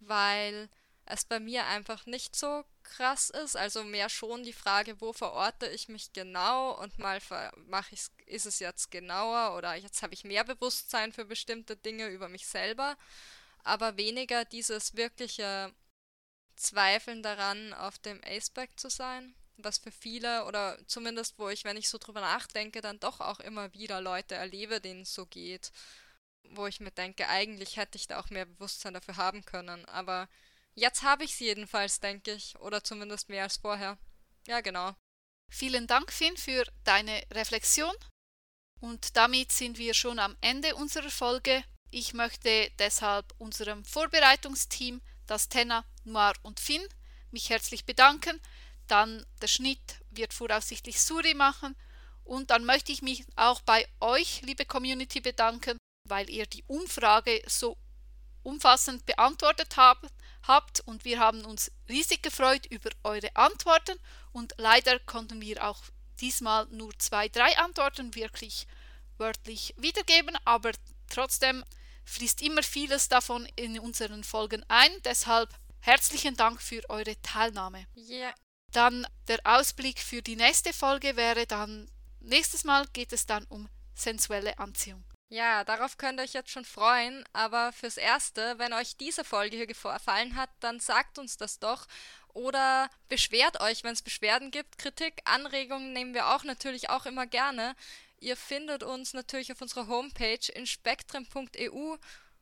weil 0.00 0.68
es 1.10 1.24
bei 1.24 1.40
mir 1.40 1.66
einfach 1.66 2.06
nicht 2.06 2.36
so 2.36 2.64
krass 2.82 3.30
ist. 3.30 3.56
Also 3.56 3.82
mehr 3.84 4.08
schon 4.08 4.42
die 4.42 4.52
Frage, 4.52 5.00
wo 5.00 5.12
verorte 5.12 5.66
ich 5.66 5.88
mich 5.88 6.12
genau 6.12 6.78
und 6.80 6.98
mal 6.98 7.20
mache 7.56 7.94
ich 7.94 8.06
ist 8.26 8.46
es 8.46 8.58
jetzt 8.58 8.90
genauer 8.90 9.56
oder 9.56 9.74
jetzt 9.74 10.02
habe 10.02 10.14
ich 10.14 10.24
mehr 10.24 10.44
Bewusstsein 10.44 11.12
für 11.12 11.24
bestimmte 11.24 11.76
Dinge 11.76 12.08
über 12.08 12.28
mich 12.28 12.46
selber, 12.46 12.96
aber 13.64 13.96
weniger 13.96 14.44
dieses 14.44 14.96
wirkliche 14.96 15.74
Zweifeln 16.56 17.22
daran, 17.22 17.72
auf 17.72 17.98
dem 17.98 18.20
Aceback 18.24 18.78
zu 18.78 18.90
sein, 18.90 19.34
was 19.56 19.78
für 19.78 19.92
viele 19.92 20.44
oder 20.44 20.78
zumindest 20.86 21.38
wo 21.38 21.48
ich, 21.48 21.64
wenn 21.64 21.76
ich 21.76 21.88
so 21.88 21.98
drüber 21.98 22.20
nachdenke, 22.20 22.80
dann 22.82 23.00
doch 23.00 23.20
auch 23.20 23.40
immer 23.40 23.72
wieder 23.72 24.00
Leute 24.00 24.34
erlebe, 24.34 24.80
denen 24.80 25.02
es 25.02 25.14
so 25.14 25.24
geht, 25.24 25.72
wo 26.50 26.66
ich 26.66 26.80
mir 26.80 26.90
denke, 26.90 27.28
eigentlich 27.28 27.76
hätte 27.76 27.96
ich 27.96 28.06
da 28.06 28.20
auch 28.20 28.30
mehr 28.30 28.44
Bewusstsein 28.46 28.94
dafür 28.94 29.16
haben 29.16 29.44
können, 29.44 29.84
aber 29.86 30.28
Jetzt 30.78 31.02
habe 31.02 31.24
ich 31.24 31.32
es 31.32 31.40
jedenfalls, 31.40 31.98
denke 31.98 32.32
ich. 32.32 32.56
Oder 32.60 32.84
zumindest 32.84 33.28
mehr 33.28 33.42
als 33.42 33.56
vorher. 33.56 33.98
Ja, 34.46 34.60
genau. 34.60 34.94
Vielen 35.50 35.88
Dank, 35.88 36.12
Finn, 36.12 36.36
für 36.36 36.64
deine 36.84 37.20
Reflexion. 37.32 37.92
Und 38.80 39.16
damit 39.16 39.50
sind 39.50 39.78
wir 39.78 39.92
schon 39.92 40.20
am 40.20 40.36
Ende 40.40 40.76
unserer 40.76 41.10
Folge. 41.10 41.64
Ich 41.90 42.14
möchte 42.14 42.70
deshalb 42.78 43.34
unserem 43.38 43.84
Vorbereitungsteam, 43.84 45.00
das 45.26 45.48
Tenna, 45.48 45.84
Noir 46.04 46.34
und 46.42 46.60
Finn, 46.60 46.86
mich 47.32 47.50
herzlich 47.50 47.84
bedanken. 47.84 48.40
Dann 48.86 49.26
der 49.42 49.48
Schnitt 49.48 49.96
wird 50.10 50.32
voraussichtlich 50.32 51.00
Suri 51.00 51.34
machen. 51.34 51.74
Und 52.22 52.50
dann 52.50 52.64
möchte 52.64 52.92
ich 52.92 53.02
mich 53.02 53.24
auch 53.34 53.62
bei 53.62 53.84
euch, 53.98 54.42
liebe 54.42 54.64
Community, 54.64 55.20
bedanken, 55.20 55.76
weil 56.04 56.30
ihr 56.30 56.46
die 56.46 56.62
Umfrage 56.68 57.42
so 57.48 57.76
umfassend 58.44 59.04
beantwortet 59.06 59.76
habt 59.76 60.08
habt 60.48 60.80
und 60.80 61.04
wir 61.04 61.20
haben 61.20 61.44
uns 61.44 61.70
riesig 61.88 62.22
gefreut 62.22 62.66
über 62.66 62.90
eure 63.04 63.34
Antworten 63.36 63.98
und 64.32 64.54
leider 64.56 64.98
konnten 65.00 65.40
wir 65.40 65.64
auch 65.64 65.80
diesmal 66.20 66.66
nur 66.70 66.98
zwei, 66.98 67.28
drei 67.28 67.56
Antworten 67.58 68.14
wirklich 68.14 68.66
wörtlich 69.18 69.74
wiedergeben, 69.76 70.36
aber 70.44 70.72
trotzdem 71.08 71.64
fließt 72.04 72.42
immer 72.42 72.62
vieles 72.62 73.08
davon 73.08 73.46
in 73.56 73.78
unseren 73.78 74.24
Folgen 74.24 74.64
ein, 74.68 74.90
deshalb 75.04 75.54
herzlichen 75.80 76.36
Dank 76.36 76.60
für 76.60 76.82
eure 76.88 77.20
Teilnahme. 77.22 77.86
Yeah. 77.96 78.34
Dann 78.72 79.06
der 79.28 79.40
Ausblick 79.44 79.98
für 79.98 80.22
die 80.22 80.36
nächste 80.36 80.72
Folge 80.72 81.16
wäre 81.16 81.46
dann, 81.46 81.90
nächstes 82.20 82.64
Mal 82.64 82.86
geht 82.92 83.12
es 83.12 83.26
dann 83.26 83.44
um 83.44 83.68
sensuelle 83.94 84.58
Anziehung. 84.58 85.04
Ja, 85.30 85.62
darauf 85.64 85.98
könnt 85.98 86.18
ihr 86.18 86.22
euch 86.22 86.32
jetzt 86.32 86.50
schon 86.50 86.64
freuen, 86.64 87.22
aber 87.34 87.72
fürs 87.72 87.98
Erste, 87.98 88.58
wenn 88.58 88.72
euch 88.72 88.96
diese 88.96 89.24
Folge 89.24 89.56
hier 89.56 89.66
gefallen 89.66 90.36
hat, 90.36 90.48
dann 90.60 90.80
sagt 90.80 91.18
uns 91.18 91.36
das 91.36 91.58
doch 91.58 91.86
oder 92.32 92.88
beschwert 93.10 93.60
euch, 93.60 93.84
wenn 93.84 93.92
es 93.92 94.00
Beschwerden 94.00 94.50
gibt. 94.50 94.78
Kritik, 94.78 95.20
Anregungen 95.24 95.92
nehmen 95.92 96.14
wir 96.14 96.28
auch 96.34 96.44
natürlich 96.44 96.88
auch 96.88 97.04
immer 97.04 97.26
gerne. 97.26 97.76
Ihr 98.20 98.36
findet 98.36 98.82
uns 98.82 99.12
natürlich 99.12 99.52
auf 99.52 99.60
unserer 99.60 99.86
Homepage 99.86 100.50
in 100.54 100.66
spektrum.eu 100.66 101.96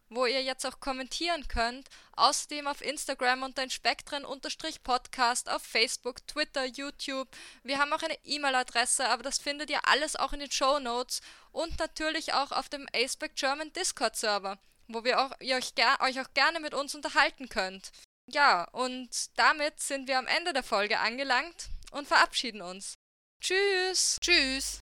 wo 0.08 0.26
ihr 0.26 0.42
jetzt 0.42 0.64
auch 0.66 0.80
kommentieren 0.80 1.46
könnt. 1.48 1.88
Außerdem 2.12 2.66
auf 2.66 2.80
Instagram 2.80 3.42
unter 3.42 3.62
den 3.62 3.70
Spektren-Podcast, 3.70 5.50
auf 5.50 5.62
Facebook, 5.62 6.26
Twitter, 6.26 6.64
YouTube. 6.64 7.28
Wir 7.62 7.78
haben 7.78 7.92
auch 7.92 8.02
eine 8.02 8.18
E-Mail-Adresse, 8.24 9.08
aber 9.08 9.22
das 9.22 9.38
findet 9.38 9.70
ihr 9.70 9.86
alles 9.86 10.16
auch 10.16 10.32
in 10.32 10.40
den 10.40 10.50
Show 10.50 10.78
Notes 10.78 11.20
und 11.52 11.78
natürlich 11.78 12.32
auch 12.32 12.52
auf 12.52 12.68
dem 12.68 12.86
Aceback 12.94 13.34
German 13.34 13.72
Discord-Server, 13.72 14.58
wo 14.88 15.04
wir 15.04 15.20
auch, 15.20 15.32
ihr 15.40 15.56
euch, 15.56 15.72
euch 16.00 16.20
auch 16.20 16.34
gerne 16.34 16.60
mit 16.60 16.74
uns 16.74 16.94
unterhalten 16.94 17.48
könnt. 17.48 17.90
Ja, 18.28 18.64
und 18.72 19.08
damit 19.36 19.80
sind 19.80 20.08
wir 20.08 20.18
am 20.18 20.26
Ende 20.26 20.52
der 20.52 20.64
Folge 20.64 20.98
angelangt 20.98 21.68
und 21.92 22.08
verabschieden 22.08 22.62
uns. 22.62 22.94
Tschüss! 23.40 24.18
Tschüss! 24.20 24.80